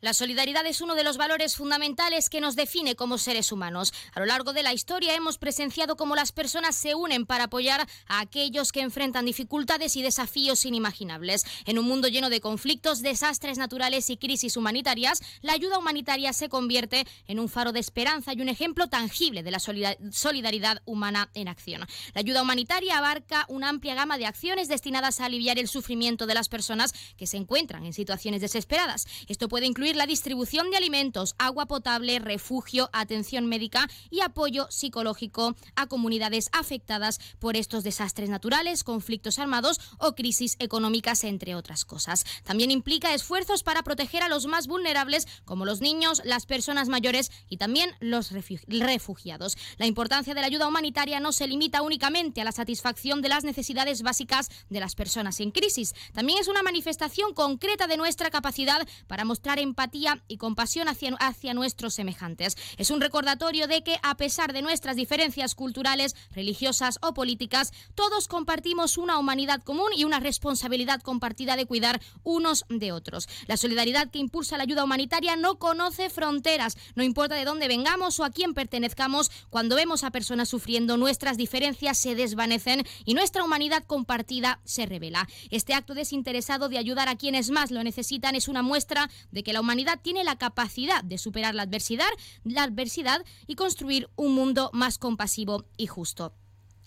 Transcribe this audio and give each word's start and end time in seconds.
La 0.00 0.14
solidaridad 0.14 0.64
es 0.64 0.80
uno 0.80 0.94
de 0.94 1.02
los 1.02 1.16
valores 1.16 1.56
fundamentales 1.56 2.30
que 2.30 2.40
nos 2.40 2.54
define 2.54 2.94
como 2.94 3.18
seres 3.18 3.50
humanos. 3.50 3.92
A 4.14 4.20
lo 4.20 4.26
largo 4.26 4.52
de 4.52 4.62
la 4.62 4.72
historia 4.72 5.16
hemos 5.16 5.38
presenciado 5.38 5.96
cómo 5.96 6.14
las 6.14 6.30
personas 6.30 6.76
se 6.76 6.94
unen 6.94 7.26
para 7.26 7.44
apoyar 7.44 7.84
a 8.06 8.20
aquellos 8.20 8.70
que 8.70 8.80
enfrentan 8.80 9.24
dificultades 9.24 9.96
y 9.96 10.02
desafíos 10.02 10.64
inimaginables. 10.64 11.44
En 11.66 11.80
un 11.80 11.86
mundo 11.86 12.06
lleno 12.06 12.30
de 12.30 12.40
conflictos, 12.40 13.02
desastres 13.02 13.58
naturales 13.58 14.08
y 14.08 14.16
crisis 14.16 14.56
humanitarias, 14.56 15.20
la 15.40 15.54
ayuda 15.54 15.78
humanitaria 15.78 16.32
se 16.32 16.48
convierte 16.48 17.04
en 17.26 17.40
un 17.40 17.48
faro 17.48 17.72
de 17.72 17.80
esperanza 17.80 18.32
y 18.32 18.40
un 18.40 18.50
ejemplo 18.50 18.86
tangible 18.86 19.42
de 19.42 19.50
la 19.50 19.58
solidaridad 19.58 20.80
humana 20.84 21.28
en 21.34 21.48
acción. 21.48 21.80
La 22.14 22.20
ayuda 22.20 22.42
humanitaria 22.42 22.98
abarca 22.98 23.46
una 23.48 23.68
amplia 23.68 23.96
gama 23.96 24.16
de 24.16 24.26
acciones 24.26 24.68
destinadas 24.68 25.18
a 25.18 25.24
aliviar 25.24 25.58
el 25.58 25.66
sufrimiento 25.66 26.26
de 26.28 26.34
las 26.34 26.48
personas 26.48 26.92
que 27.16 27.26
se 27.26 27.36
encuentran 27.36 27.84
en 27.84 27.92
situaciones 27.92 28.40
desesperadas. 28.40 29.08
Esto 29.26 29.48
puede 29.48 29.66
incluir 29.66 29.87
la 29.96 30.06
distribución 30.06 30.70
de 30.70 30.76
alimentos, 30.76 31.34
agua 31.38 31.66
potable, 31.66 32.18
refugio, 32.18 32.90
atención 32.92 33.46
médica 33.46 33.88
y 34.10 34.20
apoyo 34.20 34.66
psicológico 34.70 35.56
a 35.76 35.86
comunidades 35.86 36.48
afectadas 36.52 37.20
por 37.38 37.56
estos 37.56 37.84
desastres 37.84 38.30
naturales, 38.30 38.84
conflictos 38.84 39.38
armados 39.38 39.80
o 39.98 40.14
crisis 40.14 40.56
económicas, 40.58 41.24
entre 41.24 41.54
otras 41.54 41.84
cosas. 41.84 42.24
También 42.44 42.70
implica 42.70 43.14
esfuerzos 43.14 43.62
para 43.62 43.82
proteger 43.82 44.22
a 44.22 44.28
los 44.28 44.46
más 44.46 44.66
vulnerables, 44.66 45.26
como 45.44 45.64
los 45.64 45.80
niños, 45.80 46.22
las 46.24 46.46
personas 46.46 46.88
mayores 46.88 47.30
y 47.48 47.56
también 47.56 47.90
los 48.00 48.30
refugiados. 48.30 49.56
La 49.76 49.86
importancia 49.86 50.34
de 50.34 50.40
la 50.40 50.46
ayuda 50.46 50.68
humanitaria 50.68 51.20
no 51.20 51.32
se 51.32 51.46
limita 51.46 51.82
únicamente 51.82 52.40
a 52.40 52.44
la 52.44 52.52
satisfacción 52.52 53.22
de 53.22 53.28
las 53.28 53.44
necesidades 53.44 54.02
básicas 54.02 54.50
de 54.68 54.80
las 54.80 54.94
personas 54.94 55.40
en 55.40 55.50
crisis. 55.50 55.94
También 56.12 56.38
es 56.38 56.48
una 56.48 56.62
manifestación 56.62 57.34
concreta 57.34 57.86
de 57.86 57.96
nuestra 57.96 58.30
capacidad 58.30 58.86
para 59.06 59.24
mostrar 59.24 59.58
en 59.58 59.74
empatía 59.78 60.20
y 60.26 60.38
compasión 60.38 60.88
hacia, 60.88 61.14
hacia 61.20 61.54
nuestros 61.54 61.94
semejantes. 61.94 62.56
Es 62.78 62.90
un 62.90 63.00
recordatorio 63.00 63.68
de 63.68 63.84
que, 63.84 64.00
a 64.02 64.16
pesar 64.16 64.52
de 64.52 64.60
nuestras 64.60 64.96
diferencias 64.96 65.54
culturales, 65.54 66.16
religiosas 66.32 66.98
o 67.00 67.14
políticas, 67.14 67.72
todos 67.94 68.26
compartimos 68.26 68.98
una 68.98 69.18
humanidad 69.18 69.62
común 69.62 69.90
y 69.94 70.02
una 70.02 70.18
responsabilidad 70.18 71.00
compartida 71.00 71.54
de 71.54 71.66
cuidar 71.66 72.00
unos 72.24 72.64
de 72.68 72.90
otros. 72.90 73.28
La 73.46 73.56
solidaridad 73.56 74.10
que 74.10 74.18
impulsa 74.18 74.56
la 74.56 74.64
ayuda 74.64 74.82
humanitaria 74.82 75.36
no 75.36 75.60
conoce 75.60 76.10
fronteras, 76.10 76.76
no 76.96 77.04
importa 77.04 77.36
de 77.36 77.44
dónde 77.44 77.68
vengamos 77.68 78.18
o 78.18 78.24
a 78.24 78.30
quién 78.30 78.54
pertenezcamos, 78.54 79.30
cuando 79.48 79.76
vemos 79.76 80.02
a 80.02 80.10
personas 80.10 80.48
sufriendo, 80.48 80.96
nuestras 80.96 81.36
diferencias 81.36 81.98
se 81.98 82.16
desvanecen 82.16 82.84
y 83.04 83.14
nuestra 83.14 83.44
humanidad 83.44 83.84
compartida 83.84 84.58
se 84.64 84.86
revela. 84.86 85.28
Este 85.50 85.74
acto 85.74 85.94
desinteresado 85.94 86.68
de 86.68 86.78
ayudar 86.78 87.08
a 87.08 87.14
quienes 87.14 87.50
más 87.50 87.70
lo 87.70 87.84
necesitan 87.84 88.34
es 88.34 88.48
una 88.48 88.62
muestra 88.62 89.08
de 89.30 89.44
que 89.44 89.52
la 89.52 89.60
humanidad 89.60 89.67
tiene 90.02 90.24
la 90.24 90.36
capacidad 90.36 91.02
de 91.04 91.18
superar 91.18 91.54
la 91.54 91.62
adversidad, 91.62 92.08
la 92.44 92.62
adversidad 92.62 93.24
y 93.46 93.54
construir 93.54 94.08
un 94.16 94.34
mundo 94.34 94.70
más 94.72 94.98
compasivo 94.98 95.64
y 95.76 95.86
justo. 95.86 96.32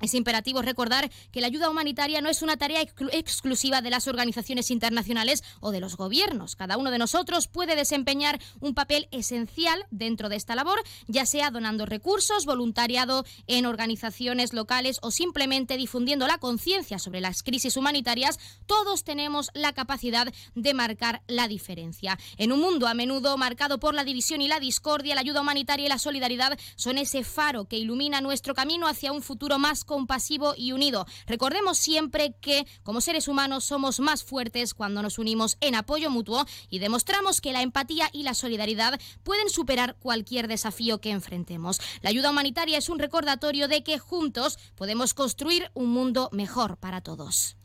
Es 0.02 0.16
imperativo 0.16 0.62
recordar 0.62 1.12
que 1.32 1.42
la 1.42 1.48
ayuda 1.48 1.70
humanitaria 1.70 2.22
no 2.22 2.30
es 2.30 2.42
una 2.42 2.58
tarea 2.58 2.82
exclusiva 2.82 3.82
de 3.82 3.92
las 3.92 4.08
organizaciones 4.08 4.72
internacionales 4.72 5.44
o 5.60 5.72
de 5.72 5.80
los 5.80 5.96
gobiernos. 5.96 6.56
Cada 6.56 6.78
uno 6.78 6.90
de 6.90 6.98
nosotros 6.98 7.48
puede 7.48 7.76
desempeñar 7.76 8.40
un 8.60 8.74
papel 8.74 9.08
esencial 9.12 9.86
dentro 9.92 10.28
de 10.28 10.38
esta 10.38 10.56
labor, 10.56 10.82
ya 11.08 11.26
sea 11.26 11.52
donando 11.52 11.86
recursos, 11.86 12.46
voluntariado 12.46 13.26
en 13.46 13.66
organizaciones 13.66 14.54
locales 14.54 14.98
o 15.02 15.12
simplemente 15.12 15.78
difundiendo 15.78 16.28
la 16.28 16.40
conciencia 16.40 16.98
sobre 16.98 17.22
las 17.22 17.44
crisis 17.44 17.78
humanitarias. 17.78 18.40
Todos 18.66 19.04
tenemos 19.04 19.52
la 19.54 19.74
capacidad 19.74 20.34
de 20.56 20.74
marcar 20.74 21.22
la 21.28 21.48
diferencia. 21.48 22.18
En 22.38 22.52
un 22.52 22.60
mundo 22.60 22.88
a 22.88 22.96
menudo 22.96 23.38
marcado 23.38 23.80
por 23.80 23.94
la 23.94 24.04
división 24.04 24.42
y 24.42 24.48
la 24.48 24.60
discordia, 24.60 25.14
la 25.14 25.22
ayuda 25.22 25.42
humanitaria 25.42 25.86
y 25.86 25.90
la 25.90 26.00
solidaridad 26.00 26.58
son 26.76 26.98
ese 26.98 27.24
faro 27.24 27.66
que 27.66 27.78
ilumina 27.78 28.22
nuestro 28.22 28.56
camino 28.56 28.88
hacia 28.88 29.12
un 29.12 29.22
futuro 29.22 29.60
más 29.60 29.84
compasivo 29.92 30.54
y 30.56 30.72
unido. 30.72 31.06
Recordemos 31.28 31.78
siempre 31.78 32.34
que 32.40 32.66
como 32.82 33.02
seres 33.02 33.28
humanos 33.28 33.66
somos 33.66 34.00
más 34.00 34.24
fuertes 34.24 34.74
cuando 34.74 35.02
nos 35.02 35.20
unimos 35.20 35.58
en 35.60 35.76
apoyo 35.76 36.10
mutuo 36.10 36.46
y 36.70 36.80
demostramos 36.80 37.42
que 37.42 37.52
la 37.52 37.62
empatía 37.62 38.10
y 38.14 38.24
la 38.24 38.34
solidaridad 38.34 39.02
pueden 39.24 39.50
superar 39.50 39.98
cualquier 40.00 40.48
desafío 40.48 41.02
que 41.02 41.12
enfrentemos. 41.12 41.82
La 42.02 42.10
ayuda 42.10 42.30
humanitaria 42.30 42.78
es 42.78 42.88
un 42.88 43.00
recordatorio 43.00 43.68
de 43.68 43.84
que 43.84 44.00
juntos 44.00 44.58
podemos 44.76 45.14
construir 45.14 45.70
un 45.74 45.90
mundo 45.90 46.30
mejor 46.32 46.78
para 46.78 47.02
todos. 47.02 47.58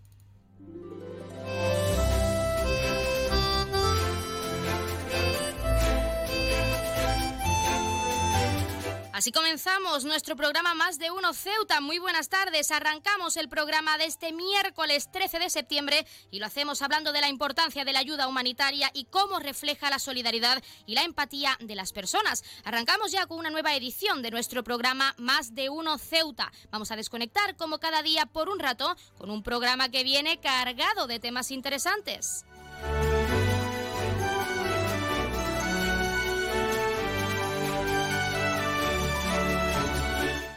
Así 9.17 9.33
comenzamos 9.33 10.05
nuestro 10.05 10.37
programa 10.37 10.75
Más 10.75 10.99
de 10.99 11.11
Uno 11.11 11.33
Ceuta. 11.33 11.81
Muy 11.81 11.99
buenas 11.99 12.29
tardes. 12.29 12.71
Arrancamos 12.71 13.39
el 13.39 13.49
programa 13.49 13.97
de 13.97 14.05
este 14.05 14.31
miércoles 14.31 15.11
13 15.11 15.39
de 15.39 15.49
septiembre 15.49 16.07
y 16.31 16.39
lo 16.39 16.45
hacemos 16.45 16.83
hablando 16.83 17.13
de 17.13 17.23
la 17.23 17.31
importancia 17.31 17.87
de 17.87 17.95
la 17.95 18.01
ayuda 18.01 18.29
humanitaria 18.29 18.91
y 18.93 19.07
cómo 19.07 19.39
refleja 19.39 19.89
la 19.89 19.99
solidaridad 19.99 20.63
y 20.85 20.95
la 20.95 21.03
empatía 21.03 21.57
de 21.61 21.75
las 21.75 21.95
personas. 21.95 22.45
Arrancamos 22.65 23.11
ya 23.11 23.25
con 23.25 23.39
una 23.39 23.49
nueva 23.49 23.75
edición 23.75 24.21
de 24.21 24.31
nuestro 24.31 24.63
programa 24.63 25.15
Más 25.17 25.55
de 25.55 25.71
Uno 25.71 25.97
Ceuta. 25.97 26.53
Vamos 26.71 26.91
a 26.91 26.97
desconectar 26.97 27.57
como 27.57 27.79
cada 27.79 28.03
día 28.03 28.27
por 28.27 28.51
un 28.51 28.59
rato 28.59 28.97
con 29.17 29.31
un 29.31 29.43
programa 29.43 29.89
que 29.89 30.05
viene 30.05 30.41
cargado 30.41 31.07
de 31.07 31.21
temas 31.21 31.51
interesantes. 31.53 32.45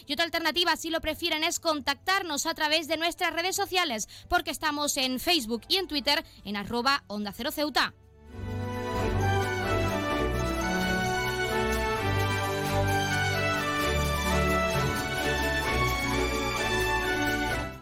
Y 0.06 0.14
otra 0.14 0.26
alternativa, 0.26 0.76
si 0.76 0.90
lo 0.90 1.02
prefieren, 1.02 1.44
es 1.44 1.60
contactarnos 1.60 2.46
a 2.46 2.54
través 2.54 2.88
de 2.88 2.98
nuestras 2.98 3.34
redes 3.34 3.56
sociales, 3.56 4.08
porque 4.30 4.52
estamos 4.52 4.98
en 4.98 5.20
Facebook 5.20 5.64
y 5.68 5.78
en 5.78 5.88
Twitter 5.88 6.24
en 6.44 6.56
arroba 6.56 7.04
Cero 7.34 7.52
Ceuta. 7.52 7.94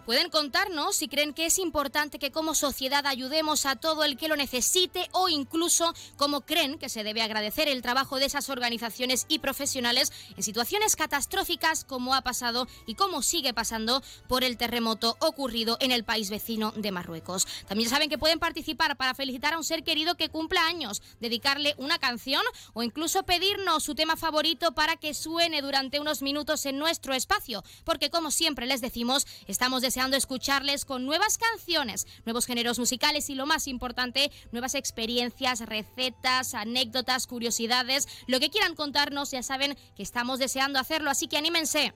Pueden 0.05 0.29
contarnos 0.29 0.95
si 0.95 1.07
creen 1.07 1.33
que 1.33 1.47
es 1.47 1.57
importante 1.57 2.19
que 2.19 2.31
como 2.31 2.53
sociedad 2.53 3.07
ayudemos 3.07 3.65
a 3.65 3.75
todo 3.75 4.03
el 4.03 4.17
que 4.17 4.27
lo 4.27 4.35
necesite 4.35 5.09
o 5.13 5.29
incluso 5.29 5.95
cómo 6.15 6.41
creen 6.41 6.77
que 6.77 6.89
se 6.89 7.03
debe 7.03 7.23
agradecer 7.23 7.67
el 7.67 7.81
trabajo 7.81 8.19
de 8.19 8.25
esas 8.25 8.51
organizaciones 8.51 9.25
y 9.29 9.39
profesionales 9.39 10.13
en 10.37 10.43
situaciones 10.43 10.95
catastróficas 10.95 11.83
como 11.85 12.13
ha 12.13 12.21
pasado 12.21 12.67
y 12.85 12.93
como 12.93 13.23
sigue 13.23 13.55
pasando 13.55 14.03
por 14.27 14.43
el 14.43 14.57
terremoto 14.57 15.17
ocurrido 15.21 15.77
en 15.79 15.91
el 15.91 16.03
país 16.03 16.29
vecino 16.29 16.71
de 16.75 16.91
Marruecos. 16.91 17.47
También 17.67 17.89
saben 17.89 18.07
que 18.07 18.19
pueden 18.19 18.37
participar 18.37 18.97
para 18.97 19.15
felicitar 19.15 19.55
a 19.55 19.57
un 19.57 19.63
ser 19.63 19.83
querido 19.83 20.17
que 20.17 20.29
cumpla 20.29 20.67
años, 20.67 21.01
dedicarle 21.19 21.73
una 21.77 21.97
canción 21.97 22.43
o 22.73 22.83
incluso 22.83 23.23
pedirnos 23.23 23.83
su 23.83 23.95
tema 23.95 24.17
favorito 24.17 24.73
para 24.73 24.97
que 24.97 25.15
suene 25.15 25.63
durante 25.63 25.99
unos 25.99 26.21
minutos 26.21 26.67
en 26.67 26.77
nuestro 26.77 27.15
espacio, 27.15 27.63
porque 27.83 28.11
como 28.11 28.29
siempre 28.29 28.67
les 28.67 28.81
decimos, 28.81 29.25
estamos 29.47 29.81
de 29.81 29.94
deseando 29.95 30.17
escucharles 30.17 30.83
con 30.83 31.05
nuevas 31.05 31.37
canciones, 31.37 32.05
nuevos 32.25 32.45
géneros 32.45 32.79
musicales 32.79 33.29
y 33.29 33.35
lo 33.35 33.45
más 33.45 33.65
importante, 33.65 34.29
nuevas 34.51 34.75
experiencias, 34.75 35.61
recetas, 35.61 36.53
anécdotas, 36.53 37.27
curiosidades, 37.27 38.09
lo 38.27 38.41
que 38.41 38.49
quieran 38.49 38.75
contarnos, 38.75 39.31
ya 39.31 39.41
saben 39.41 39.77
que 39.95 40.03
estamos 40.03 40.37
deseando 40.37 40.79
hacerlo, 40.79 41.09
así 41.09 41.29
que 41.29 41.37
anímense. 41.37 41.93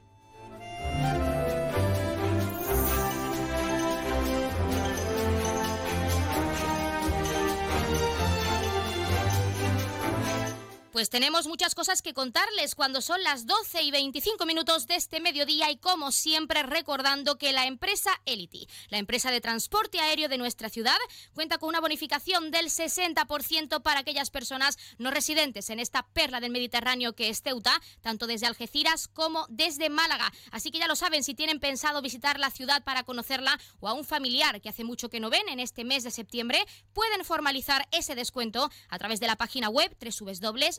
Pues 10.92 11.12
tenemos 11.12 11.46
muchas 11.46 11.76
cosas 11.76 12.02
que 12.02 12.16
contarles 12.16 12.74
cuando 12.74 13.02
son 13.02 13.22
las 13.22 13.46
12 13.46 13.84
y 13.84 13.92
25 13.92 14.48
minutos 14.48 14.88
de 14.88 14.96
este 14.96 15.20
mediodía 15.20 15.70
y 15.70 15.78
como 15.78 16.12
siempre 16.12 16.64
recordando 16.64 17.38
que 17.38 17.54
la 17.54 17.68
empresa 17.68 18.10
Elity, 18.26 18.68
la 18.90 18.98
empresa 18.98 19.30
de 19.30 19.40
transporte 19.40 20.00
aéreo 20.00 20.30
de 20.30 20.40
nuestra 20.40 20.68
ciudad, 20.68 20.98
cuenta 21.36 21.60
con 21.60 21.70
una 21.70 21.80
bonificación 21.80 22.50
del 22.50 22.72
60% 22.72 23.84
para 23.84 24.00
aquellas 24.00 24.32
personas 24.32 24.80
no 24.98 25.12
residentes 25.12 25.70
en 25.70 25.80
esta 25.80 26.08
perla 26.08 26.40
del 26.40 26.52
Mediterráneo 26.52 27.14
que 27.14 27.30
es 27.30 27.44
Ceuta, 27.44 27.80
tanto 28.02 28.26
desde 28.26 28.48
Algeciras 28.48 29.08
como 29.08 29.46
desde 29.48 29.92
Málaga. 29.92 30.34
Así 30.50 30.72
que 30.72 30.80
ya 30.80 30.88
lo 30.88 30.96
saben, 30.96 31.24
si 31.24 31.36
tienen 31.36 31.60
pensado 31.60 32.02
visitar 32.02 32.40
la 32.40 32.50
ciudad 32.50 32.84
para 32.84 33.04
conocerla 33.04 33.60
o 33.80 33.90
a 33.90 33.94
un 33.94 34.06
familiar 34.06 34.60
que 34.60 34.70
hace 34.70 34.84
mucho 34.84 35.10
que 35.10 35.20
no 35.20 35.30
ven 35.30 35.50
en 35.50 35.60
este 35.60 35.84
mes 35.84 36.04
de 36.04 36.10
septiembre, 36.10 36.66
pueden 36.94 37.24
formalizar 37.24 37.88
ese 37.92 38.16
descuento 38.16 38.72
a 38.90 38.98
través 38.98 39.20
de 39.20 39.28
la 39.28 39.36
página 39.36 39.70
web 39.70 39.96
www 40.02 40.79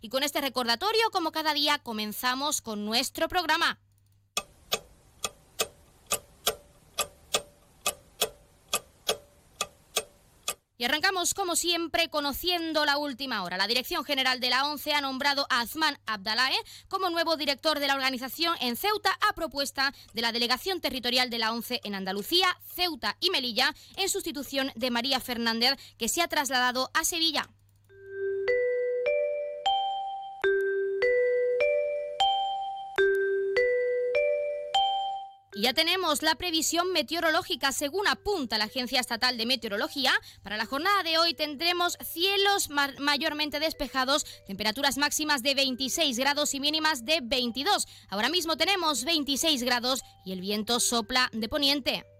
y 0.00 0.08
con 0.08 0.22
este 0.22 0.40
recordatorio, 0.40 1.10
como 1.12 1.32
cada 1.32 1.54
día, 1.54 1.78
comenzamos 1.78 2.60
con 2.60 2.84
nuestro 2.84 3.28
programa. 3.28 3.78
Y 10.76 10.84
arrancamos, 10.84 11.34
como 11.34 11.54
siempre, 11.54 12.10
conociendo 12.10 12.84
la 12.84 12.98
última 12.98 13.44
hora. 13.44 13.56
La 13.56 13.68
Dirección 13.68 14.04
General 14.04 14.40
de 14.40 14.50
la 14.50 14.66
ONCE 14.66 14.92
ha 14.92 15.00
nombrado 15.00 15.46
a 15.48 15.60
Azman 15.60 15.98
Abdalae 16.04 16.56
como 16.88 17.10
nuevo 17.10 17.36
director 17.36 17.78
de 17.78 17.86
la 17.86 17.94
organización 17.94 18.56
en 18.60 18.76
Ceuta 18.76 19.16
a 19.28 19.34
propuesta 19.34 19.94
de 20.14 20.22
la 20.22 20.32
Delegación 20.32 20.80
Territorial 20.80 21.30
de 21.30 21.38
la 21.38 21.52
ONCE 21.52 21.80
en 21.84 21.94
Andalucía, 21.94 22.58
Ceuta 22.74 23.16
y 23.20 23.30
Melilla, 23.30 23.72
en 23.96 24.08
sustitución 24.08 24.72
de 24.74 24.90
María 24.90 25.20
Fernández, 25.20 25.78
que 25.96 26.08
se 26.08 26.22
ha 26.22 26.28
trasladado 26.28 26.90
a 26.92 27.04
Sevilla. 27.04 27.48
Y 35.56 35.62
ya 35.62 35.72
tenemos 35.72 36.22
la 36.22 36.34
previsión 36.34 36.92
meteorológica. 36.92 37.70
Según 37.70 38.08
apunta 38.08 38.58
la 38.58 38.64
Agencia 38.64 38.98
Estatal 38.98 39.38
de 39.38 39.46
Meteorología, 39.46 40.12
para 40.42 40.56
la 40.56 40.66
jornada 40.66 41.04
de 41.04 41.16
hoy 41.18 41.34
tendremos 41.34 41.96
cielos 42.04 42.68
mayormente 42.98 43.60
despejados, 43.60 44.26
temperaturas 44.46 44.98
máximas 44.98 45.42
de 45.42 45.54
26 45.54 46.18
grados 46.18 46.54
y 46.54 46.60
mínimas 46.60 47.04
de 47.04 47.20
22. 47.22 47.86
Ahora 48.08 48.30
mismo 48.30 48.56
tenemos 48.56 49.04
26 49.04 49.62
grados 49.62 50.02
y 50.24 50.32
el 50.32 50.40
viento 50.40 50.80
sopla 50.80 51.30
de 51.32 51.48
poniente. 51.48 52.13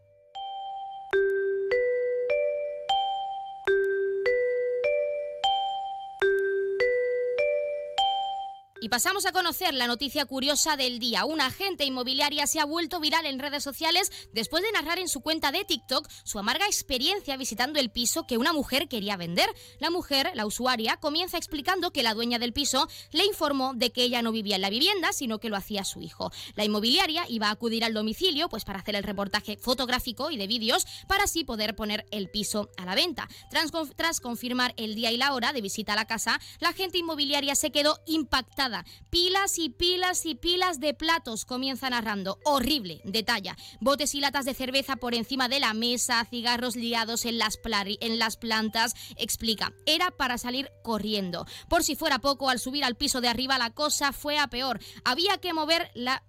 Y 8.84 8.90
pasamos 8.90 9.24
a 9.24 9.32
conocer 9.32 9.72
la 9.72 9.86
noticia 9.86 10.26
curiosa 10.26 10.76
del 10.76 10.98
día. 10.98 11.24
Una 11.24 11.46
agente 11.46 11.86
inmobiliaria 11.86 12.46
se 12.46 12.60
ha 12.60 12.66
vuelto 12.66 13.00
viral 13.00 13.24
en 13.24 13.38
redes 13.38 13.62
sociales 13.62 14.12
después 14.34 14.62
de 14.62 14.70
narrar 14.72 14.98
en 14.98 15.08
su 15.08 15.22
cuenta 15.22 15.50
de 15.52 15.64
TikTok 15.64 16.06
su 16.22 16.38
amarga 16.38 16.66
experiencia 16.66 17.38
visitando 17.38 17.80
el 17.80 17.90
piso 17.90 18.26
que 18.26 18.36
una 18.36 18.52
mujer 18.52 18.86
quería 18.86 19.16
vender. 19.16 19.48
La 19.78 19.88
mujer, 19.88 20.32
la 20.34 20.44
usuaria, 20.44 20.98
comienza 20.98 21.38
explicando 21.38 21.92
que 21.92 22.02
la 22.02 22.12
dueña 22.12 22.38
del 22.38 22.52
piso 22.52 22.86
le 23.10 23.24
informó 23.24 23.72
de 23.72 23.90
que 23.90 24.02
ella 24.02 24.20
no 24.20 24.32
vivía 24.32 24.56
en 24.56 24.60
la 24.60 24.68
vivienda, 24.68 25.14
sino 25.14 25.38
que 25.38 25.48
lo 25.48 25.56
hacía 25.56 25.82
su 25.84 26.02
hijo. 26.02 26.30
La 26.54 26.66
inmobiliaria 26.66 27.24
iba 27.30 27.48
a 27.48 27.52
acudir 27.52 27.84
al 27.84 27.94
domicilio 27.94 28.50
pues 28.50 28.66
para 28.66 28.80
hacer 28.80 28.96
el 28.96 29.02
reportaje 29.02 29.56
fotográfico 29.56 30.30
y 30.30 30.36
de 30.36 30.46
vídeos 30.46 30.86
para 31.08 31.24
así 31.24 31.42
poder 31.42 31.74
poner 31.74 32.04
el 32.10 32.28
piso 32.28 32.68
a 32.76 32.84
la 32.84 32.94
venta. 32.94 33.30
Tras, 33.48 33.70
tras 33.96 34.20
confirmar 34.20 34.74
el 34.76 34.94
día 34.94 35.10
y 35.10 35.16
la 35.16 35.32
hora 35.32 35.54
de 35.54 35.62
visita 35.62 35.94
a 35.94 35.96
la 35.96 36.04
casa, 36.04 36.38
la 36.60 36.68
agente 36.68 36.98
inmobiliaria 36.98 37.54
se 37.54 37.72
quedó 37.72 37.98
impactada 38.04 38.73
Pilas 39.10 39.58
y 39.58 39.68
pilas 39.68 40.26
y 40.26 40.34
pilas 40.34 40.80
de 40.80 40.94
platos, 40.94 41.44
comienza 41.44 41.90
narrando. 41.90 42.38
Horrible, 42.44 43.00
detalla. 43.04 43.56
Botes 43.80 44.14
y 44.14 44.20
latas 44.20 44.44
de 44.46 44.54
cerveza 44.54 44.96
por 44.96 45.14
encima 45.14 45.48
de 45.48 45.60
la 45.60 45.74
mesa, 45.74 46.24
cigarros 46.24 46.74
liados 46.74 47.24
en 47.26 47.38
las, 47.38 47.60
en 48.00 48.18
las 48.18 48.36
plantas. 48.36 48.94
Explica, 49.16 49.72
era 49.86 50.10
para 50.10 50.38
salir 50.38 50.70
corriendo. 50.82 51.46
Por 51.68 51.84
si 51.84 51.94
fuera 51.94 52.18
poco, 52.18 52.48
al 52.48 52.58
subir 52.58 52.84
al 52.84 52.96
piso 52.96 53.20
de 53.20 53.28
arriba 53.28 53.58
la 53.58 53.70
cosa 53.70 54.12
fue 54.12 54.38
a 54.38 54.48
peor. 54.48 54.80
Había 55.04 55.38
que 55.38 55.52
mover 55.52 55.90
la 55.94 56.22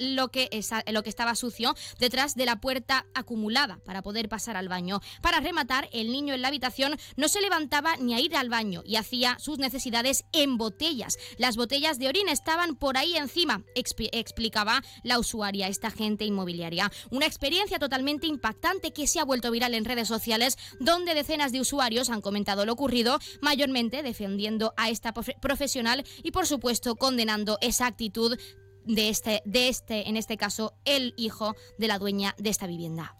lo 0.00 0.28
que, 0.28 0.48
estaba 0.52 1.34
sucio 1.34 1.74
detrás 1.98 2.34
de 2.34 2.46
la 2.46 2.60
puerta 2.60 3.06
acumulada 3.14 3.78
para 3.84 4.02
poder 4.02 4.28
pasar 4.28 4.56
al 4.56 4.68
baño. 4.68 5.00
Para 5.20 5.40
rematar, 5.40 5.88
el 5.92 6.10
niño 6.10 6.34
en 6.34 6.42
la 6.42 6.48
habitación 6.48 6.96
no 7.16 7.28
se 7.28 7.40
levantaba 7.40 7.96
ni 7.96 8.14
a 8.14 8.20
ir 8.20 8.36
al 8.36 8.48
baño 8.48 8.82
y 8.84 8.96
hacía 8.96 9.36
sus 9.38 9.58
necesidades 9.58 10.24
en 10.32 10.58
botellas. 10.58 11.18
Las 11.38 11.56
botellas 11.56 11.98
de 11.98 12.08
orina 12.08 12.32
estaban 12.32 12.76
por 12.76 12.96
ahí 12.96 13.16
encima, 13.16 13.62
explicaba 13.74 14.82
la 15.02 15.18
usuaria, 15.18 15.68
esta 15.68 15.88
agente 15.88 16.24
inmobiliaria. 16.24 16.90
Una 17.10 17.26
experiencia 17.26 17.78
totalmente 17.78 18.26
impactante 18.26 18.92
que 18.92 19.06
se 19.06 19.20
ha 19.20 19.24
vuelto 19.24 19.50
viral 19.50 19.74
en 19.74 19.84
redes 19.84 20.08
sociales, 20.08 20.56
donde 20.80 21.14
decenas 21.14 21.52
de 21.52 21.60
usuarios 21.60 22.10
han 22.10 22.20
comentado 22.20 22.64
lo 22.64 22.72
ocurrido, 22.72 23.18
mayormente 23.40 24.02
defendiendo 24.02 24.72
a 24.76 24.90
esta 24.90 25.12
profesional 25.12 26.04
y, 26.22 26.30
por 26.30 26.46
supuesto, 26.46 26.96
condenando 26.96 27.58
esa 27.60 27.86
actitud 27.86 28.38
de 28.84 29.08
este, 29.08 29.42
de 29.44 29.68
este, 29.68 30.08
en 30.08 30.16
este 30.16 30.36
caso, 30.36 30.74
el 30.84 31.14
hijo 31.16 31.54
de 31.78 31.88
la 31.88 31.98
dueña 31.98 32.34
de 32.38 32.50
esta 32.50 32.66
vivienda. 32.66 33.16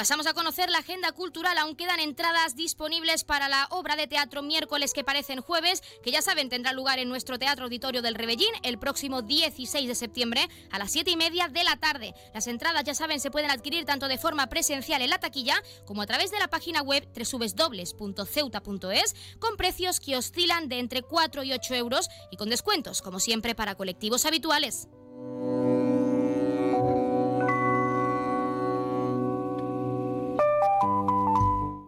Pasamos 0.00 0.26
a 0.26 0.32
conocer 0.32 0.70
la 0.70 0.78
agenda 0.78 1.12
cultural. 1.12 1.58
Aún 1.58 1.76
quedan 1.76 2.00
entradas 2.00 2.56
disponibles 2.56 3.22
para 3.22 3.50
la 3.50 3.66
obra 3.68 3.96
de 3.96 4.06
teatro 4.06 4.40
miércoles 4.40 4.94
que 4.94 5.04
parecen 5.04 5.42
jueves, 5.42 5.82
que 6.02 6.10
ya 6.10 6.22
saben 6.22 6.48
tendrá 6.48 6.72
lugar 6.72 6.98
en 6.98 7.10
nuestro 7.10 7.38
Teatro 7.38 7.64
Auditorio 7.64 8.00
del 8.00 8.14
Rebellín 8.14 8.48
el 8.62 8.78
próximo 8.78 9.20
16 9.20 9.86
de 9.86 9.94
septiembre 9.94 10.48
a 10.70 10.78
las 10.78 10.90
7 10.92 11.10
y 11.10 11.18
media 11.18 11.48
de 11.48 11.64
la 11.64 11.76
tarde. 11.76 12.14
Las 12.32 12.46
entradas, 12.46 12.84
ya 12.84 12.94
saben, 12.94 13.20
se 13.20 13.30
pueden 13.30 13.50
adquirir 13.50 13.84
tanto 13.84 14.08
de 14.08 14.16
forma 14.16 14.46
presencial 14.46 15.02
en 15.02 15.10
la 15.10 15.20
taquilla 15.20 15.62
como 15.84 16.00
a 16.00 16.06
través 16.06 16.30
de 16.30 16.38
la 16.38 16.48
página 16.48 16.80
web 16.80 17.06
www.ceuta.es 17.14 19.14
con 19.38 19.58
precios 19.58 20.00
que 20.00 20.16
oscilan 20.16 20.70
de 20.70 20.78
entre 20.78 21.02
4 21.02 21.44
y 21.44 21.52
8 21.52 21.74
euros 21.74 22.08
y 22.30 22.38
con 22.38 22.48
descuentos, 22.48 23.02
como 23.02 23.20
siempre, 23.20 23.54
para 23.54 23.74
colectivos 23.74 24.24
habituales. 24.24 24.88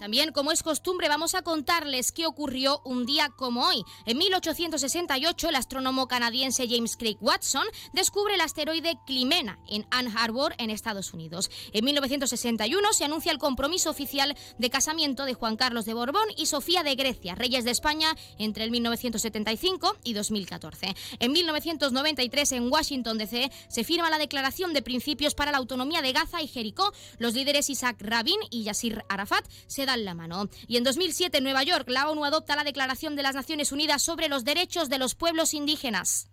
También, 0.03 0.33
como 0.33 0.51
es 0.51 0.65
costumbre, 0.65 1.07
vamos 1.07 1.37
a 1.37 1.43
contarles 1.43 2.11
qué 2.11 2.27
ocurrió 2.27 2.81
un 2.85 3.07
día 3.07 3.29
como 3.37 3.65
hoy. 3.65 3.85
En 4.05 4.19
1868, 4.19 5.49
el 5.49 5.55
astrónomo 5.55 6.09
canadiense 6.09 6.67
James 6.69 6.97
Craig 6.97 7.19
Watson 7.21 7.63
descubre 7.93 8.35
el 8.35 8.41
asteroide 8.41 8.99
Climena 9.07 9.61
en 9.69 9.87
Ann 9.93 10.13
Arbor, 10.19 10.57
en 10.59 10.71
Estados 10.71 11.15
Unidos. 11.15 11.53
En 11.73 11.85
1961 11.85 12.93
se 12.93 13.05
anuncia 13.05 13.31
el 13.31 13.39
compromiso 13.39 13.91
oficial 13.91 14.37
de 14.59 14.71
casamiento 14.71 15.25
de 15.25 15.35
Juan 15.35 15.57
Carlos 15.57 15.85
de 15.85 15.95
Borbón 15.95 16.27
y 16.37 16.47
Sofía 16.47 16.83
de 16.83 16.97
Grecia, 16.97 17.37
reyes 17.37 17.65
de 17.65 17.71
España, 17.71 18.17
entre 18.39 18.65
el 18.65 18.73
1975 18.73 19.99
y 20.03 20.15
2014. 20.15 20.97
En 21.21 21.31
1993, 21.31 22.51
en 22.51 22.73
Washington, 22.73 23.19
D.C., 23.19 23.53
se 23.69 23.85
firma 23.85 24.11
la 24.11 24.19
Declaración 24.19 24.73
de 24.73 24.83
Principios 24.83 25.37
para 25.37 25.53
la 25.53 25.59
Autonomía 25.59 26.03
de 26.03 26.13
Gaza 26.13 26.43
y 26.43 26.49
Jericó. 26.49 26.93
Los 27.19 27.35
líderes 27.35 27.71
Isaac 27.71 27.99
Rabin 28.01 28.41
y 28.51 28.65
Yasir 28.65 29.05
Arafat 29.09 29.45
se 29.69 29.87
dan 29.87 29.92
la 30.01 30.15
mano. 30.15 30.49
Y 30.67 30.77
en 30.77 30.85
2007 30.85 31.39
en 31.39 31.45
Nueva 31.45 31.63
York 31.63 31.89
la 31.89 32.09
ONU 32.09 32.25
adopta 32.25 32.57
la 32.57 32.65
Declaración 32.65 33.17
de 33.17 33.23
las 33.23 33.35
Naciones 33.35 33.73
Unidas 33.73 34.03
sobre 34.03 34.29
los 34.29 34.45
Derechos 34.45 34.89
de 34.89 34.99
los 34.99 35.15
Pueblos 35.15 35.55
Indígenas. 35.55 36.29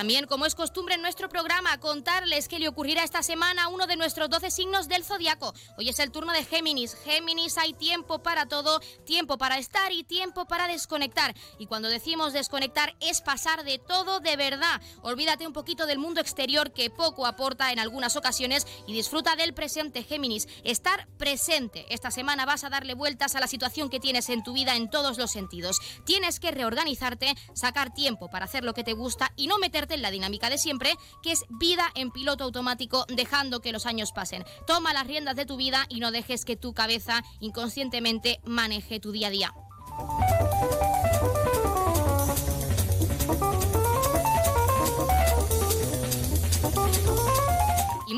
También, 0.00 0.26
como 0.26 0.46
es 0.46 0.54
costumbre 0.54 0.94
en 0.94 1.02
nuestro 1.02 1.28
programa, 1.28 1.78
contarles 1.78 2.48
qué 2.48 2.58
le 2.58 2.68
ocurrirá 2.68 3.04
esta 3.04 3.22
semana 3.22 3.68
uno 3.68 3.86
de 3.86 3.96
nuestros 3.96 4.30
12 4.30 4.50
signos 4.50 4.88
del 4.88 5.04
zodiaco. 5.04 5.52
Hoy 5.76 5.90
es 5.90 5.98
el 5.98 6.10
turno 6.10 6.32
de 6.32 6.42
Géminis. 6.42 6.94
Géminis, 7.04 7.58
hay 7.58 7.74
tiempo 7.74 8.22
para 8.22 8.46
todo, 8.46 8.80
tiempo 9.04 9.36
para 9.36 9.58
estar 9.58 9.92
y 9.92 10.02
tiempo 10.02 10.46
para 10.46 10.68
desconectar. 10.68 11.34
Y 11.58 11.66
cuando 11.66 11.90
decimos 11.90 12.32
desconectar 12.32 12.96
es 13.00 13.20
pasar 13.20 13.62
de 13.62 13.76
todo 13.76 14.20
de 14.20 14.36
verdad. 14.38 14.80
Olvídate 15.02 15.46
un 15.46 15.52
poquito 15.52 15.84
del 15.84 15.98
mundo 15.98 16.22
exterior 16.22 16.72
que 16.72 16.88
poco 16.88 17.26
aporta 17.26 17.70
en 17.70 17.78
algunas 17.78 18.16
ocasiones 18.16 18.66
y 18.86 18.94
disfruta 18.94 19.36
del 19.36 19.52
presente, 19.52 20.02
Géminis. 20.02 20.48
Estar 20.64 21.08
presente. 21.18 21.84
Esta 21.90 22.10
semana 22.10 22.46
vas 22.46 22.64
a 22.64 22.70
darle 22.70 22.94
vueltas 22.94 23.34
a 23.34 23.40
la 23.40 23.46
situación 23.46 23.90
que 23.90 24.00
tienes 24.00 24.30
en 24.30 24.44
tu 24.44 24.54
vida 24.54 24.76
en 24.76 24.88
todos 24.88 25.18
los 25.18 25.30
sentidos. 25.30 25.78
Tienes 26.06 26.40
que 26.40 26.52
reorganizarte, 26.52 27.34
sacar 27.52 27.92
tiempo 27.92 28.30
para 28.30 28.46
hacer 28.46 28.64
lo 28.64 28.72
que 28.72 28.82
te 28.82 28.94
gusta 28.94 29.34
y 29.36 29.46
no 29.46 29.58
meterte 29.58 29.89
en 29.94 30.02
la 30.02 30.10
dinámica 30.10 30.50
de 30.50 30.58
siempre, 30.58 30.94
que 31.22 31.32
es 31.32 31.44
vida 31.48 31.90
en 31.94 32.10
piloto 32.10 32.44
automático, 32.44 33.06
dejando 33.08 33.60
que 33.60 33.72
los 33.72 33.86
años 33.86 34.12
pasen. 34.12 34.44
Toma 34.66 34.92
las 34.92 35.06
riendas 35.06 35.36
de 35.36 35.46
tu 35.46 35.56
vida 35.56 35.86
y 35.88 36.00
no 36.00 36.10
dejes 36.10 36.44
que 36.44 36.56
tu 36.56 36.72
cabeza 36.72 37.22
inconscientemente 37.40 38.40
maneje 38.44 39.00
tu 39.00 39.12
día 39.12 39.28
a 39.28 39.30
día. 39.30 39.54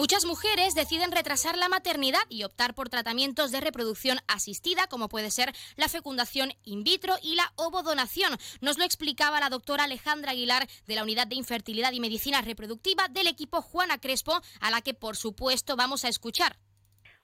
Muchas 0.03 0.25
mujeres 0.25 0.75
deciden 0.75 1.13
retrasar 1.13 1.57
la 1.57 1.69
maternidad 1.69 2.23
y 2.29 2.43
optar 2.43 2.75
por 2.75 2.89
tratamientos 2.89 3.53
de 3.53 3.61
reproducción 3.61 4.19
asistida, 4.27 4.89
como 4.89 5.09
puede 5.09 5.31
ser 5.31 5.55
la 5.77 5.89
fecundación 5.89 6.53
in 6.65 6.83
vitro 6.83 7.15
y 7.23 7.37
la 7.37 7.53
ovodonación. 7.55 8.37
Nos 8.61 8.79
lo 8.79 8.85
explicaba 8.85 9.39
la 9.39 9.49
doctora 9.49 9.85
Alejandra 9.85 10.33
Aguilar 10.33 10.69
de 10.89 10.97
la 10.97 11.05
Unidad 11.05 11.29
de 11.29 11.37
Infertilidad 11.37 11.93
y 11.93 12.01
Medicina 12.01 12.43
Reproductiva 12.43 13.07
del 13.07 13.29
equipo 13.29 13.63
Juana 13.63 13.99
Crespo, 13.99 14.43
a 14.59 14.73
la 14.73 14.81
que 14.81 14.93
por 14.93 15.17
supuesto 15.17 15.77
vamos 15.77 16.05
a 16.05 16.09
escuchar 16.09 16.59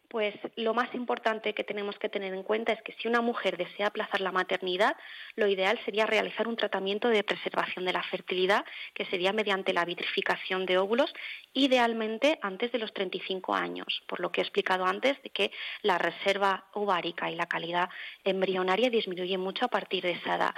pues 0.09 0.35
lo 0.57 0.73
más 0.73 0.95
importante 0.95 1.55
que 1.55 1.65
tenemos 1.65 1.99
que 1.99 2.09
tener 2.09 2.33
en 2.33 2.43
cuenta 2.43 2.73
es 2.73 2.83
que 2.83 2.95
si 2.95 3.09
una 3.09 3.21
mujer 3.21 3.57
desea 3.57 3.89
aplazar 3.89 4.21
la 4.21 4.33
maternidad, 4.33 4.97
lo 5.37 5.47
ideal 5.47 5.79
sería 5.85 6.07
realizar 6.07 6.49
un 6.49 6.57
tratamiento 6.57 7.09
de 7.09 7.23
preservación 7.23 7.85
de 7.85 7.93
la 7.93 8.03
fertilidad, 8.03 8.65
que 8.95 9.05
sería 9.07 9.33
mediante 9.33 9.73
la 9.73 9.85
vitrificación 9.85 10.65
de 10.65 10.79
óvulos, 10.79 11.13
idealmente 11.53 12.39
antes 12.43 12.73
de 12.73 12.79
los 12.79 12.93
35 12.95 13.55
años, 13.55 14.03
por 14.07 14.21
lo 14.21 14.33
que 14.33 14.41
he 14.41 14.45
explicado 14.45 14.87
antes 14.87 15.23
de 15.23 15.31
que 15.31 15.51
la 15.83 15.99
reserva 15.99 16.65
ovárica 16.73 17.31
y 17.31 17.37
la 17.37 17.47
calidad 17.47 17.91
embrionaria 18.25 18.91
disminuye 18.91 19.37
mucho 19.37 19.67
a 19.67 19.69
partir 19.69 20.05
de 20.05 20.13
esa 20.13 20.37
edad. 20.37 20.55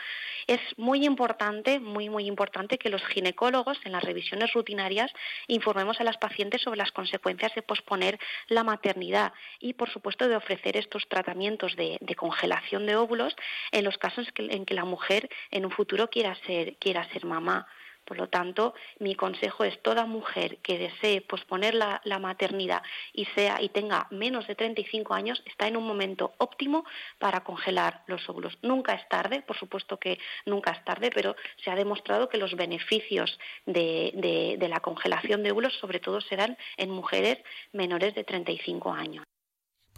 Es 0.47 0.61
muy 0.77 1.05
importante, 1.05 1.81
muy 1.81 2.09
muy 2.09 2.27
importante 2.27 2.79
que 2.79 2.89
los 2.89 3.05
ginecólogos 3.07 3.79
en 3.85 3.93
las 3.93 4.05
revisiones 4.05 4.53
rutinarias 4.53 5.13
informemos 5.49 6.01
a 6.01 6.05
las 6.05 6.19
pacientes 6.19 6.63
sobre 6.63 6.79
las 6.79 6.93
consecuencias 6.93 7.55
de 7.55 7.63
posponer 7.63 8.19
la 8.49 8.65
maternidad 8.65 9.33
y, 9.59 9.75
por 9.75 9.91
supuesto, 9.91 10.29
de 10.29 10.37
ofrecer 10.37 10.77
estos 10.77 11.09
tratamientos 11.09 11.77
de, 11.77 11.99
congelación 12.17 12.87
de 12.87 12.97
óvulos 12.97 13.35
en 13.73 13.85
los 13.85 13.97
casos 13.99 14.29
en 14.37 14.65
que 14.65 14.75
la 14.75 14.85
mujer 14.85 15.29
en 15.51 15.65
un 15.65 15.71
futuro 15.71 16.09
quiera 16.11 16.35
ser, 16.47 16.77
quiera 16.77 17.09
ser 17.13 17.25
mamá. 17.25 17.67
Por 18.05 18.17
lo 18.17 18.29
tanto, 18.29 18.75
mi 18.99 19.15
consejo 19.15 19.63
es 19.63 19.81
toda 19.83 20.05
mujer 20.05 20.59
que 20.63 20.79
desee 20.79 21.21
posponer 21.21 21.75
la, 21.75 22.19
maternidad 22.19 22.83
y 23.13 23.25
sea 23.27 23.63
y 23.63 23.69
tenga 23.69 24.09
menos 24.11 24.49
de 24.49 24.57
35 24.57 25.15
años 25.15 25.41
está 25.47 25.69
en 25.69 25.77
un 25.77 25.87
momento 25.87 26.35
óptimo 26.39 26.85
para 27.21 27.45
congelar 27.45 28.03
los 28.07 28.29
óvulos. 28.29 28.59
Nunca 28.63 28.95
es 28.95 29.09
tarde, 29.09 29.43
por 29.43 29.57
supuesto 29.57 29.99
que 29.99 30.19
nunca 30.45 30.73
es 30.73 30.85
tarde, 30.85 31.11
pero 31.15 31.37
se 31.63 31.71
ha 31.71 31.77
demostrado 31.77 32.29
que 32.29 32.39
los 32.39 32.57
beneficios 32.57 33.39
de, 33.67 34.57
de 34.59 34.69
la 34.69 34.81
congelación 34.81 35.45
de 35.45 35.53
óvulos 35.53 35.79
sobre 35.79 36.01
todo 36.01 36.21
serán 36.21 36.59
en 36.77 36.91
mujeres 36.91 37.39
menores 37.73 38.17
de 38.17 38.25
35 38.25 38.93
años. 38.93 39.25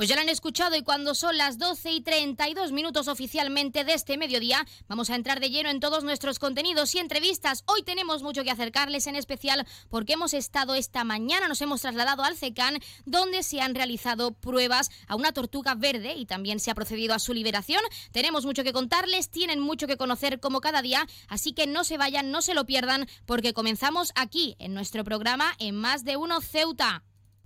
Pues 0.02 0.08
ya 0.08 0.16
lo 0.16 0.22
han 0.22 0.28
escuchado 0.30 0.74
y 0.74 0.82
cuando 0.82 1.14
son 1.14 1.36
las 1.36 1.58
12 1.58 1.92
y 1.92 2.00
32 2.00 2.72
minutos 2.72 3.06
oficialmente 3.06 3.84
de 3.84 3.94
este 3.94 4.18
mediodía, 4.18 4.66
vamos 4.88 5.10
a 5.10 5.14
entrar 5.14 5.38
de 5.38 5.48
lleno 5.48 5.70
en 5.70 5.78
todos 5.78 6.02
nuestros 6.02 6.40
contenidos 6.40 6.92
y 6.96 6.98
entrevistas. 6.98 7.62
Hoy 7.66 7.84
tenemos 7.84 8.24
mucho 8.24 8.42
que 8.42 8.50
acercarles, 8.50 9.06
en 9.06 9.14
especial 9.14 9.64
porque 9.90 10.14
hemos 10.14 10.34
estado 10.34 10.74
esta 10.74 11.04
mañana, 11.04 11.46
nos 11.46 11.60
hemos 11.60 11.82
trasladado 11.82 12.24
al 12.24 12.36
CECAN, 12.36 12.80
donde 13.04 13.44
se 13.44 13.60
han 13.60 13.76
realizado 13.76 14.32
pruebas 14.32 14.90
a 15.06 15.14
una 15.14 15.30
tortuga 15.30 15.76
verde 15.76 16.14
y 16.14 16.26
también 16.26 16.58
se 16.58 16.72
ha 16.72 16.74
procedido 16.74 17.14
a 17.14 17.20
su 17.20 17.32
liberación. 17.32 17.82
Tenemos 18.10 18.44
mucho 18.44 18.64
que 18.64 18.72
contarles, 18.72 19.30
tienen 19.30 19.60
mucho 19.60 19.86
que 19.86 19.96
conocer 19.96 20.40
como 20.40 20.60
cada 20.60 20.82
día, 20.82 21.06
así 21.28 21.52
que 21.52 21.68
no 21.68 21.84
se 21.84 21.96
vayan, 21.96 22.32
no 22.32 22.42
se 22.42 22.54
lo 22.54 22.66
pierdan, 22.66 23.06
porque 23.24 23.54
comenzamos 23.54 24.10
aquí, 24.16 24.56
en 24.58 24.74
nuestro 24.74 25.04
programa 25.04 25.54
en 25.60 25.76
Más 25.76 26.02
de 26.02 26.16
Uno 26.16 26.40
Ceuta. 26.40 27.04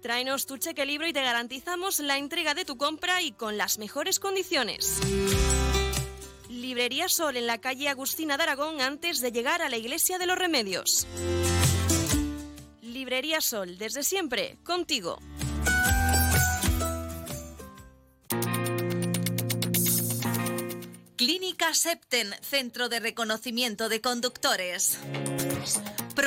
Tráenos 0.00 0.46
tu 0.46 0.56
cheque 0.56 0.86
libro 0.86 1.06
y 1.06 1.12
te 1.12 1.22
garantizamos 1.22 2.00
la 2.00 2.16
entrega 2.16 2.54
de 2.54 2.64
tu 2.64 2.78
compra 2.78 3.20
y 3.20 3.32
con 3.32 3.58
las 3.58 3.78
mejores 3.78 4.18
condiciones. 4.18 4.98
Librería 6.48 7.08
Sol 7.08 7.36
en 7.36 7.46
la 7.46 7.58
calle 7.58 7.88
Agustina 7.88 8.36
de 8.36 8.44
Aragón 8.44 8.80
antes 8.80 9.20
de 9.20 9.30
llegar 9.30 9.60
a 9.60 9.68
la 9.68 9.76
Iglesia 9.76 10.18
de 10.18 10.26
los 10.26 10.38
Remedios. 10.38 11.06
Librería 12.80 13.40
Sol, 13.40 13.76
desde 13.76 14.02
siempre, 14.02 14.56
contigo. 14.64 15.18
Clínica 21.16 21.74
Septen, 21.74 22.34
Centro 22.40 22.88
de 22.88 23.00
Reconocimiento 23.00 23.90
de 23.90 24.00
Conductores 24.00 24.98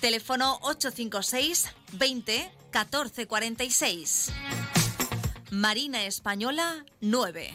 Teléfono 0.00 0.58
856 0.62 1.74
20 1.92 2.52
14 2.70 3.26
46. 3.26 4.32
Marina 5.50 6.04
Española 6.04 6.84
9. 7.00 7.52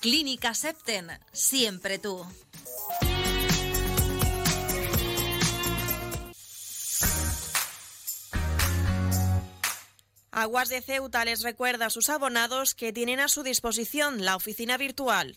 Clínica 0.00 0.54
Septen, 0.54 1.10
siempre 1.32 1.98
tú. 1.98 2.24
Aguas 10.30 10.70
de 10.70 10.80
Ceuta 10.80 11.24
les 11.26 11.42
recuerda 11.42 11.86
a 11.86 11.90
sus 11.90 12.08
abonados 12.08 12.74
que 12.74 12.94
tienen 12.94 13.20
a 13.20 13.28
su 13.28 13.42
disposición 13.42 14.24
la 14.24 14.36
oficina 14.36 14.78
virtual 14.78 15.36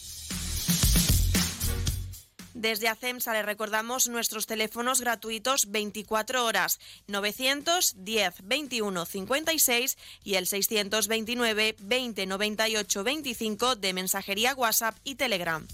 Desde 2.61 2.89
ACEMSA 2.89 3.33
le 3.33 3.41
recordamos 3.41 4.07
nuestros 4.07 4.45
teléfonos 4.45 5.01
gratuitos 5.01 5.71
24 5.71 6.45
horas 6.45 6.79
910 7.07 8.35
21 8.43 9.05
56 9.05 9.97
y 10.23 10.35
el 10.35 10.45
629 10.45 11.75
20 11.79 12.25
98 12.27 13.03
25 13.03 13.75
de 13.77 13.93
mensajería 13.93 14.53
WhatsApp 14.53 14.95
y 15.03 15.15
Telegram. 15.15 15.67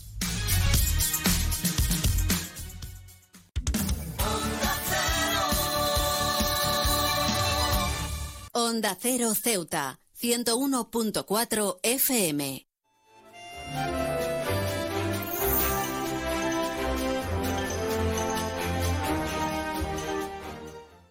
Onda 8.53 8.98
Cero 8.98 9.36
Ceuta, 9.36 10.00
101.4 10.17 11.79
FM. 11.84 12.66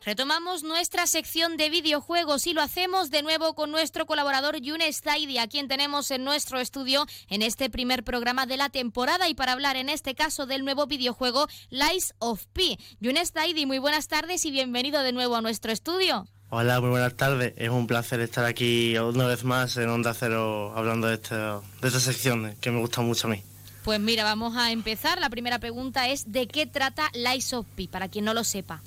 Retomamos 0.06 0.62
nuestra 0.62 1.04
sección 1.08 1.56
de 1.56 1.68
videojuegos 1.68 2.46
y 2.46 2.52
lo 2.52 2.62
hacemos 2.62 3.10
de 3.10 3.22
nuevo 3.22 3.56
con 3.56 3.72
nuestro 3.72 4.06
colaborador 4.06 4.60
Yunes 4.60 5.00
Zaidi, 5.00 5.38
a 5.38 5.48
quien 5.48 5.66
tenemos 5.66 6.12
en 6.12 6.22
nuestro 6.22 6.60
estudio 6.60 7.06
en 7.28 7.42
este 7.42 7.70
primer 7.70 8.04
programa 8.04 8.46
de 8.46 8.56
la 8.56 8.68
temporada 8.68 9.28
y 9.28 9.34
para 9.34 9.50
hablar 9.50 9.75
en 9.75 9.88
este 9.88 10.14
caso 10.14 10.46
del 10.46 10.64
nuevo 10.64 10.86
videojuego 10.86 11.48
Lies 11.70 12.14
of 12.20 12.46
P. 12.52 12.78
Yunes 13.00 13.32
Zaidi, 13.32 13.66
muy 13.66 13.80
buenas 13.80 14.06
tardes 14.06 14.44
y 14.44 14.52
bienvenido 14.52 15.02
de 15.02 15.10
nuevo 15.10 15.34
a 15.34 15.40
nuestro 15.40 15.72
estudio. 15.72 16.28
Hola, 16.50 16.80
muy 16.80 16.90
buenas 16.90 17.16
tardes. 17.16 17.54
Es 17.56 17.70
un 17.70 17.88
placer 17.88 18.20
estar 18.20 18.44
aquí 18.44 18.96
una 18.96 19.26
vez 19.26 19.42
más 19.42 19.76
en 19.76 19.88
Onda 19.88 20.14
Cero 20.14 20.72
hablando 20.76 21.08
de, 21.08 21.14
esta, 21.14 21.62
de 21.82 21.88
esta 21.88 21.98
sección 21.98 22.54
que 22.60 22.70
me 22.70 22.78
gusta 22.78 23.00
mucho 23.00 23.26
a 23.26 23.30
mí. 23.30 23.42
Pues 23.87 24.00
mira, 24.00 24.25
vamos 24.25 24.57
a 24.57 24.73
empezar. 24.73 25.21
La 25.21 25.31
primera 25.31 25.61
pregunta 25.61 26.09
es 26.09 26.33
¿de 26.33 26.49
qué 26.49 26.66
trata 26.66 27.09
Lies 27.14 27.52
of 27.52 27.66
P? 27.76 27.87
Para 27.87 28.09
quien 28.09 28.25
no 28.25 28.35
lo 28.35 28.43
sepa. 28.43 28.83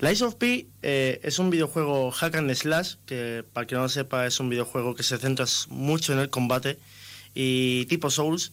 Lies 0.00 0.20
of 0.20 0.34
P 0.34 0.66
eh, 0.82 1.20
es 1.22 1.38
un 1.38 1.48
videojuego 1.48 2.10
hack 2.10 2.34
and 2.34 2.54
slash, 2.54 2.96
que 3.06 3.46
para 3.50 3.66
quien 3.66 3.78
no 3.78 3.84
lo 3.84 3.88
sepa 3.88 4.26
es 4.26 4.38
un 4.40 4.50
videojuego 4.50 4.94
que 4.94 5.04
se 5.04 5.16
centra 5.16 5.46
mucho 5.70 6.12
en 6.12 6.18
el 6.18 6.28
combate 6.28 6.78
y 7.32 7.86
tipo 7.86 8.10
Souls, 8.10 8.52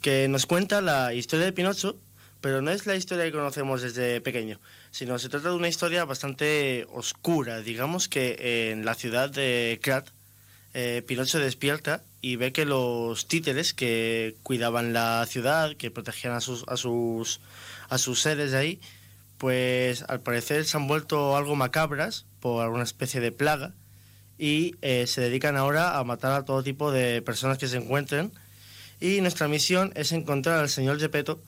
que 0.00 0.26
nos 0.26 0.46
cuenta 0.46 0.80
la 0.80 1.14
historia 1.14 1.46
de 1.46 1.52
Pinocho, 1.52 1.96
pero 2.40 2.60
no 2.60 2.72
es 2.72 2.84
la 2.86 2.96
historia 2.96 3.22
que 3.22 3.30
conocemos 3.30 3.82
desde 3.82 4.20
pequeño, 4.20 4.58
sino 4.90 5.16
se 5.20 5.28
trata 5.28 5.50
de 5.50 5.54
una 5.54 5.68
historia 5.68 6.04
bastante 6.04 6.88
oscura. 6.92 7.60
Digamos 7.60 8.08
que 8.08 8.72
en 8.72 8.84
la 8.84 8.96
ciudad 8.96 9.30
de 9.30 9.78
Krat, 9.80 10.08
eh, 10.74 11.04
Pinocho 11.06 11.38
despierta 11.38 12.02
y 12.26 12.34
ve 12.34 12.50
que 12.50 12.64
los 12.64 13.28
títeres 13.28 13.72
que 13.72 14.34
cuidaban 14.42 14.92
la 14.92 15.24
ciudad, 15.26 15.76
que 15.76 15.92
protegían 15.92 16.34
a 16.34 16.40
sus, 16.40 16.64
a 16.66 16.76
sus, 16.76 17.40
a 17.88 17.98
sus 17.98 18.20
seres 18.20 18.50
de 18.50 18.58
ahí, 18.58 18.80
pues 19.38 20.02
al 20.08 20.18
parecer 20.22 20.64
se 20.64 20.76
han 20.76 20.88
vuelto 20.88 21.36
algo 21.36 21.54
macabras 21.54 22.26
por 22.40 22.64
alguna 22.64 22.82
especie 22.82 23.20
de 23.20 23.30
plaga 23.30 23.74
y 24.38 24.74
eh, 24.82 25.06
se 25.06 25.20
dedican 25.20 25.56
ahora 25.56 26.00
a 26.00 26.02
matar 26.02 26.32
a 26.32 26.44
todo 26.44 26.64
tipo 26.64 26.90
de 26.90 27.22
personas 27.22 27.58
que 27.58 27.68
se 27.68 27.76
encuentren. 27.76 28.32
Y 29.00 29.20
nuestra 29.20 29.46
misión 29.46 29.92
es 29.94 30.10
encontrar 30.10 30.58
al 30.58 30.68
señor 30.68 30.98
Gepetto 30.98 31.40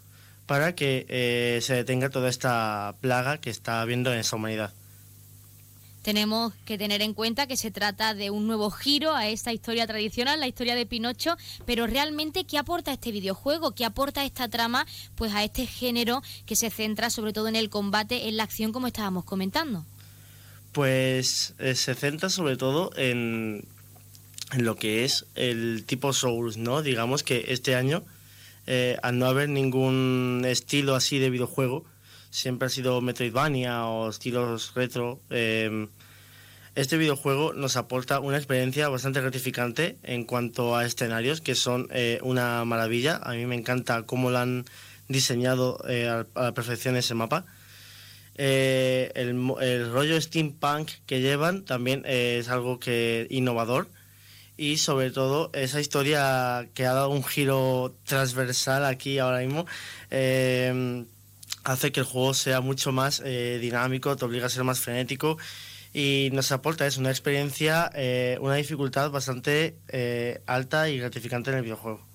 para 0.47 0.77
que 0.77 1.07
eh, 1.09 1.59
se 1.61 1.75
detenga 1.75 2.09
toda 2.09 2.29
esta 2.29 2.95
plaga 3.01 3.39
que 3.39 3.51
está 3.51 3.81
habiendo 3.81 4.13
en 4.13 4.21
esa 4.21 4.37
humanidad. 4.37 4.73
Tenemos 6.03 6.55
que 6.65 6.79
tener 6.79 7.03
en 7.03 7.13
cuenta 7.13 7.47
que 7.47 7.57
se 7.57 7.71
trata 7.71 8.15
de 8.15 8.31
un 8.31 8.47
nuevo 8.47 8.71
giro 8.71 9.15
a 9.15 9.29
esta 9.29 9.53
historia 9.53 9.87
tradicional, 9.87 10.41
la 10.41 10.47
historia 10.47 10.75
de 10.75 10.87
Pinocho, 10.87 11.37
pero 11.67 11.87
realmente 11.87 12.45
¿qué 12.45 12.57
aporta 12.57 12.93
este 12.93 13.13
videojuego? 13.13 13.75
¿Qué 13.75 13.85
aporta 13.85 14.25
esta 14.25 14.49
trama 14.49 14.87
pues 15.17 15.35
a 15.35 15.45
este 15.45 15.67
género 15.67 16.23
que 16.47 16.57
se 16.57 16.71
centra 16.71 17.11
sobre 17.11 17.33
todo 17.33 17.49
en 17.49 17.57
el 17.57 17.69
combate, 17.69 18.29
en 18.29 18.37
la 18.37 18.45
acción 18.45 18.73
como 18.73 18.87
estábamos 18.87 19.25
comentando? 19.25 19.85
Pues 20.73 21.55
eh, 21.59 21.75
se 21.75 21.95
centra 21.95 22.31
sobre 22.31 22.57
todo 22.57 22.91
en, 22.97 23.65
lo 24.57 24.77
que 24.77 25.05
es 25.05 25.27
el 25.35 25.85
tipo 25.85 26.13
Souls, 26.13 26.57
¿no? 26.57 26.83
Digamos 26.83 27.23
que 27.23 27.47
este 27.49 27.75
año, 27.75 28.03
eh, 28.67 28.97
al 29.03 29.19
no 29.19 29.27
haber 29.27 29.49
ningún 29.49 30.45
estilo 30.47 30.95
así 30.95 31.19
de 31.19 31.31
videojuego, 31.31 31.85
siempre 32.31 32.67
ha 32.67 32.69
sido 32.71 33.01
Metroidvania 33.01 33.87
o 33.87 34.11
estilos 34.11 34.73
retro. 34.75 35.21
Eh, 35.31 35.89
este 36.75 36.97
videojuego 36.97 37.55
nos 37.55 37.77
aporta 37.77 38.21
una 38.21 38.37
experiencia 38.37 38.89
bastante 38.89 39.21
gratificante 39.21 39.99
en 40.05 40.25
cuanto 40.25 40.77
a 40.77 40.85
escenarios 40.85 41.41
que 41.41 41.55
son 41.55 41.89
eh, 41.91 42.21
una 42.23 42.65
maravilla. 42.65 43.21
A 43.23 43.33
mí 43.33 43.47
me 43.47 43.57
encanta 43.57 44.03
cómo 44.05 44.31
lo 44.31 44.39
han 44.39 44.65
diseñado 45.09 45.79
eh, 45.89 46.09
a, 46.09 46.27
la 46.41 46.55
perfección 46.55 46.97
ese 46.97 47.15
mapa. 47.15 47.47
El, 48.35 49.53
el, 49.61 49.91
rollo 49.91 50.21
steampunk 50.21 50.91
que 51.07 51.21
llevan 51.21 51.65
también 51.65 52.05
es 52.07 52.49
algo 52.49 52.79
que 52.79 53.27
innovador 53.31 53.89
y 54.57 54.77
sobre 54.77 55.11
todo 55.11 55.51
esa 55.55 55.81
historia 55.81 56.69
que 56.75 56.87
ha 56.87 56.93
dado 56.93 57.11
un 57.11 57.25
giro 57.25 57.97
transversal 58.05 58.85
aquí 58.85 59.19
ahora 59.19 59.41
mismo 59.41 59.67
hace 61.65 61.93
que 61.93 62.01
el 62.01 62.07
juego 62.07 62.35
sea 62.35 62.61
mucho 62.61 62.93
más 62.93 63.23
eh, 63.25 63.59
dinámico, 63.61 64.17
te 64.17 64.25
obliga 64.25 64.47
a 64.47 64.51
ser 64.51 64.65
más 64.65 64.81
frenético 64.81 65.39
y 65.93 66.31
nos 66.33 66.53
aporta 66.53 66.87
es 66.87 66.97
una 66.97 67.11
experiencia, 67.11 67.91
eh, 67.95 68.39
una 68.41 68.55
dificultad 68.55 69.11
bastante 69.11 69.77
eh, 69.89 70.41
alta 70.47 70.89
y 70.89 70.99
gratificante 70.99 71.51
en 71.51 71.59
el 71.59 71.63
videojuego. 71.63 72.08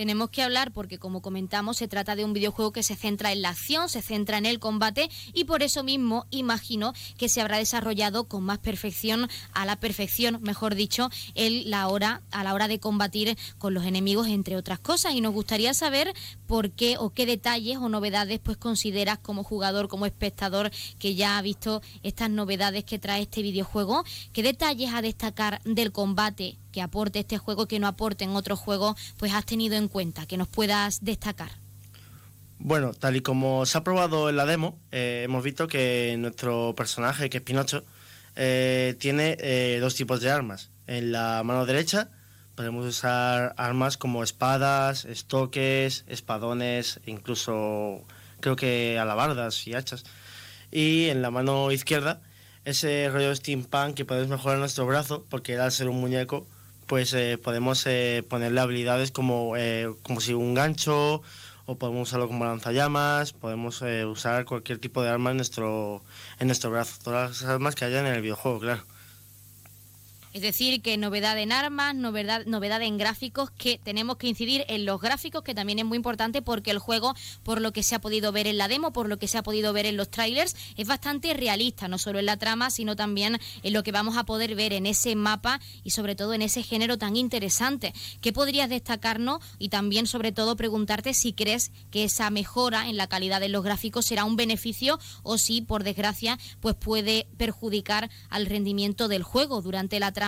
Tenemos 0.00 0.30
que 0.30 0.42
hablar 0.42 0.72
porque, 0.72 0.96
como 0.96 1.20
comentamos, 1.20 1.76
se 1.76 1.86
trata 1.86 2.16
de 2.16 2.24
un 2.24 2.32
videojuego 2.32 2.72
que 2.72 2.82
se 2.82 2.96
centra 2.96 3.32
en 3.32 3.42
la 3.42 3.50
acción, 3.50 3.90
se 3.90 4.00
centra 4.00 4.38
en 4.38 4.46
el 4.46 4.58
combate 4.58 5.10
y 5.34 5.44
por 5.44 5.62
eso 5.62 5.84
mismo 5.84 6.24
imagino 6.30 6.94
que 7.18 7.28
se 7.28 7.42
habrá 7.42 7.58
desarrollado 7.58 8.26
con 8.26 8.42
más 8.42 8.60
perfección, 8.60 9.28
a 9.52 9.66
la 9.66 9.76
perfección, 9.76 10.38
mejor 10.40 10.74
dicho, 10.74 11.10
la 11.34 11.86
hora, 11.88 12.22
a 12.30 12.42
la 12.44 12.54
hora 12.54 12.66
de 12.66 12.80
combatir 12.80 13.36
con 13.58 13.74
los 13.74 13.84
enemigos, 13.84 14.28
entre 14.28 14.56
otras 14.56 14.78
cosas. 14.78 15.12
Y 15.12 15.20
nos 15.20 15.34
gustaría 15.34 15.74
saber 15.74 16.14
por 16.46 16.70
qué 16.70 16.96
o 16.96 17.10
qué 17.10 17.26
detalles 17.26 17.76
o 17.76 17.90
novedades 17.90 18.40
pues 18.42 18.56
consideras 18.56 19.18
como 19.18 19.44
jugador, 19.44 19.88
como 19.88 20.06
espectador 20.06 20.70
que 20.98 21.14
ya 21.14 21.36
ha 21.36 21.42
visto 21.42 21.82
estas 22.02 22.30
novedades 22.30 22.84
que 22.84 22.98
trae 22.98 23.20
este 23.20 23.42
videojuego. 23.42 24.04
¿Qué 24.32 24.42
detalles 24.42 24.94
a 24.94 25.02
destacar 25.02 25.60
del 25.64 25.92
combate? 25.92 26.56
Que 26.70 26.82
aporte 26.82 27.20
este 27.20 27.38
juego 27.38 27.66
que 27.66 27.78
no 27.78 27.86
aporte 27.86 28.24
en 28.24 28.30
otro 28.30 28.56
juego, 28.56 28.96
pues 29.18 29.32
has 29.32 29.46
tenido 29.46 29.76
en 29.76 29.88
cuenta, 29.88 30.26
que 30.26 30.36
nos 30.36 30.48
puedas 30.48 31.04
destacar? 31.04 31.50
Bueno, 32.58 32.92
tal 32.92 33.16
y 33.16 33.22
como 33.22 33.64
se 33.64 33.78
ha 33.78 33.84
probado 33.84 34.28
en 34.28 34.36
la 34.36 34.44
demo, 34.44 34.78
eh, 34.92 35.22
hemos 35.24 35.42
visto 35.42 35.66
que 35.66 36.14
nuestro 36.18 36.74
personaje, 36.76 37.30
que 37.30 37.38
es 37.38 37.42
Pinocho, 37.42 37.84
eh, 38.36 38.96
tiene 38.98 39.38
eh, 39.40 39.78
dos 39.80 39.94
tipos 39.94 40.20
de 40.20 40.30
armas. 40.30 40.70
En 40.86 41.10
la 41.10 41.42
mano 41.42 41.64
derecha 41.64 42.10
podemos 42.54 42.84
usar 42.84 43.54
armas 43.56 43.96
como 43.96 44.22
espadas, 44.22 45.06
estoques, 45.06 46.04
espadones, 46.06 47.00
incluso 47.06 48.04
creo 48.40 48.56
que 48.56 48.98
alabardas 48.98 49.66
y 49.66 49.72
hachas. 49.72 50.04
Y 50.70 51.08
en 51.08 51.22
la 51.22 51.30
mano 51.30 51.72
izquierda, 51.72 52.20
ese 52.66 53.08
rollo 53.08 53.34
steampunk 53.34 53.94
que 53.94 54.04
podemos 54.04 54.28
mejorar 54.28 54.58
nuestro 54.58 54.84
brazo, 54.84 55.24
porque 55.30 55.56
al 55.56 55.72
ser 55.72 55.88
un 55.88 56.00
muñeco, 56.00 56.46
pues 56.90 57.14
eh, 57.14 57.38
podemos 57.40 57.86
eh, 57.86 58.24
ponerle 58.28 58.60
habilidades 58.60 59.12
como, 59.12 59.56
eh, 59.56 59.94
como 60.02 60.20
si 60.20 60.34
un 60.34 60.54
gancho, 60.54 61.22
o 61.64 61.78
podemos 61.78 62.08
usarlo 62.08 62.26
como 62.26 62.44
lanzallamas, 62.44 63.32
podemos 63.32 63.80
usar 64.08 64.44
cualquier 64.44 64.78
tipo 64.78 65.00
de 65.00 65.08
arma 65.08 65.30
en 65.30 65.36
nuestro, 65.36 66.02
en 66.40 66.48
nuestro 66.48 66.72
brazo, 66.72 66.98
todas 67.04 67.42
las 67.42 67.48
armas 67.48 67.76
que 67.76 67.84
haya 67.84 68.00
en 68.00 68.06
el 68.06 68.20
videojuego, 68.22 68.58
claro. 68.58 68.82
Es 70.32 70.42
decir, 70.42 70.80
que 70.80 70.96
novedad 70.96 71.36
en 71.38 71.50
armas, 71.50 71.92
novedad, 71.92 72.44
novedad 72.46 72.80
en 72.82 72.98
gráficos, 72.98 73.50
que 73.50 73.80
tenemos 73.82 74.16
que 74.16 74.28
incidir 74.28 74.64
en 74.68 74.84
los 74.84 75.00
gráficos, 75.00 75.42
que 75.42 75.56
también 75.56 75.80
es 75.80 75.84
muy 75.84 75.96
importante 75.96 76.40
porque 76.40 76.70
el 76.70 76.78
juego, 76.78 77.16
por 77.42 77.60
lo 77.60 77.72
que 77.72 77.82
se 77.82 77.96
ha 77.96 78.00
podido 78.00 78.30
ver 78.30 78.46
en 78.46 78.56
la 78.56 78.68
demo, 78.68 78.92
por 78.92 79.08
lo 79.08 79.18
que 79.18 79.26
se 79.26 79.38
ha 79.38 79.42
podido 79.42 79.72
ver 79.72 79.86
en 79.86 79.96
los 79.96 80.08
trailers, 80.08 80.54
es 80.76 80.86
bastante 80.86 81.34
realista, 81.34 81.88
no 81.88 81.98
solo 81.98 82.20
en 82.20 82.26
la 82.26 82.36
trama, 82.36 82.70
sino 82.70 82.94
también 82.94 83.40
en 83.64 83.72
lo 83.72 83.82
que 83.82 83.90
vamos 83.90 84.16
a 84.16 84.22
poder 84.22 84.54
ver 84.54 84.72
en 84.72 84.86
ese 84.86 85.16
mapa 85.16 85.60
y 85.82 85.90
sobre 85.90 86.14
todo 86.14 86.32
en 86.32 86.42
ese 86.42 86.62
género 86.62 86.96
tan 86.96 87.16
interesante. 87.16 87.92
¿Qué 88.20 88.32
podrías 88.32 88.70
destacarnos? 88.70 89.40
Y 89.58 89.68
también, 89.68 90.06
sobre 90.06 90.30
todo, 90.30 90.54
preguntarte 90.54 91.12
si 91.12 91.32
crees 91.32 91.72
que 91.90 92.04
esa 92.04 92.30
mejora 92.30 92.88
en 92.88 92.96
la 92.96 93.08
calidad 93.08 93.40
de 93.40 93.48
los 93.48 93.64
gráficos 93.64 94.06
será 94.06 94.24
un 94.24 94.36
beneficio 94.36 95.00
o 95.24 95.38
si, 95.38 95.60
por 95.60 95.82
desgracia, 95.82 96.38
pues 96.60 96.76
puede 96.76 97.26
perjudicar 97.36 98.10
al 98.28 98.46
rendimiento 98.46 99.08
del 99.08 99.24
juego 99.24 99.60
durante 99.60 99.98
la 99.98 100.12
trama 100.12 100.19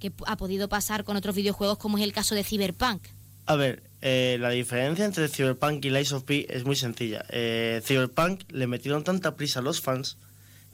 que 0.00 0.12
ha 0.26 0.36
podido 0.36 0.68
pasar 0.68 1.04
con 1.04 1.16
otros 1.16 1.34
videojuegos 1.34 1.78
como 1.78 1.98
es 1.98 2.04
el 2.04 2.12
caso 2.12 2.34
de 2.34 2.44
Cyberpunk. 2.44 3.02
A 3.46 3.54
ver, 3.54 3.84
eh, 4.02 4.38
la 4.40 4.50
diferencia 4.50 5.04
entre 5.04 5.28
Cyberpunk 5.28 5.84
y 5.84 5.90
Lies 5.90 6.12
of 6.12 6.24
P 6.24 6.46
es 6.50 6.64
muy 6.64 6.76
sencilla. 6.76 7.24
Eh, 7.30 7.80
Cyberpunk 7.84 8.42
le 8.50 8.66
metieron 8.66 9.04
tanta 9.04 9.36
prisa 9.36 9.60
a 9.60 9.62
los 9.62 9.80
fans 9.80 10.18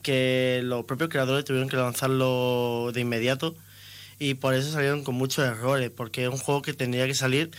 que 0.03 0.61
los 0.65 0.85
propios 0.85 1.11
creadores 1.11 1.45
tuvieron 1.45 1.69
que 1.69 1.77
lanzarlo 1.77 2.91
de 2.93 3.01
inmediato 3.01 3.55
y 4.19 4.35
por 4.35 4.55
eso 4.55 4.73
salieron 4.73 5.05
con 5.05 5.15
muchos 5.15 5.45
errores, 5.45 5.91
porque 5.91 6.25
es 6.25 6.29
un 6.29 6.39
juego 6.39 6.63
que 6.63 6.73
tendría 6.73 7.07
que 7.07 7.15
salir 7.15 7.51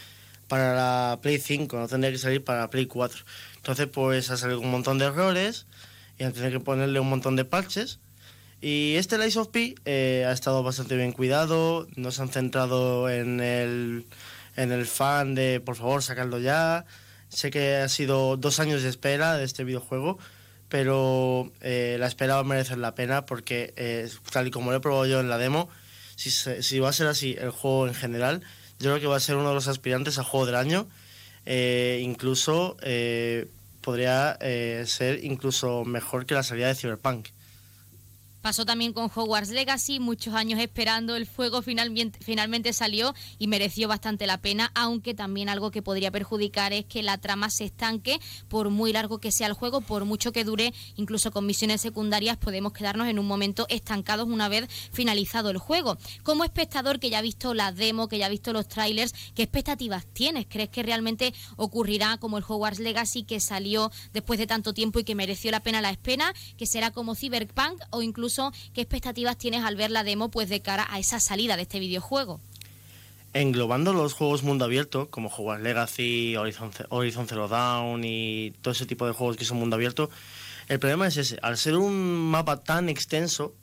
para 0.47 0.75
la 0.75 1.19
Play 1.21 1.39
5, 1.39 1.77
no 1.77 1.87
tendría 1.87 2.11
que 2.11 2.17
salir 2.17 2.43
para 2.43 2.61
la 2.61 2.69
Play 2.69 2.85
4. 2.85 3.23
Entonces 3.57 3.87
pues 3.87 4.29
ha 4.29 4.37
salido 4.37 4.59
un 4.59 4.71
montón 4.71 4.97
de 4.97 5.05
errores 5.05 5.67
y 6.17 6.23
han 6.23 6.33
tenido 6.33 6.51
que 6.51 6.59
ponerle 6.59 6.99
un 6.99 7.09
montón 7.09 7.35
de 7.35 7.45
parches 7.45 7.99
y 8.63 8.95
este 8.95 9.17
Lies 9.17 9.35
of 9.35 9.49
P 9.49 9.75
eh, 9.83 10.23
ha 10.25 10.31
estado 10.31 10.63
bastante 10.63 10.95
bien 10.95 11.11
cuidado, 11.11 11.85
no 11.97 12.11
se 12.11 12.21
han 12.21 12.29
centrado 12.29 13.09
en 13.09 13.41
el, 13.41 14.05
en 14.55 14.71
el 14.71 14.85
fan 14.85 15.35
de 15.35 15.59
por 15.59 15.75
favor 15.75 16.01
sacarlo 16.01 16.39
ya. 16.39 16.85
Sé 17.27 17.51
que 17.51 17.75
ha 17.75 17.89
sido 17.89 18.37
dos 18.37 18.61
años 18.61 18.81
de 18.81 18.87
espera 18.87 19.35
de 19.35 19.43
este 19.43 19.65
videojuego, 19.65 20.17
pero 20.69 21.51
eh, 21.59 21.97
la 21.99 22.07
espera 22.07 22.35
va 22.35 22.39
a 22.39 22.43
merecer 22.45 22.77
la 22.77 22.95
pena 22.95 23.25
porque 23.25 23.73
eh, 23.75 24.09
tal 24.31 24.47
y 24.47 24.51
como 24.51 24.71
lo 24.71 24.77
he 24.77 24.79
probado 24.79 25.07
yo 25.07 25.19
en 25.19 25.27
la 25.27 25.37
demo, 25.37 25.67
si, 26.15 26.31
si 26.31 26.79
va 26.79 26.87
a 26.87 26.93
ser 26.93 27.07
así 27.07 27.35
el 27.37 27.49
juego 27.49 27.85
en 27.85 27.93
general, 27.93 28.43
yo 28.79 28.91
creo 28.91 29.01
que 29.01 29.07
va 29.07 29.17
a 29.17 29.19
ser 29.19 29.35
uno 29.35 29.49
de 29.49 29.55
los 29.55 29.67
aspirantes 29.67 30.19
a 30.19 30.23
juego 30.23 30.45
del 30.45 30.55
año. 30.55 30.87
incluso 31.45 32.77
podría 33.81 34.37
ser 34.85 35.21
incluso 35.25 35.83
mejor 35.83 36.25
que 36.25 36.33
la 36.33 36.43
salida 36.43 36.67
de 36.67 36.75
Cyberpunk. 36.75 37.27
Pasó 38.43 38.65
también 38.65 38.91
con 38.91 39.05
Hogwarts 39.05 39.51
Legacy, 39.51 40.01
muchos 40.01 40.33
años 40.33 40.59
esperando, 40.59 41.15
el 41.15 41.25
fuego 41.25 41.61
finalmente, 41.61 42.19
finalmente 42.21 42.73
salió 42.73 43.15
y 43.39 43.47
mereció 43.47 43.87
bastante 43.87 44.27
la 44.27 44.41
pena, 44.41 44.69
aunque 44.75 45.13
también 45.13 45.47
algo 45.47 45.71
que 45.71 45.81
podría 45.81 46.11
perjudicar 46.11 46.73
es 46.73 46.83
que 46.83 47.03
la 47.03 47.17
trama 47.17 47.49
se 47.49 47.63
estanque 47.63 48.19
por 48.49 48.69
muy 48.69 48.91
largo 48.91 49.19
que 49.19 49.31
sea 49.31 49.47
el 49.47 49.53
juego, 49.53 49.79
por 49.79 50.03
mucho 50.03 50.33
que 50.33 50.43
dure, 50.43 50.73
incluso 50.97 51.31
con 51.31 51.45
misiones 51.45 51.79
secundarias 51.79 52.35
podemos 52.35 52.73
quedarnos 52.73 53.07
en 53.07 53.17
un 53.17 53.27
momento 53.27 53.65
estancados 53.69 54.27
una 54.27 54.49
vez 54.49 54.67
finalizado 54.91 55.49
el 55.49 55.57
juego. 55.57 55.97
Como 56.23 56.43
espectador 56.43 56.99
que 56.99 57.09
ya 57.09 57.19
ha 57.19 57.21
visto 57.21 57.53
la 57.53 57.71
demo, 57.71 58.09
que 58.09 58.17
ya 58.17 58.25
ha 58.25 58.29
visto 58.29 58.51
los 58.51 58.67
trailers, 58.67 59.13
¿qué 59.35 59.43
expectativas 59.43 60.05
tienes? 60.05 60.47
¿Crees 60.49 60.67
que 60.67 60.83
realmente 60.83 61.33
ocurrirá 61.55 62.17
como 62.17 62.37
el 62.37 62.43
Hogwarts 62.45 62.79
Legacy 62.79 63.23
que 63.23 63.39
salió 63.39 63.89
después 64.11 64.37
de 64.37 64.47
tanto 64.47 64.73
tiempo 64.73 64.99
y 64.99 65.05
que 65.05 65.15
mereció 65.15 65.49
la 65.49 65.61
pena 65.61 65.79
la 65.79 65.91
espera, 65.91 66.33
que 66.57 66.65
será 66.65 66.91
como 66.91 67.15
Cyberpunk 67.15 67.81
o 67.91 68.01
incluso 68.01 68.32
qué 68.73 68.81
expectativas 68.81 69.37
tienes 69.37 69.63
al 69.63 69.75
ver 69.75 69.91
la 69.91 70.03
demo 70.03 70.29
pues 70.29 70.49
de 70.49 70.61
cara 70.61 70.87
a 70.89 70.99
esa 70.99 71.19
salida 71.19 71.55
de 71.55 71.63
este 71.63 71.79
videojuego. 71.79 72.39
Englobando 73.33 73.93
los 73.93 74.13
juegos 74.13 74.43
mundo 74.43 74.65
abierto, 74.65 75.09
como 75.09 75.29
Hogwarts 75.29 75.63
Legacy, 75.63 76.35
Horizon, 76.35 77.27
Zero 77.27 77.47
Dawn 77.47 78.03
y 78.03 78.51
todo 78.61 78.73
ese 78.73 78.85
tipo 78.85 79.07
de 79.07 79.13
juegos 79.13 79.37
que 79.37 79.45
son 79.45 79.57
mundo 79.57 79.75
abierto, 79.75 80.09
el 80.67 80.79
problema 80.79 81.07
es 81.07 81.17
ese, 81.17 81.39
al 81.41 81.57
ser 81.57 81.77
un 81.77 82.29
mapa 82.29 82.63
tan 82.63 82.89
extenso, 82.89 83.53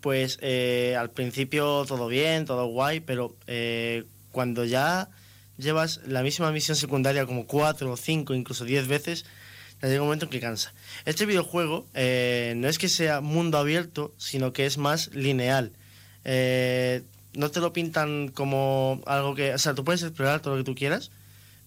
pues 0.00 0.38
eh, 0.42 0.96
al 0.98 1.10
principio 1.10 1.84
todo 1.86 2.08
bien, 2.08 2.44
todo 2.44 2.66
guay, 2.66 3.00
pero 3.00 3.36
eh, 3.46 4.04
cuando 4.32 4.64
ya 4.64 5.08
llevas 5.56 6.00
la 6.06 6.22
misma 6.22 6.50
misión 6.50 6.76
secundaria 6.76 7.24
como 7.24 7.46
cuatro, 7.46 7.96
cinco, 7.96 8.34
incluso 8.34 8.64
diez 8.64 8.88
veces, 8.88 9.24
llega 9.82 10.00
un 10.00 10.06
momento 10.06 10.26
en 10.26 10.30
que 10.30 10.40
cansa. 10.40 10.72
Este 11.04 11.26
videojuego 11.26 11.86
eh, 11.94 12.54
no 12.56 12.68
es 12.68 12.78
que 12.78 12.88
sea 12.88 13.20
mundo 13.20 13.58
abierto, 13.58 14.14
sino 14.16 14.52
que 14.52 14.66
es 14.66 14.78
más 14.78 15.14
lineal. 15.14 15.72
Eh, 16.24 17.02
no 17.34 17.50
te 17.50 17.60
lo 17.60 17.72
pintan 17.72 18.28
como 18.28 19.02
algo 19.06 19.34
que... 19.34 19.52
O 19.54 19.58
sea, 19.58 19.74
tú 19.74 19.84
puedes 19.84 20.02
explorar 20.02 20.40
todo 20.40 20.56
lo 20.56 20.64
que 20.64 20.70
tú 20.70 20.74
quieras, 20.74 21.10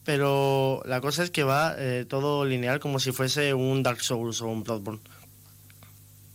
pero 0.03 0.81
la 0.85 1.01
cosa 1.01 1.23
es 1.23 1.31
que 1.31 1.43
va 1.43 1.75
eh, 1.77 2.05
todo 2.07 2.45
lineal 2.45 2.79
como 2.79 2.99
si 2.99 3.11
fuese 3.11 3.53
un 3.53 3.83
Dark 3.83 4.01
Souls 4.01 4.41
o 4.41 4.47
un 4.47 4.63
Bloodborne. 4.63 5.01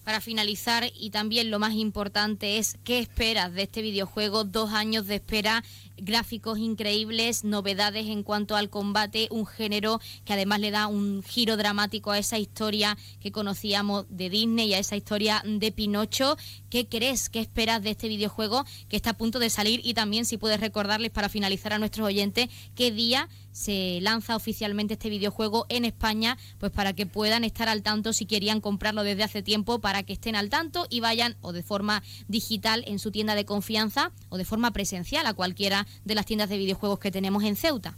Para 0.04 0.20
finalizar, 0.20 0.90
y 0.98 1.10
también 1.10 1.50
lo 1.50 1.60
más 1.60 1.74
importante 1.74 2.58
es, 2.58 2.76
¿qué 2.82 2.98
esperas 2.98 3.52
de 3.54 3.62
este 3.62 3.82
videojuego? 3.82 4.42
Dos 4.42 4.72
años 4.72 5.06
de 5.06 5.14
espera 5.16 5.62
gráficos 6.04 6.58
increíbles, 6.58 7.44
novedades 7.44 8.08
en 8.08 8.22
cuanto 8.22 8.56
al 8.56 8.70
combate, 8.70 9.28
un 9.30 9.46
género 9.46 10.00
que 10.24 10.32
además 10.32 10.60
le 10.60 10.70
da 10.70 10.86
un 10.86 11.22
giro 11.22 11.56
dramático 11.56 12.10
a 12.10 12.18
esa 12.18 12.38
historia 12.38 12.96
que 13.20 13.32
conocíamos 13.32 14.06
de 14.08 14.28
Disney 14.28 14.70
y 14.70 14.74
a 14.74 14.78
esa 14.78 14.96
historia 14.96 15.42
de 15.46 15.72
Pinocho. 15.72 16.36
¿Qué 16.70 16.88
crees, 16.88 17.28
qué 17.28 17.40
esperas 17.40 17.82
de 17.82 17.90
este 17.90 18.08
videojuego 18.08 18.64
que 18.88 18.96
está 18.96 19.10
a 19.10 19.16
punto 19.16 19.38
de 19.38 19.50
salir? 19.50 19.80
Y 19.84 19.94
también 19.94 20.24
si 20.24 20.38
puedes 20.38 20.60
recordarles 20.60 21.10
para 21.10 21.28
finalizar 21.28 21.72
a 21.72 21.78
nuestros 21.78 22.06
oyentes 22.06 22.48
qué 22.74 22.90
día 22.90 23.28
se 23.52 24.00
lanza 24.00 24.34
oficialmente 24.34 24.94
este 24.94 25.10
videojuego 25.10 25.66
en 25.68 25.84
España, 25.84 26.38
pues 26.58 26.72
para 26.72 26.94
que 26.94 27.06
puedan 27.06 27.44
estar 27.44 27.68
al 27.68 27.82
tanto 27.82 28.12
si 28.12 28.26
querían 28.26 28.60
comprarlo 28.60 29.04
desde 29.04 29.22
hace 29.22 29.42
tiempo, 29.42 29.78
para 29.78 30.02
que 30.02 30.14
estén 30.14 30.34
al 30.34 30.48
tanto 30.48 30.86
y 30.88 31.00
vayan 31.00 31.36
o 31.42 31.52
de 31.52 31.62
forma 31.62 32.02
digital 32.28 32.82
en 32.86 32.98
su 32.98 33.10
tienda 33.10 33.34
de 33.34 33.44
confianza 33.44 34.12
o 34.30 34.38
de 34.38 34.44
forma 34.44 34.72
presencial 34.72 35.26
a 35.26 35.34
cualquiera 35.34 35.86
de 36.04 36.14
las 36.14 36.26
tiendas 36.26 36.48
de 36.48 36.58
videojuegos 36.58 36.98
que 36.98 37.10
tenemos 37.10 37.44
en 37.44 37.56
Ceuta. 37.56 37.96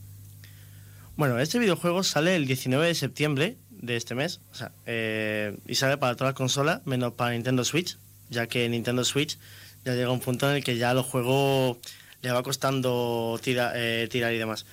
Bueno, 1.16 1.38
este 1.38 1.58
videojuego 1.58 2.02
sale 2.02 2.34
el 2.34 2.46
19 2.46 2.86
de 2.86 2.94
septiembre 2.94 3.56
de 3.70 3.96
este 3.96 4.14
mes, 4.14 4.40
eh, 4.86 5.56
y 5.66 5.74
sale 5.74 5.98
para 5.98 6.16
todas 6.16 6.32
las 6.32 6.36
consolas, 6.36 6.80
menos 6.86 7.12
para 7.12 7.32
Nintendo 7.32 7.64
Switch, 7.64 7.98
ya 8.30 8.46
que 8.46 8.68
Nintendo 8.68 9.04
Switch 9.04 9.38
ya 9.84 9.94
llega 9.94 10.08
a 10.08 10.12
un 10.12 10.20
punto 10.20 10.48
en 10.50 10.56
el 10.56 10.64
que 10.64 10.76
ya 10.76 10.94
los 10.94 11.06
juegos 11.06 11.76
le 12.22 12.32
va 12.32 12.42
costando 12.42 13.38
eh, 13.44 14.08
tirar 14.10 14.32
y 14.32 14.38
demás. 14.38 14.64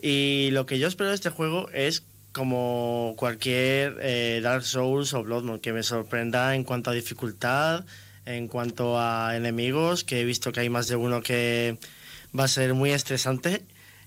Y 0.00 0.50
lo 0.52 0.66
que 0.66 0.78
yo 0.78 0.88
espero 0.88 1.10
de 1.10 1.16
este 1.16 1.30
juego 1.30 1.68
es 1.70 2.04
como 2.32 3.14
cualquier 3.16 3.96
eh, 4.00 4.40
Dark 4.42 4.62
Souls 4.62 5.12
o 5.14 5.22
Bloodborne, 5.22 5.60
que 5.60 5.72
me 5.72 5.82
sorprenda 5.82 6.54
en 6.54 6.64
cuanto 6.64 6.90
a 6.90 6.92
dificultad, 6.92 7.84
en 8.24 8.46
cuanto 8.46 9.00
a 9.00 9.36
enemigos, 9.36 10.04
que 10.04 10.20
he 10.20 10.24
visto 10.24 10.52
que 10.52 10.60
hay 10.60 10.68
más 10.68 10.86
de 10.86 10.96
uno 10.96 11.22
que 11.22 11.78
va 12.38 12.44
a 12.44 12.48
ser 12.48 12.74
muy 12.74 12.90
estresante 12.90 13.64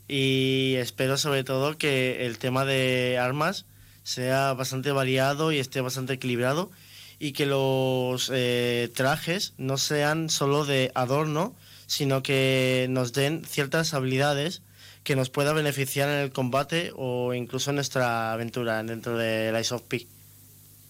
y 0.07 0.75
espero 0.77 1.17
sobre 1.17 1.43
todo 1.43 1.77
que 1.77 2.25
el 2.25 2.37
tema 2.39 2.65
de 2.65 3.17
armas 3.19 3.65
sea 4.03 4.53
bastante 4.53 4.91
variado 4.91 5.51
y 5.51 5.59
esté 5.59 5.81
bastante 5.81 6.13
equilibrado 6.13 6.71
y 7.19 7.33
que 7.33 7.45
los 7.45 8.31
eh, 8.33 8.89
trajes 8.95 9.53
no 9.57 9.77
sean 9.77 10.29
solo 10.29 10.65
de 10.65 10.91
adorno, 10.95 11.55
sino 11.85 12.23
que 12.23 12.87
nos 12.89 13.13
den 13.13 13.43
ciertas 13.45 13.93
habilidades 13.93 14.61
que 15.03 15.15
nos 15.15 15.29
pueda 15.29 15.53
beneficiar 15.53 16.09
en 16.09 16.19
el 16.19 16.31
combate 16.31 16.91
o 16.95 17.33
incluso 17.33 17.71
en 17.71 17.75
nuestra 17.75 18.31
aventura 18.33 18.81
dentro 18.83 19.17
de 19.17 19.55
Ice 19.59 19.75
of 19.75 19.83
P. 19.83 20.07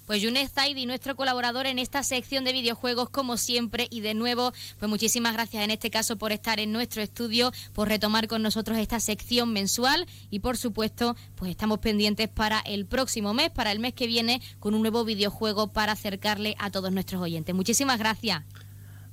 Pues 0.10 0.24
Yunes 0.24 0.52
Zaidi, 0.52 0.88
nuestro 0.88 1.16
colaborador 1.16 1.68
en 1.68 1.78
esta 1.78 2.02
sección 2.02 2.44
de 2.44 2.52
videojuegos, 2.52 3.12
como 3.12 3.38
siempre, 3.38 3.88
y 3.92 4.02
de 4.02 4.16
nuevo, 4.16 4.54
pues 4.80 4.90
muchísimas 4.90 5.34
gracias 5.34 5.64
en 5.64 5.70
este 5.70 5.92
caso 5.92 6.18
por 6.18 6.32
estar 6.32 6.60
en 6.60 6.72
nuestro 6.72 7.04
estudio, 7.04 7.52
por 7.76 7.90
retomar 7.90 8.28
con 8.28 8.42
nosotros 8.42 8.80
esta 8.80 9.00
sección 9.00 9.54
mensual 9.54 10.08
y 10.32 10.40
por 10.40 10.58
supuesto, 10.58 11.16
pues 11.36 11.52
estamos 11.52 11.78
pendientes 11.78 12.28
para 12.28 12.60
el 12.62 12.88
próximo 12.88 13.36
mes, 13.36 13.52
para 13.52 13.72
el 13.72 13.78
mes 13.78 13.94
que 13.94 14.08
viene, 14.08 14.42
con 14.60 14.74
un 14.74 14.82
nuevo 14.82 15.06
videojuego 15.06 15.74
para 15.74 15.92
acercarle 15.92 16.56
a 16.58 16.72
todos 16.72 16.92
nuestros 16.92 17.22
oyentes. 17.22 17.54
Muchísimas 17.54 18.00
gracias. 18.00 18.42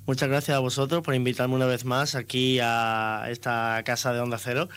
Muchas 0.07 0.29
gracias 0.29 0.57
a 0.57 0.61
vosotros 0.61 1.03
por 1.03 1.13
invitarme 1.13 1.53
una 1.53 1.67
vez 1.67 1.85
más 1.85 2.15
aquí 2.15 2.57
a 2.59 3.27
esta 3.29 3.83
casa 3.85 4.13
de 4.13 4.19
Onda 4.19 4.39
Cero 4.39 4.67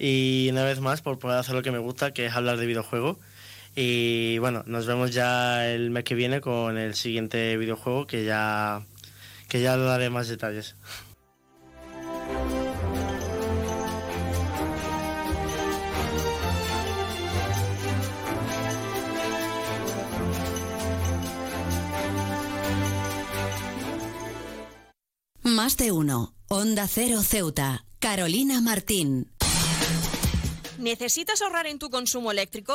y 0.00 0.48
una 0.50 0.64
vez 0.64 0.80
más 0.80 1.00
por 1.00 1.20
poder 1.20 1.38
hacer 1.38 1.54
lo 1.54 1.62
que 1.62 1.70
me 1.70 1.78
gusta, 1.78 2.12
que 2.12 2.26
es 2.26 2.32
hablar 2.32 2.56
de 2.56 2.66
videojuegos. 2.66 3.18
Y 3.74 4.38
bueno, 4.38 4.62
nos 4.66 4.86
vemos 4.86 5.12
ya 5.12 5.68
el 5.68 5.90
mes 5.90 6.04
que 6.04 6.14
viene 6.14 6.40
con 6.40 6.76
el 6.76 6.94
siguiente 6.94 7.56
videojuego 7.56 8.06
que 8.06 8.24
ya, 8.24 8.84
que 9.48 9.60
ya 9.60 9.76
daré 9.76 10.10
más 10.10 10.28
detalles. 10.28 10.76
Más 25.42 25.76
de 25.76 25.90
uno. 25.90 26.34
Onda 26.48 26.86
Cero 26.88 27.22
Ceuta. 27.22 27.84
Carolina 27.98 28.60
Martín. 28.60 29.30
¿Necesitas 30.78 31.42
ahorrar 31.42 31.66
en 31.66 31.78
tu 31.78 31.90
consumo 31.90 32.30
eléctrico? 32.30 32.74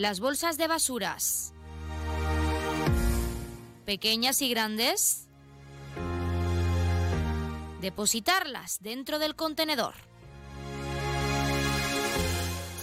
Las 0.00 0.18
bolsas 0.18 0.56
de 0.56 0.66
basuras. 0.66 1.52
Pequeñas 3.84 4.40
y 4.40 4.48
grandes. 4.48 5.28
Depositarlas 7.82 8.78
dentro 8.80 9.18
del 9.18 9.36
contenedor. 9.36 9.92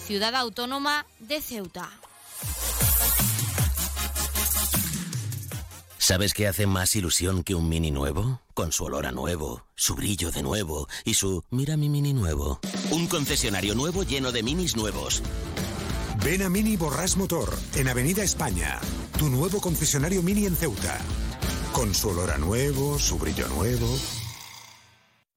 Ciudad 0.06 0.36
Autónoma 0.36 1.08
de 1.17 1.41
Ceuta. 1.41 1.89
¿Sabes 5.97 6.36
qué 6.36 6.47
hace 6.47 6.67
más 6.67 6.95
ilusión 6.95 7.43
que 7.43 7.56
un 7.56 7.67
mini 7.67 7.89
nuevo? 7.89 8.41
Con 8.53 8.71
su 8.71 8.84
olor 8.84 9.08
a 9.08 9.12
nuevo, 9.12 9.65
su 9.73 9.95
brillo 9.95 10.30
de 10.30 10.43
nuevo 10.43 10.88
y 11.03 11.15
su 11.15 11.43
mira 11.49 11.77
mi 11.77 11.89
mini 11.89 12.13
nuevo. 12.13 12.60
Un 12.91 13.08
concesionario 13.08 13.73
nuevo 13.73 14.03
lleno 14.03 14.32
de 14.32 14.43
minis 14.43 14.75
nuevos. 14.75 15.23
Ven 16.29 16.41
a 16.41 16.49
Mini 16.49 16.75
Borrás 16.75 17.15
Motor, 17.15 17.57
en 17.75 17.87
Avenida 17.87 18.21
España. 18.21 18.81
Tu 19.17 19.29
nuevo 19.29 19.61
concesionario 19.61 20.21
Mini 20.21 20.45
en 20.45 20.57
Ceuta. 20.57 20.97
Con 21.71 21.95
su 21.95 22.09
olor 22.09 22.31
a 22.31 22.37
nuevo, 22.37 22.99
su 22.99 23.17
brillo 23.17 23.47
nuevo. 23.47 23.87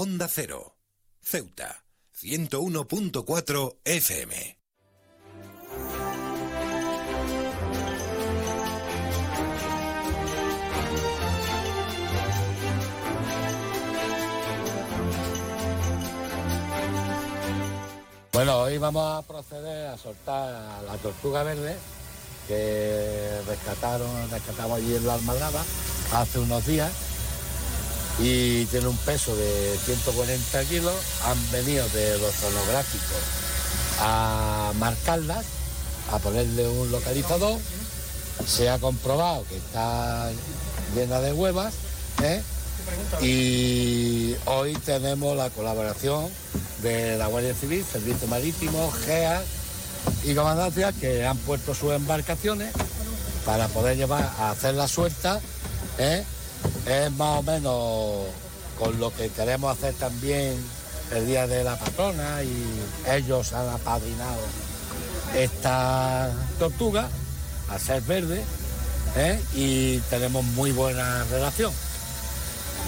Onda 0.00 0.28
Cero. 0.28 0.76
Ceuta. 1.20 1.84
101.4 2.14 3.78
FM. 3.82 4.58
Bueno, 18.32 18.58
hoy 18.58 18.78
vamos 18.78 19.02
a 19.02 19.26
proceder 19.26 19.88
a 19.88 19.98
soltar 19.98 20.54
a 20.54 20.82
la 20.82 20.96
tortuga 20.98 21.42
verde 21.42 21.76
que 22.46 23.40
rescataron, 23.48 24.30
rescatamos 24.30 24.78
allí 24.78 24.94
en 24.94 25.04
la 25.08 25.14
Almadraba 25.14 25.64
hace 26.12 26.38
unos 26.38 26.64
días 26.64 27.07
y 28.20 28.64
tiene 28.66 28.88
un 28.88 28.96
peso 28.98 29.34
de 29.36 29.78
140 29.84 30.64
kilos. 30.64 30.94
Han 31.24 31.50
venido 31.52 31.88
de 31.90 32.18
los 32.18 32.34
zonográficos 32.34 33.18
a 34.00 34.72
marcarlas, 34.78 35.44
a 36.12 36.18
ponerle 36.18 36.66
un 36.68 36.90
localizador. 36.90 37.58
Se 38.46 38.68
ha 38.70 38.78
comprobado 38.78 39.44
que 39.48 39.56
está 39.56 40.30
llena 40.94 41.20
de 41.20 41.32
huevas. 41.32 41.74
¿eh? 42.22 42.42
Y 43.20 44.34
hoy 44.46 44.74
tenemos 44.84 45.36
la 45.36 45.50
colaboración 45.50 46.28
de 46.82 47.16
la 47.16 47.26
Guardia 47.26 47.54
Civil, 47.54 47.84
Servicio 47.84 48.28
Marítimo, 48.28 48.90
GEA 49.04 49.42
y 50.24 50.34
Comandancia 50.34 50.92
que 50.92 51.26
han 51.26 51.36
puesto 51.38 51.74
sus 51.74 51.92
embarcaciones 51.92 52.72
para 53.44 53.68
poder 53.68 53.96
llevar 53.96 54.30
a 54.38 54.50
hacer 54.50 54.74
la 54.74 54.88
suelta. 54.88 55.40
¿eh? 55.98 56.24
Es 56.88 57.12
más 57.12 57.40
o 57.40 57.42
menos 57.42 58.24
con 58.78 58.98
lo 58.98 59.14
que 59.14 59.28
queremos 59.28 59.76
hacer 59.76 59.92
también 59.94 60.56
el 61.12 61.26
Día 61.26 61.46
de 61.46 61.62
la 61.62 61.76
Patrona 61.78 62.42
y 62.42 62.80
ellos 63.10 63.52
han 63.52 63.68
apadrinado 63.68 64.40
esta 65.36 66.32
tortuga 66.58 67.10
a 67.68 67.78
ser 67.78 68.00
verde 68.02 68.42
¿eh? 69.16 69.38
y 69.54 69.98
tenemos 70.08 70.42
muy 70.44 70.72
buena 70.72 71.24
relación. 71.24 71.74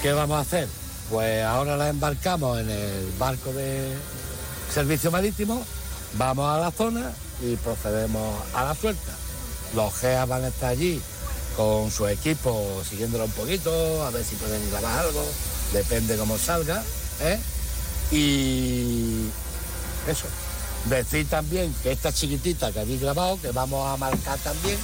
¿Qué 0.01 0.13
vamos 0.13 0.39
a 0.39 0.41
hacer? 0.41 0.67
Pues 1.11 1.45
ahora 1.45 1.77
la 1.77 1.91
embarcamos 1.91 2.59
en 2.59 2.71
el 2.71 3.13
barco 3.19 3.53
de 3.53 3.93
servicio 4.73 5.11
marítimo, 5.11 5.63
vamos 6.15 6.49
a 6.49 6.59
la 6.59 6.71
zona 6.71 7.13
y 7.43 7.55
procedemos 7.57 8.35
a 8.55 8.65
la 8.65 8.75
suelta. 8.75 9.13
Los 9.75 9.93
GEA 9.97 10.25
van 10.25 10.45
a 10.45 10.49
estar 10.49 10.71
allí 10.71 11.03
con 11.57 11.91
su 11.91 12.07
equipo 12.07 12.83
siguiéndolo 12.89 13.25
un 13.25 13.33
poquito, 13.33 14.05
a 14.05 14.11
ver 14.11 14.25
si 14.25 14.37
pueden 14.37 14.69
grabar 14.71 15.07
algo, 15.07 15.25
depende 15.73 16.17
cómo 16.17 16.39
salga. 16.39 16.83
¿eh? 17.21 17.39
Y 18.13 19.27
eso, 20.09 20.27
Decir 20.89 21.29
también 21.29 21.75
que 21.83 21.93
esta 21.93 22.11
chiquitita 22.11 22.73
que 22.73 22.81
habéis 22.81 23.03
grabado, 23.03 23.39
que 23.41 23.51
vamos 23.51 23.87
a 23.87 23.99
marcar 23.99 24.39
también, 24.39 24.79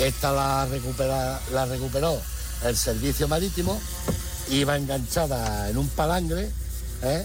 esta 0.00 0.32
la 0.32 0.66
recuperó 1.66 2.20
el 2.64 2.76
servicio 2.76 3.28
marítimo, 3.28 3.80
iba 4.50 4.76
enganchada 4.76 5.70
en 5.70 5.78
un 5.78 5.88
palangre 5.90 6.50
¿eh? 7.02 7.24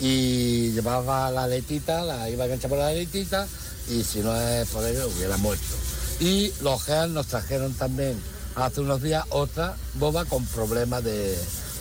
y 0.00 0.72
llevaba 0.72 1.30
la 1.30 1.46
letita, 1.46 2.02
la 2.02 2.28
iba 2.28 2.44
enganchada 2.44 2.68
por 2.68 2.78
la 2.78 2.92
letita 2.92 3.46
y 3.88 4.02
si 4.02 4.18
no 4.18 4.34
es 4.36 4.68
por 4.68 4.84
ello 4.84 5.08
hubiera 5.08 5.36
muerto. 5.36 5.76
Y 6.20 6.52
los 6.62 6.82
GEAN 6.84 7.14
nos 7.14 7.26
trajeron 7.26 7.74
también 7.74 8.20
hace 8.56 8.80
unos 8.80 9.02
días 9.02 9.24
otra 9.30 9.76
boba 9.94 10.24
con 10.24 10.44
problemas 10.46 11.02
de 11.02 11.36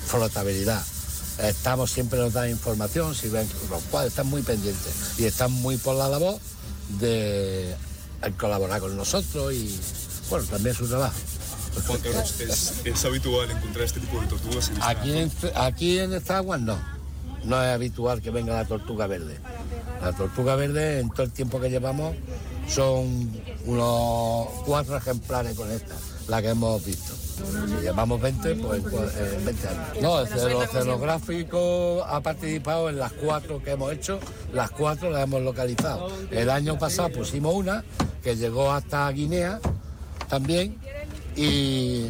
flotabilidad. 0.08 0.84
Estamos 1.40 1.92
siempre 1.92 2.20
nos 2.20 2.34
dan 2.34 2.50
información, 2.50 3.16
si 3.16 3.30
ven, 3.30 3.48
los 3.70 3.82
cuales 3.84 4.12
están 4.12 4.28
muy 4.28 4.42
pendientes 4.44 4.94
y 5.18 5.26
están 5.26 5.52
muy 5.52 5.78
por 5.78 5.96
la 5.96 6.08
labor 6.08 6.38
de 7.00 7.76
colaborar 8.38 8.80
con 8.80 8.96
nosotros 8.96 9.54
y 9.54 9.80
bueno, 10.30 10.46
también 10.46 10.76
su 10.76 10.88
trabajo. 10.88 11.16
Juan 11.88 12.00
Carlos, 12.02 12.40
¿es, 12.40 12.74
es 12.86 13.06
habitual 13.06 13.50
encontrar 13.50 13.86
este 13.86 14.00
tipo 14.00 14.22
de 14.22 14.28
tortugas 14.28 14.70
en 14.70 14.76
esta 14.76 14.90
Aquí 14.90 15.18
en, 15.18 15.32
aquí 15.56 16.00
en 16.00 16.14
esta 16.14 16.38
agua 16.38 16.58
no. 16.58 16.78
No 17.46 17.62
es 17.62 17.74
habitual 17.74 18.22
que 18.22 18.30
venga 18.30 18.54
la 18.54 18.66
tortuga 18.66 19.08
verde. 19.08 19.38
La 20.02 20.14
tortuga 20.14 20.56
verde, 20.56 21.00
en 21.00 21.10
todo 21.10 21.24
el 21.24 21.32
tiempo 21.32 21.60
que 21.60 21.70
llevamos, 21.70 22.16
son 22.68 23.32
unos 23.66 24.48
cuatro 24.66 24.98
ejemplares 24.98 25.56
con 25.56 25.70
esta, 25.72 25.96
la 26.28 26.42
que 26.42 26.50
hemos 26.50 26.84
visto. 26.86 27.14
Si 27.16 27.82
llevamos 27.82 28.22
20, 28.22 28.56
pues 28.56 28.82
pues, 28.84 29.12
eh, 29.16 29.40
20 29.44 29.68
años. 29.68 29.82
No, 30.02 30.20
el 30.22 30.28
celo- 30.28 30.60
oceanográfico 30.64 32.04
ha 32.06 32.22
participado 32.22 32.90
en 32.90 33.00
las 33.00 33.12
cuatro 33.14 33.62
que 33.62 33.72
hemos 33.72 33.92
hecho, 33.92 34.20
las 34.54 34.70
cuatro 34.72 35.10
las 35.10 35.24
hemos 35.24 35.42
localizado. 35.42 36.10
El 36.32 36.50
año 36.50 36.78
pasado 36.78 37.10
pusimos 37.12 37.54
una 37.56 37.84
que 38.24 38.36
llegó 38.36 38.72
hasta 38.72 39.10
Guinea 39.12 39.60
también 40.30 40.78
y 41.36 42.08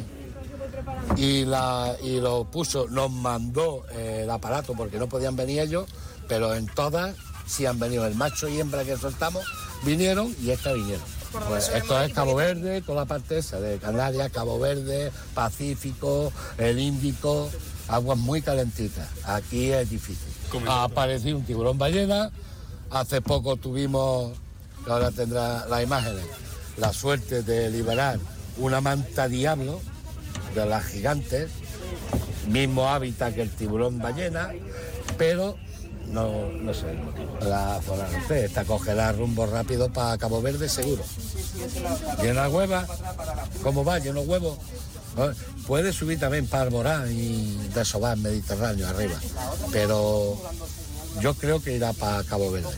y, 1.18 1.46
la, 1.46 1.96
y 2.02 2.20
lo 2.20 2.46
puso, 2.46 2.88
nos 2.89 3.12
mandó 3.12 3.86
eh, 3.92 4.22
el 4.24 4.30
aparato 4.30 4.74
porque 4.74 4.98
no 4.98 5.08
podían 5.08 5.36
venir 5.36 5.60
ellos, 5.60 5.86
pero 6.28 6.54
en 6.56 6.66
todas 6.68 7.16
sí 7.46 7.66
han 7.66 7.80
venido. 7.80 8.06
El 8.06 8.16
macho 8.16 8.48
y 8.48 8.60
hembra 8.60 8.84
que 8.84 8.98
soltamos 8.98 9.44
vinieron 9.86 10.36
y 10.41 10.52
esta 10.52 10.74
vinieron. 10.74 11.06
Pues 11.48 11.69
esto 11.69 12.00
es 12.02 12.13
Cabo 12.13 12.36
Verde, 12.36 12.82
toda 12.82 13.02
la 13.02 13.06
parte 13.06 13.39
esa 13.39 13.60
de 13.60 13.78
Canarias, 13.80 14.32
Cabo 14.32 14.60
Verde, 14.60 15.12
Pacífico, 15.34 16.32
el 16.58 16.80
Índico, 16.80 17.50
aguas 17.88 18.17
muy 18.17 18.41
calentitas. 18.41 19.08
Aquí 19.26 19.72
es 19.72 19.89
difícil. 19.89 20.32
Ha 20.67 20.84
aparecido 20.84 21.38
un 21.38 21.46
tiburón 21.46 21.78
ballena, 21.78 22.32
hace 22.91 23.22
poco 23.22 23.58
tuvimos, 23.58 24.38
que 24.86 24.91
ahora 24.91 25.12
tendrá 25.12 25.65
las 25.65 25.84
imágenes, 25.84 26.24
la 26.78 26.93
suerte 26.93 27.41
de 27.41 27.72
liberar 27.72 28.19
una 28.58 28.82
manta 28.82 29.28
diablo 29.28 29.82
de 30.54 30.65
las 30.67 30.86
gigantes, 30.86 31.50
mismo 32.48 32.88
hábitat 32.89 33.34
que 33.34 33.41
el 33.41 33.50
tiburón 33.50 33.98
ballena, 33.98 34.52
pero 35.17 35.58
no, 36.13 36.47
no 36.47 36.73
sé 36.73 36.91
el 36.91 36.99
motivo. 36.99 37.38
La 37.41 37.82
zona 37.82 38.08
no 38.08 38.28
sé, 38.28 38.45
esta 38.45 38.63
cogerá 38.63 39.12
rumbo 39.12 39.45
rápido 39.47 39.91
para 39.91 40.17
Cabo 40.17 40.41
Verde 40.41 40.69
seguro. 40.69 41.04
Llena 42.21 42.47
hueva, 42.49 42.88
¿cómo 43.63 43.84
va? 43.84 43.99
Lleno 43.99 44.21
huevo. 44.21 44.58
¿No? 45.17 45.32
Puede 45.67 45.91
subir 45.91 46.19
también 46.19 46.47
para 46.47 46.63
Alborán 46.63 47.12
y 47.12 47.58
desovar 47.73 48.17
Mediterráneo 48.17 48.88
arriba, 48.88 49.15
pero 49.71 50.41
yo 51.21 51.34
creo 51.36 51.62
que 51.62 51.76
irá 51.76 51.93
para 51.93 52.23
Cabo 52.23 52.52
Verde. 52.52 52.69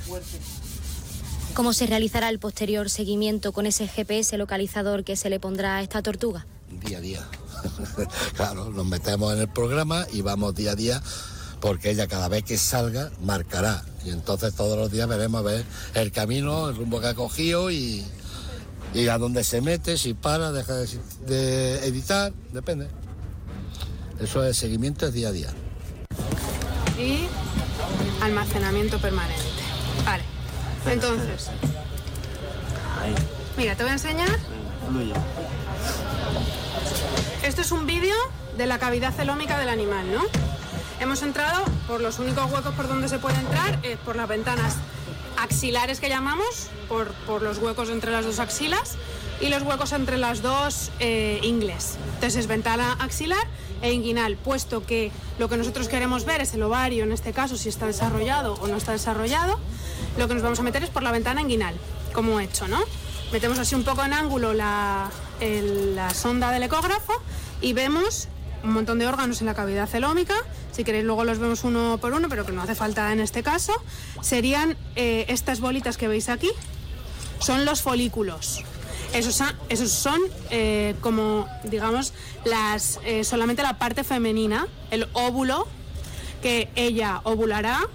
¿Cómo 1.54 1.72
se 1.72 1.88
realizará 1.88 2.30
el 2.30 2.40
posterior 2.40 2.90
seguimiento 2.90 3.54
con 3.54 3.66
ese 3.66 3.88
GPS 3.88 4.38
localizador 4.38 5.06
que 5.06 5.16
se 5.16 5.30
le 5.30 5.40
pondrá 5.40 5.78
a 5.78 5.82
esta 5.82 6.02
tortuga? 6.02 6.46
día 6.86 6.98
a 6.98 7.02
día. 7.02 7.28
claro, 8.36 8.70
nos 8.70 8.86
metemos 8.86 9.34
en 9.34 9.40
el 9.40 9.48
programa 9.48 10.06
y 10.12 10.22
vamos 10.22 10.54
día 10.56 10.72
a 10.72 10.76
día 10.76 11.02
porque 11.60 11.92
ella 11.92 12.08
cada 12.08 12.28
vez 12.28 12.44
que 12.44 12.58
salga 12.58 13.12
marcará 13.22 13.84
y 14.06 14.12
entonces 14.12 14.54
todos 14.54 14.78
los 14.78 14.92
días 14.92 15.08
veremos 15.08 15.40
a 15.40 15.44
ver 15.44 15.66
el 15.96 16.12
camino, 16.12 16.70
el 16.70 16.76
rumbo 16.76 17.02
que 17.02 17.08
ha 17.08 17.14
cogido 17.16 17.72
y, 17.72 18.06
y 18.94 19.08
a 19.08 19.18
dónde 19.18 19.44
se 19.44 19.62
mete, 19.62 19.98
si 19.98 20.14
para, 20.14 20.52
deja 20.52 20.74
de, 21.26 21.86
editar, 21.88 22.32
depende. 22.54 22.88
Eso 24.20 24.44
es 24.44 24.58
seguimiento 24.58 25.08
es 25.08 25.14
día 25.14 25.30
a 25.30 25.32
día. 25.32 25.50
y 27.00 27.28
almacenamiento 28.22 29.00
permanente. 29.00 29.44
Vale. 30.06 30.24
Entonces, 30.86 31.50
mira, 33.58 33.76
te 33.76 33.84
voy 33.84 33.90
a 33.90 33.94
enseñar. 33.94 34.40
Esto 37.44 37.62
es 37.62 37.72
un 37.72 37.88
vídeo 37.88 38.16
de 38.56 38.68
la 38.68 38.78
cavidad 38.78 39.14
celómica 39.14 39.60
del 39.60 39.70
animal, 39.70 40.06
¿no? 40.14 40.22
Hemos 41.00 41.22
entrado 41.24 41.64
por 41.88 42.02
los 42.02 42.20
únicos 42.20 42.52
huecos 42.52 42.74
por 42.74 42.88
donde 42.88 43.08
se 43.10 43.20
puede 43.20 43.38
entrar, 43.38 43.80
es 43.84 43.98
por 44.00 44.16
las 44.16 44.28
ventanas 44.28 44.76
axilares 45.38 46.00
que 46.00 46.10
llamamos, 46.10 46.70
por, 46.88 47.12
por 47.28 47.42
los 47.42 47.58
huecos 47.58 47.90
entre 47.90 48.12
las 48.12 48.26
dos 48.26 48.40
axilas 48.40 48.96
y 49.42 49.50
los 49.50 49.62
huecos 49.64 49.92
entre 49.92 50.18
las 50.18 50.42
dos 50.42 50.92
eh, 51.00 51.40
ingles. 51.44 51.98
Entonces 52.16 52.36
es 52.38 52.48
ventana 52.48 52.94
axilar 53.00 53.46
e 53.82 53.92
inguinal, 53.92 54.38
puesto 54.38 54.86
que 54.86 55.12
lo 55.38 55.50
que 55.50 55.58
nosotros 55.58 55.90
queremos 55.90 56.24
ver 56.24 56.40
es 56.42 56.54
el 56.54 56.64
ovario, 56.64 57.04
en 57.04 57.12
este 57.12 57.34
caso, 57.34 57.58
si 57.58 57.68
está 57.68 57.86
desarrollado 57.86 58.54
o 58.56 58.68
no 58.68 58.78
está 58.78 58.94
desarrollado, 58.94 59.60
lo 60.18 60.28
que 60.30 60.34
nos 60.34 60.44
vamos 60.44 60.60
a 60.60 60.64
meter 60.64 60.84
es 60.84 60.90
por 60.90 61.04
la 61.04 61.12
ventana 61.12 61.42
inguinal, 61.42 61.76
como 62.14 62.40
he 62.40 62.46
hecho, 62.46 62.70
¿no? 62.70 62.80
Metemos 63.34 63.60
así 63.60 63.76
un 63.76 63.84
poco 63.84 64.04
en 64.06 64.14
ángulo 64.14 64.54
la, 64.54 65.10
el- 65.42 65.96
la 65.96 66.14
sonda 66.14 66.52
del 66.52 66.64
ecógrafo 66.64 67.14
y 67.60 67.74
vemos 67.74 68.30
un 68.66 68.74
montón 68.74 69.00
de 69.00 69.08
órganos 69.08 69.40
en 69.42 69.48
la 69.48 69.54
cavidad 69.54 69.88
celómica. 69.88 70.36
Si 70.72 70.84
queréis 70.84 71.06
luego 71.06 71.24
los 71.24 71.40
vemos 71.40 71.64
uno 71.64 71.98
por 72.02 72.14
uno, 72.14 72.28
pero 72.30 72.46
que 72.46 72.52
no 72.52 72.62
hace 72.62 72.76
falta 72.76 73.12
en 73.14 73.20
este 73.20 73.44
caso. 73.44 73.74
Serían 74.22 74.76
eh, 74.96 75.26
estas 75.30 75.60
bolitas 75.60 75.98
que 75.98 76.08
veis 76.08 76.30
aquí. 76.30 76.50
Son 77.40 77.66
los 77.66 77.82
folículos. 77.82 78.64
Esos, 79.14 79.42
esos 79.70 79.92
son 79.92 80.20
eh, 80.50 80.96
como, 81.02 81.48
digamos, 81.64 82.14
las, 82.44 83.00
eh, 83.06 83.24
solamente 83.24 83.64
la 83.64 83.78
parte 83.78 84.04
femenina, 84.04 84.68
el 84.92 85.08
óvulo, 85.14 85.68
que 86.42 86.70
ella 86.76 87.22
ovulará, 87.24 87.88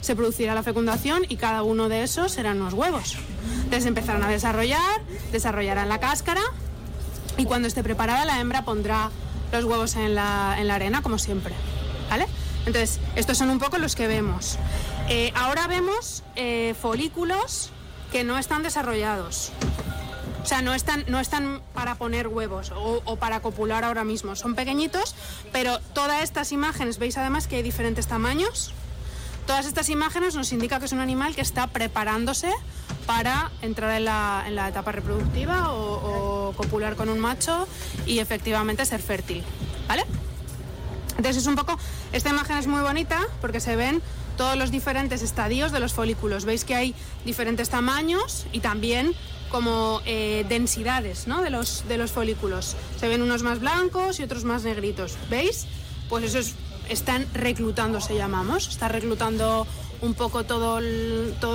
se 0.00 0.14
producirá 0.14 0.54
la 0.54 0.62
fecundación 0.62 1.24
y 1.28 1.36
cada 1.36 1.62
uno 1.62 1.88
de 1.88 2.02
esos 2.02 2.32
serán 2.32 2.60
unos 2.60 2.74
huevos. 2.74 3.16
Entonces 3.64 3.86
empezarán 3.86 4.22
a 4.22 4.28
desarrollar, 4.28 5.02
desarrollarán 5.32 5.88
la 5.88 5.98
cáscara 5.98 6.42
y 7.38 7.44
cuando 7.44 7.68
esté 7.68 7.82
preparada 7.82 8.24
la 8.24 8.40
hembra 8.40 8.64
pondrá 8.64 9.10
los 9.52 9.64
huevos 9.64 9.96
en 9.96 10.14
la, 10.14 10.56
en 10.58 10.68
la 10.68 10.74
arena, 10.74 11.02
como 11.02 11.18
siempre. 11.18 11.54
¿Vale? 12.10 12.26
Entonces, 12.66 13.00
estos 13.14 13.38
son 13.38 13.50
un 13.50 13.58
poco 13.58 13.78
los 13.78 13.94
que 13.94 14.06
vemos. 14.06 14.58
Eh, 15.08 15.32
ahora 15.34 15.66
vemos 15.66 16.24
eh, 16.34 16.74
folículos 16.80 17.70
que 18.10 18.24
no 18.24 18.38
están 18.38 18.62
desarrollados. 18.62 19.52
O 20.42 20.46
sea, 20.46 20.62
no 20.62 20.74
están, 20.74 21.04
no 21.08 21.18
están 21.18 21.60
para 21.74 21.96
poner 21.96 22.28
huevos 22.28 22.70
o, 22.70 23.02
o 23.04 23.16
para 23.16 23.40
copular 23.40 23.84
ahora 23.84 24.04
mismo. 24.04 24.36
Son 24.36 24.54
pequeñitos, 24.54 25.14
pero 25.52 25.80
todas 25.92 26.22
estas 26.22 26.52
imágenes, 26.52 26.98
veis 26.98 27.16
además 27.18 27.46
que 27.46 27.56
hay 27.56 27.62
diferentes 27.62 28.06
tamaños. 28.06 28.72
Todas 29.46 29.66
estas 29.66 29.88
imágenes 29.88 30.34
nos 30.34 30.52
indican 30.52 30.80
que 30.80 30.86
es 30.86 30.92
un 30.92 31.00
animal 31.00 31.34
que 31.34 31.40
está 31.40 31.68
preparándose 31.68 32.52
para 33.06 33.50
entrar 33.62 33.96
en 33.96 34.04
la, 34.04 34.44
en 34.46 34.56
la 34.56 34.68
etapa 34.68 34.92
reproductiva 34.92 35.72
o, 35.72 36.52
copular 36.56 36.96
con 36.96 37.08
un 37.08 37.18
macho 37.18 37.66
y 38.06 38.18
efectivamente 38.18 38.84
ser 38.86 39.02
fértil. 39.02 39.42
¿Vale? 39.88 40.04
Entonces 41.10 41.38
es 41.38 41.46
un 41.46 41.54
poco, 41.54 41.78
esta 42.12 42.30
imagen 42.30 42.56
es 42.56 42.66
muy 42.66 42.82
bonita 42.82 43.26
porque 43.40 43.60
se 43.60 43.76
ven 43.76 44.02
todos 44.36 44.56
los 44.56 44.70
diferentes 44.70 45.22
estadios 45.22 45.72
de 45.72 45.80
los 45.80 45.92
folículos. 45.92 46.44
Veis 46.44 46.64
que 46.64 46.74
hay 46.74 46.94
diferentes 47.24 47.68
tamaños 47.68 48.46
y 48.52 48.60
también 48.60 49.14
como 49.50 50.02
eh, 50.04 50.44
densidades 50.48 51.26
¿no? 51.26 51.42
de, 51.42 51.50
los, 51.50 51.86
de 51.88 51.98
los 51.98 52.10
folículos. 52.10 52.76
Se 52.98 53.08
ven 53.08 53.22
unos 53.22 53.42
más 53.42 53.60
blancos 53.60 54.20
y 54.20 54.22
otros 54.22 54.44
más 54.44 54.64
negritos. 54.64 55.16
¿Veis? 55.30 55.66
Pues 56.08 56.24
eso 56.24 56.38
es, 56.38 56.54
están 56.88 57.26
reclutando, 57.34 58.00
se 58.00 58.16
llamamos. 58.16 58.68
Está 58.68 58.88
reclutando 58.88 59.66
un 60.00 60.14
poco 60.14 60.44
todos 60.44 60.82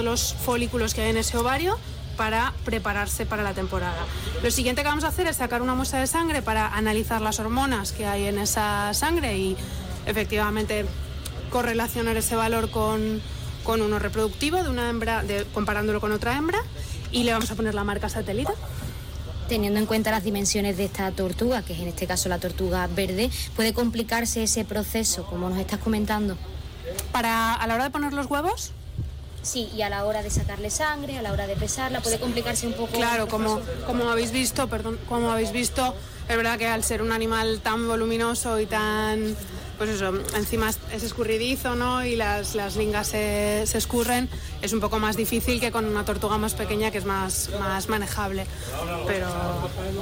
los 0.04 0.34
folículos 0.34 0.94
que 0.94 1.02
hay 1.02 1.10
en 1.10 1.18
ese 1.18 1.38
ovario 1.38 1.78
para 2.18 2.54
prepararse 2.66 3.26
para 3.26 3.44
la 3.44 3.54
temporada. 3.54 4.06
Lo 4.44 4.52
siguiente 4.52 4.84
que 4.84 4.88
vamos 4.88 5.04
a 5.04 5.08
hacer 5.08 5.28
es 5.28 5.38
sacar 5.38 5.62
una 5.62 5.76
muestra 5.76 6.00
de 6.00 6.08
sangre 6.08 6.42
para 6.42 6.68
analizar 6.68 7.22
las 7.22 7.40
hormonas 7.40 7.92
que 7.92 8.06
hay 8.06 8.26
en 8.26 8.38
esa 8.38 8.94
sangre 8.94 9.38
y 9.38 9.58
efectivamente 10.06 10.86
correlacionar 11.50 12.18
ese 12.18 12.36
valor 12.36 12.70
con, 12.70 13.22
con 13.64 13.82
uno 13.82 14.00
reproductivo 14.00 14.64
de 14.64 14.70
una 14.70 14.90
hembra, 14.90 15.24
comparándolo 15.54 16.00
con 16.00 16.12
otra 16.12 16.38
hembra 16.38 16.60
y 17.12 17.24
le 17.24 17.34
vamos 17.34 17.52
a 17.52 17.56
poner 17.56 17.74
la 17.74 17.84
marca 17.84 18.10
satélite. 18.10 18.54
Teniendo 19.48 19.80
en 19.80 19.86
cuenta 19.86 20.12
las 20.12 20.24
dimensiones 20.24 20.78
de 20.78 20.86
esta 20.86 21.12
tortuga, 21.12 21.62
que 21.62 21.74
es 21.74 21.80
en 21.80 21.90
este 21.90 22.08
caso 22.08 22.30
la 22.30 22.40
tortuga 22.40 22.88
verde, 22.88 23.30
¿puede 23.56 23.74
complicarse 23.74 24.44
ese 24.44 24.64
proceso, 24.64 25.26
como 25.26 25.50
nos 25.50 25.60
estás 25.60 25.80
comentando? 25.80 26.38
Para, 27.12 27.54
a 27.54 27.68
la 27.68 27.76
hora 27.76 27.84
de 27.86 27.90
poner 27.92 28.14
los 28.14 28.26
huevos, 28.28 28.72
Sí, 29.44 29.72
y 29.76 29.82
a 29.82 29.90
la 29.90 30.06
hora 30.06 30.22
de 30.22 30.30
sacarle 30.30 30.70
sangre, 30.70 31.18
a 31.18 31.24
la 31.24 31.32
hora 31.32 31.48
de 31.48 31.56
pesarla, 31.56 32.00
puede 32.02 32.20
complicarse 32.20 32.68
un 32.68 32.74
poco. 32.74 32.94
Claro, 32.94 33.28
como, 33.28 33.60
como 33.88 34.08
habéis 34.12 34.32
visto, 34.32 34.68
perdón, 34.68 35.00
como 35.10 35.32
habéis 35.32 35.52
visto, 35.52 35.96
es 36.30 36.38
verdad 36.38 36.60
que 36.60 36.68
al 36.68 36.84
ser 36.84 37.02
un 37.02 37.12
animal 37.12 37.60
tan 37.64 37.88
voluminoso 37.88 38.60
y 38.60 38.68
tan, 38.68 39.36
pues 39.80 39.90
eso, 39.90 40.14
encima 40.36 40.70
es- 40.70 40.78
es 40.94 41.02
escurridizo, 41.02 41.74
¿no? 41.76 42.06
Y 42.06 42.16
las, 42.18 42.54
las 42.54 42.76
lingas 42.76 43.08
se, 43.08 43.64
se 43.66 43.80
escurren, 43.80 44.30
es 44.62 44.74
un 44.74 44.80
poco 44.80 45.00
más 45.00 45.18
difícil 45.18 45.60
que 45.60 45.72
con 45.72 45.86
una 45.86 46.06
tortuga 46.06 46.38
más 46.38 46.54
pequeña 46.54 46.92
que 46.92 47.00
es 47.00 47.06
más, 47.06 47.50
más 47.60 47.90
manejable. 47.90 48.46
Pero, 49.08 49.28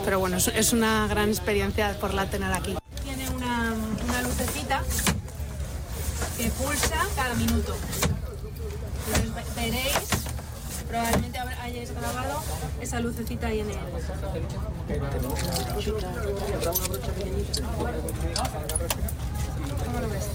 pero 0.03 0.19
bueno, 0.19 0.35
es, 0.35 0.49
es 0.49 0.73
una 0.73 1.07
gran 1.07 1.29
experiencia 1.29 1.97
por 2.01 2.13
la 2.13 2.25
tener 2.29 2.51
aquí. 2.51 2.75
Tiene 3.05 3.29
una, 3.29 3.73
una 4.05 4.21
lucecita 4.21 4.83
que 6.39 6.49
pulsa 6.51 7.05
cada 7.17 7.33
minuto. 7.35 7.75
Entonces 9.07 9.35
ve- 9.35 9.61
veréis, 9.61 10.07
probablemente 10.87 11.37
hayáis 11.37 11.91
grabado 11.93 12.41
esa 12.79 12.99
lucecita 13.01 13.47
ahí 13.47 13.59
en 13.59 13.71
el. 13.71 13.77
¿Cómo 19.85 19.99
lo 19.99 20.09
ves? 20.09 20.27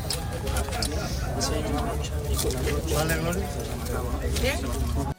Vale, 2.94 3.16
Gloria. 3.16 3.46
¿Bien? 4.42 5.13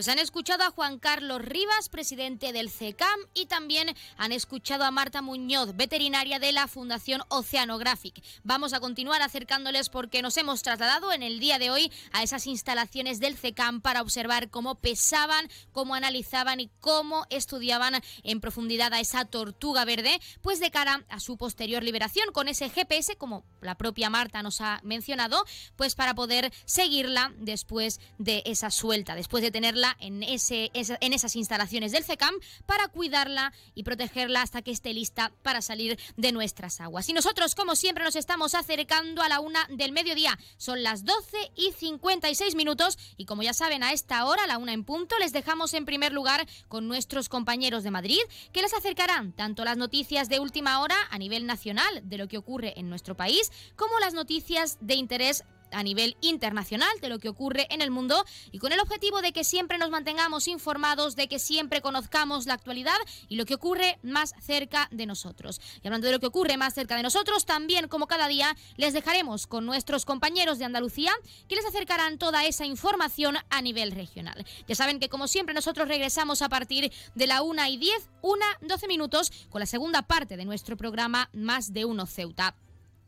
Pues 0.00 0.08
han 0.08 0.18
escuchado 0.18 0.64
a 0.64 0.70
Juan 0.70 0.98
Carlos 0.98 1.42
Rivas, 1.42 1.90
presidente 1.90 2.54
del 2.54 2.70
CECAM, 2.70 3.20
y 3.34 3.44
también 3.44 3.94
han 4.16 4.32
escuchado 4.32 4.84
a 4.84 4.90
Marta 4.90 5.20
Muñoz, 5.20 5.76
veterinaria 5.76 6.38
de 6.38 6.52
la 6.52 6.68
Fundación 6.68 7.20
Oceanographic. 7.28 8.24
Vamos 8.42 8.72
a 8.72 8.80
continuar 8.80 9.20
acercándoles 9.20 9.90
porque 9.90 10.22
nos 10.22 10.38
hemos 10.38 10.62
trasladado 10.62 11.12
en 11.12 11.22
el 11.22 11.38
día 11.38 11.58
de 11.58 11.70
hoy 11.70 11.92
a 12.12 12.22
esas 12.22 12.46
instalaciones 12.46 13.20
del 13.20 13.36
CECAM 13.36 13.82
para 13.82 14.00
observar 14.00 14.48
cómo 14.48 14.76
pesaban, 14.76 15.50
cómo 15.70 15.94
analizaban 15.94 16.60
y 16.60 16.70
cómo 16.80 17.26
estudiaban 17.28 18.00
en 18.22 18.40
profundidad 18.40 18.94
a 18.94 19.00
esa 19.00 19.26
tortuga 19.26 19.84
verde, 19.84 20.18
pues 20.40 20.60
de 20.60 20.70
cara 20.70 21.04
a 21.10 21.20
su 21.20 21.36
posterior 21.36 21.82
liberación 21.82 22.32
con 22.32 22.48
ese 22.48 22.70
GPS, 22.70 23.16
como 23.16 23.44
la 23.60 23.76
propia 23.76 24.08
Marta 24.08 24.42
nos 24.42 24.62
ha 24.62 24.80
mencionado, 24.82 25.44
pues 25.76 25.94
para 25.94 26.14
poder 26.14 26.50
seguirla 26.64 27.34
después 27.36 28.00
de 28.16 28.42
esa 28.46 28.70
suelta, 28.70 29.14
después 29.14 29.42
de 29.42 29.50
tenerla 29.50 29.89
en, 29.98 30.22
esas 30.22 31.36
instalaciones 31.36 31.92
del 31.92 32.04
CECAM 32.04 32.34
para 32.66 32.88
cuidarla 32.88 33.52
y 33.74 33.82
protegerla 33.82 34.42
hasta 34.42 34.62
que 34.62 34.70
esté 34.70 34.92
lista 34.92 35.32
para 35.42 35.62
salir 35.62 35.98
de 36.16 36.32
nuestras 36.32 36.80
aguas. 36.80 37.08
Y 37.08 37.12
nosotros, 37.12 37.54
como 37.54 37.76
siempre, 37.76 38.04
nos 38.04 38.16
estamos 38.16 38.54
acercando 38.54 39.22
a 39.22 39.28
la 39.28 39.40
una 39.40 39.66
del 39.70 39.92
mediodía. 39.92 40.38
Son 40.56 40.82
las 40.82 41.04
12 41.04 41.52
y 41.56 41.72
56 41.72 42.54
minutos 42.54 42.98
y 43.16 43.24
como 43.24 43.42
ya 43.42 43.54
saben, 43.54 43.82
a 43.82 43.92
esta 43.92 44.24
hora, 44.24 44.44
a 44.44 44.46
la 44.46 44.58
una 44.58 44.72
en 44.72 44.84
punto, 44.84 45.18
les 45.18 45.32
dejamos 45.32 45.74
en 45.74 45.84
primer 45.84 46.12
lugar 46.12 46.46
con 46.68 46.88
nuestros 46.88 47.28
compañeros 47.28 47.84
de 47.84 47.90
Madrid 47.90 48.20
que 48.52 48.62
les 48.62 48.74
acercarán 48.74 49.32
tanto 49.32 49.64
las 49.64 49.76
noticias 49.76 50.28
de 50.28 50.40
última 50.40 50.80
hora 50.80 50.96
a 51.10 51.18
nivel 51.18 51.46
nacional 51.46 52.02
de 52.04 52.18
lo 52.18 52.28
que 52.28 52.38
ocurre 52.38 52.74
en 52.76 52.88
nuestro 52.88 53.16
país 53.16 53.50
como 53.76 53.98
las 53.98 54.14
noticias 54.14 54.78
de 54.80 54.94
interés 54.94 55.44
a 55.72 55.82
nivel 55.82 56.16
internacional 56.20 56.88
de 57.00 57.08
lo 57.08 57.18
que 57.18 57.28
ocurre 57.28 57.66
en 57.70 57.82
el 57.82 57.90
mundo 57.90 58.24
y 58.52 58.58
con 58.58 58.72
el 58.72 58.80
objetivo 58.80 59.22
de 59.22 59.32
que 59.32 59.44
siempre 59.44 59.78
nos 59.78 59.90
mantengamos 59.90 60.48
informados, 60.48 61.16
de 61.16 61.28
que 61.28 61.38
siempre 61.38 61.80
conozcamos 61.80 62.46
la 62.46 62.54
actualidad 62.54 62.96
y 63.28 63.36
lo 63.36 63.44
que 63.44 63.54
ocurre 63.54 63.98
más 64.02 64.34
cerca 64.40 64.88
de 64.90 65.06
nosotros. 65.06 65.60
Y 65.82 65.86
hablando 65.86 66.06
de 66.06 66.12
lo 66.12 66.20
que 66.20 66.26
ocurre 66.26 66.56
más 66.56 66.74
cerca 66.74 66.96
de 66.96 67.02
nosotros, 67.02 67.46
también 67.46 67.88
como 67.88 68.06
cada 68.06 68.28
día 68.28 68.56
les 68.76 68.92
dejaremos 68.92 69.46
con 69.46 69.66
nuestros 69.66 70.04
compañeros 70.04 70.58
de 70.58 70.64
Andalucía 70.64 71.12
que 71.48 71.56
les 71.56 71.66
acercarán 71.66 72.18
toda 72.18 72.44
esa 72.44 72.64
información 72.64 73.36
a 73.48 73.62
nivel 73.62 73.92
regional. 73.92 74.44
Ya 74.66 74.74
saben 74.74 75.00
que 75.00 75.08
como 75.08 75.28
siempre 75.28 75.54
nosotros 75.54 75.88
regresamos 75.88 76.42
a 76.42 76.48
partir 76.48 76.92
de 77.14 77.26
la 77.26 77.42
1 77.42 77.66
y 77.66 77.76
10, 77.76 78.10
1, 78.22 78.44
12 78.62 78.88
minutos 78.88 79.32
con 79.48 79.60
la 79.60 79.66
segunda 79.66 80.02
parte 80.02 80.36
de 80.36 80.44
nuestro 80.44 80.76
programa 80.76 81.28
Más 81.32 81.72
de 81.72 81.84
Uno 81.84 82.06
Ceuta. 82.06 82.54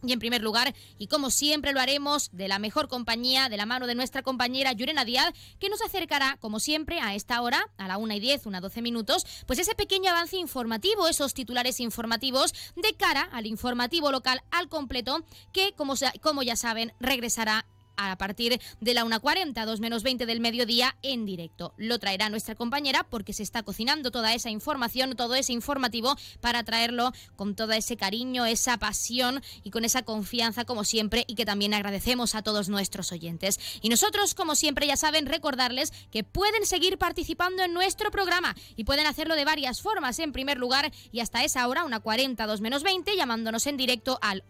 Y 0.05 0.13
en 0.13 0.19
primer 0.19 0.43
lugar, 0.43 0.75
y 0.99 1.07
como 1.07 1.31
siempre 1.31 1.73
lo 1.73 1.81
haremos, 1.81 2.31
de 2.33 2.49
la 2.49 2.59
mejor 2.59 2.89
compañía, 2.89 3.49
de 3.49 3.57
la 3.57 3.67
mano 3.67 3.87
de 3.87 3.95
nuestra 3.95 4.23
compañera 4.23 4.73
Yurena 4.73 5.05
Díaz, 5.05 5.33
que 5.61 5.69
nos 5.69 5.81
acercará, 5.81 6.39
como 6.41 6.59
siempre, 6.59 6.99
a 7.01 7.15
esta 7.15 7.41
hora, 7.41 7.71
a 7.77 7.87
la 7.87 7.99
1 7.99 8.15
y 8.15 8.21
10, 8.21 8.47
una 8.47 8.61
12 8.61 8.83
minutos, 8.83 9.25
pues 9.47 9.61
ese 9.61 9.77
pequeño 9.77 10.11
avance 10.11 10.37
informativo, 10.37 11.07
esos 11.07 11.35
titulares 11.35 11.79
informativos, 11.79 12.53
de 12.75 12.95
cara 12.95 13.23
al 13.33 13.47
informativo 13.47 14.11
local 14.11 14.43
al 14.51 14.69
completo, 14.69 15.25
que, 15.53 15.73
como, 15.75 15.95
como 16.21 16.43
ya 16.43 16.57
saben, 16.57 16.93
regresará 16.99 17.65
a 17.97 18.17
partir 18.17 18.61
de 18.81 18.95
la 18.95 19.05
1.40, 19.05 19.65
2 19.65 19.81
menos 19.81 20.03
20 20.03 20.27
del 20.27 20.41
mediodía 20.41 20.97
en 21.03 21.25
directo. 21.27 21.75
Lo 21.77 21.99
traerá 21.99 22.29
nuestra 22.29 22.55
compañera 22.55 23.05
porque 23.05 23.33
se 23.33 23.43
está 23.43 23.63
cocinando 23.63 24.11
toda 24.11 24.35
esa 24.35 24.51
información, 24.51 25.15
todo 25.17 25.35
ese 25.35 25.53
informativo 25.53 26.17
para 26.41 26.65
traerlo 26.65 27.13
con 27.37 27.55
todo 27.55 27.73
ese 27.73 27.97
cariño, 27.97 28.47
esa 28.47 28.79
pasión 28.79 29.43
y 29.63 29.71
con 29.71 29.85
esa 29.85 30.03
confianza 30.03 30.65
como 30.65 30.85
siempre 30.85 31.25
y 31.27 31.35
que 31.35 31.45
también 31.45 31.75
agradecemos 31.75 32.35
a 32.35 32.43
todos 32.43 32.69
nuestros 32.69 33.13
oyentes. 33.13 33.59
Y 33.81 33.89
nosotros, 33.89 34.35
como 34.35 34.55
siempre, 34.55 34.87
ya 34.87 34.97
saben, 34.97 35.27
recordarles 35.27 35.93
que 36.11 36.25
pueden 36.25 36.67
seguir 36.67 36.99
participando 36.99 37.63
en 37.63 37.75
nuestro 37.75 38.11
programa 38.11 38.55
y 38.77 38.85
pueden 38.85 39.07
hacerlo 39.07 39.35
de 39.35 39.45
varias 39.45 39.81
formas. 39.81 40.19
En 40.19 40.33
primer 40.33 40.59
lugar, 40.59 40.93
y 41.11 41.21
hasta 41.21 41.45
esa 41.45 41.67
hora, 41.69 41.85
una 41.85 42.01
40, 42.01 42.47
2 42.47 42.61
menos 42.61 42.83
20, 42.83 43.17
llamándonos 43.17 43.67
en 43.67 43.77
directo 43.77 44.19
al 44.23 44.45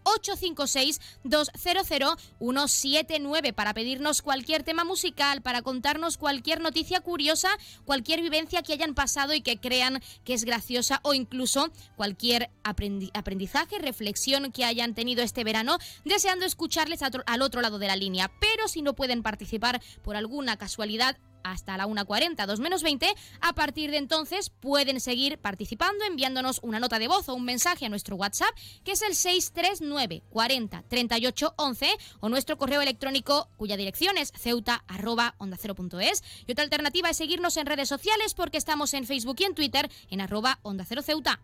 856-200-179 3.32 3.52
para 3.54 3.74
pedirnos 3.74 4.22
cualquier 4.22 4.62
tema 4.62 4.84
musical, 4.84 5.42
para 5.42 5.62
contarnos 5.62 6.18
cualquier 6.18 6.60
noticia 6.60 7.00
curiosa, 7.00 7.48
cualquier 7.84 8.20
vivencia 8.20 8.62
que 8.62 8.72
hayan 8.72 8.94
pasado 8.94 9.34
y 9.34 9.40
que 9.40 9.58
crean 9.58 10.00
que 10.24 10.34
es 10.34 10.44
graciosa 10.44 11.00
o 11.02 11.14
incluso 11.14 11.70
cualquier 11.96 12.50
aprendi- 12.64 13.10
aprendizaje, 13.14 13.78
reflexión 13.78 14.52
que 14.52 14.64
hayan 14.64 14.94
tenido 14.94 15.22
este 15.22 15.44
verano, 15.44 15.78
deseando 16.04 16.44
escucharles 16.44 17.00
al 17.02 17.42
otro 17.42 17.60
lado 17.60 17.78
de 17.78 17.86
la 17.86 17.96
línea. 17.96 18.30
Pero 18.40 18.68
si 18.68 18.82
no 18.82 18.94
pueden 18.94 19.22
participar 19.22 19.82
por 20.02 20.16
alguna 20.16 20.56
casualidad, 20.56 21.16
hasta 21.44 21.76
la 21.76 21.86
1.40, 21.86 22.46
2 22.46 22.60
menos 22.60 22.82
20. 22.82 23.06
A 23.40 23.52
partir 23.54 23.90
de 23.90 23.98
entonces 23.98 24.50
pueden 24.50 25.00
seguir 25.00 25.38
participando 25.38 26.04
enviándonos 26.04 26.60
una 26.62 26.80
nota 26.80 26.98
de 26.98 27.08
voz 27.08 27.28
o 27.28 27.34
un 27.34 27.44
mensaje 27.44 27.86
a 27.86 27.88
nuestro 27.88 28.16
WhatsApp, 28.16 28.54
que 28.84 28.92
es 28.92 29.02
el 29.02 29.14
639 29.14 30.22
40 30.30 30.84
38 30.88 31.54
11 31.56 31.90
o 32.20 32.28
nuestro 32.28 32.58
correo 32.58 32.80
electrónico 32.80 33.48
cuya 33.56 33.76
dirección 33.76 34.18
es 34.18 34.32
ceuta. 34.36 34.84
Y 36.46 36.52
otra 36.52 36.64
alternativa 36.64 37.10
es 37.10 37.16
seguirnos 37.16 37.56
en 37.56 37.66
redes 37.66 37.88
sociales 37.88 38.34
porque 38.34 38.58
estamos 38.58 38.94
en 38.94 39.06
Facebook 39.06 39.36
y 39.38 39.44
en 39.44 39.54
Twitter 39.54 39.90
en 40.10 40.20
arroba 40.20 40.58
onda 40.62 40.84
cero 40.86 41.02
ceuta. 41.02 41.40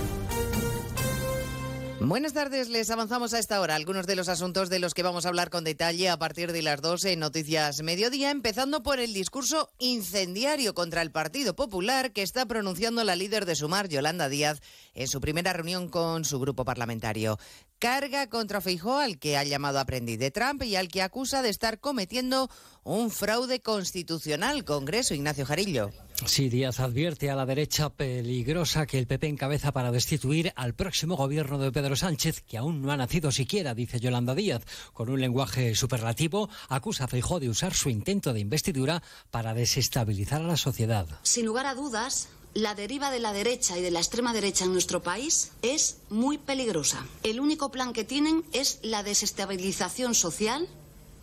Buenas 2.03 2.33
tardes, 2.33 2.67
les 2.69 2.89
avanzamos 2.89 3.35
a 3.35 3.37
esta 3.37 3.61
hora 3.61 3.75
algunos 3.75 4.07
de 4.07 4.15
los 4.15 4.27
asuntos 4.27 4.71
de 4.71 4.79
los 4.79 4.95
que 4.95 5.03
vamos 5.03 5.23
a 5.23 5.29
hablar 5.29 5.51
con 5.51 5.63
detalle 5.63 6.09
a 6.09 6.17
partir 6.17 6.51
de 6.51 6.63
las 6.63 6.81
12 6.81 7.11
en 7.11 7.19
Noticias 7.19 7.83
Mediodía, 7.83 8.31
empezando 8.31 8.81
por 8.81 8.99
el 8.99 9.13
discurso 9.13 9.69
incendiario 9.77 10.73
contra 10.73 11.03
el 11.03 11.11
Partido 11.11 11.55
Popular 11.55 12.11
que 12.11 12.23
está 12.23 12.47
pronunciando 12.47 13.03
la 13.03 13.15
líder 13.15 13.45
de 13.45 13.53
Sumar, 13.53 13.87
Yolanda 13.87 14.29
Díaz, 14.29 14.61
en 14.95 15.07
su 15.07 15.21
primera 15.21 15.53
reunión 15.53 15.89
con 15.89 16.25
su 16.25 16.39
grupo 16.39 16.65
parlamentario. 16.65 17.37
Carga 17.77 18.27
contra 18.29 18.61
Feijó, 18.61 18.97
al 18.97 19.19
que 19.19 19.37
ha 19.37 19.43
llamado 19.43 19.79
aprendiz 19.79 20.17
de 20.17 20.31
Trump 20.31 20.63
y 20.63 20.77
al 20.77 20.87
que 20.87 21.03
acusa 21.03 21.43
de 21.43 21.49
estar 21.49 21.79
cometiendo 21.79 22.49
un 22.83 23.11
fraude 23.11 23.61
constitucional. 23.61 24.65
Congreso, 24.65 25.13
Ignacio 25.13 25.45
Jarillo. 25.45 25.91
Sí, 26.25 26.49
Díaz 26.49 26.79
advierte 26.79 27.31
a 27.31 27.35
la 27.35 27.45
derecha 27.45 27.89
peligrosa 27.89 28.85
que 28.85 28.99
el 28.99 29.07
PP 29.07 29.27
encabeza 29.27 29.71
para 29.71 29.91
destituir 29.91 30.53
al 30.55 30.75
próximo 30.75 31.15
gobierno 31.17 31.57
de 31.57 31.71
Pedro 31.71 31.95
Sánchez, 31.95 32.41
que 32.41 32.57
aún 32.57 32.81
no 32.81 32.91
ha 32.91 32.97
nacido 32.97 33.31
siquiera, 33.31 33.73
dice 33.73 33.99
Yolanda 33.99 34.35
Díaz. 34.35 34.63
Con 34.93 35.09
un 35.09 35.19
lenguaje 35.19 35.73
superlativo, 35.75 36.49
acusa 36.69 37.05
a 37.05 37.07
Feijó 37.07 37.39
de 37.39 37.49
usar 37.49 37.73
su 37.73 37.89
intento 37.89 38.33
de 38.33 38.39
investidura 38.39 39.01
para 39.31 39.53
desestabilizar 39.53 40.41
a 40.41 40.47
la 40.47 40.57
sociedad. 40.57 41.07
Sin 41.23 41.45
lugar 41.45 41.65
a 41.65 41.73
dudas, 41.73 42.29
la 42.53 42.75
deriva 42.75 43.09
de 43.09 43.19
la 43.19 43.33
derecha 43.33 43.77
y 43.77 43.81
de 43.81 43.91
la 43.91 43.99
extrema 43.99 44.33
derecha 44.33 44.65
en 44.65 44.73
nuestro 44.73 45.01
país 45.01 45.51
es 45.61 45.97
muy 46.09 46.37
peligrosa. 46.37 47.05
El 47.23 47.39
único 47.39 47.71
plan 47.71 47.93
que 47.93 48.03
tienen 48.03 48.43
es 48.53 48.79
la 48.83 49.03
desestabilización 49.03 50.13
social, 50.13 50.67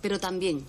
pero 0.02 0.18
también 0.18 0.64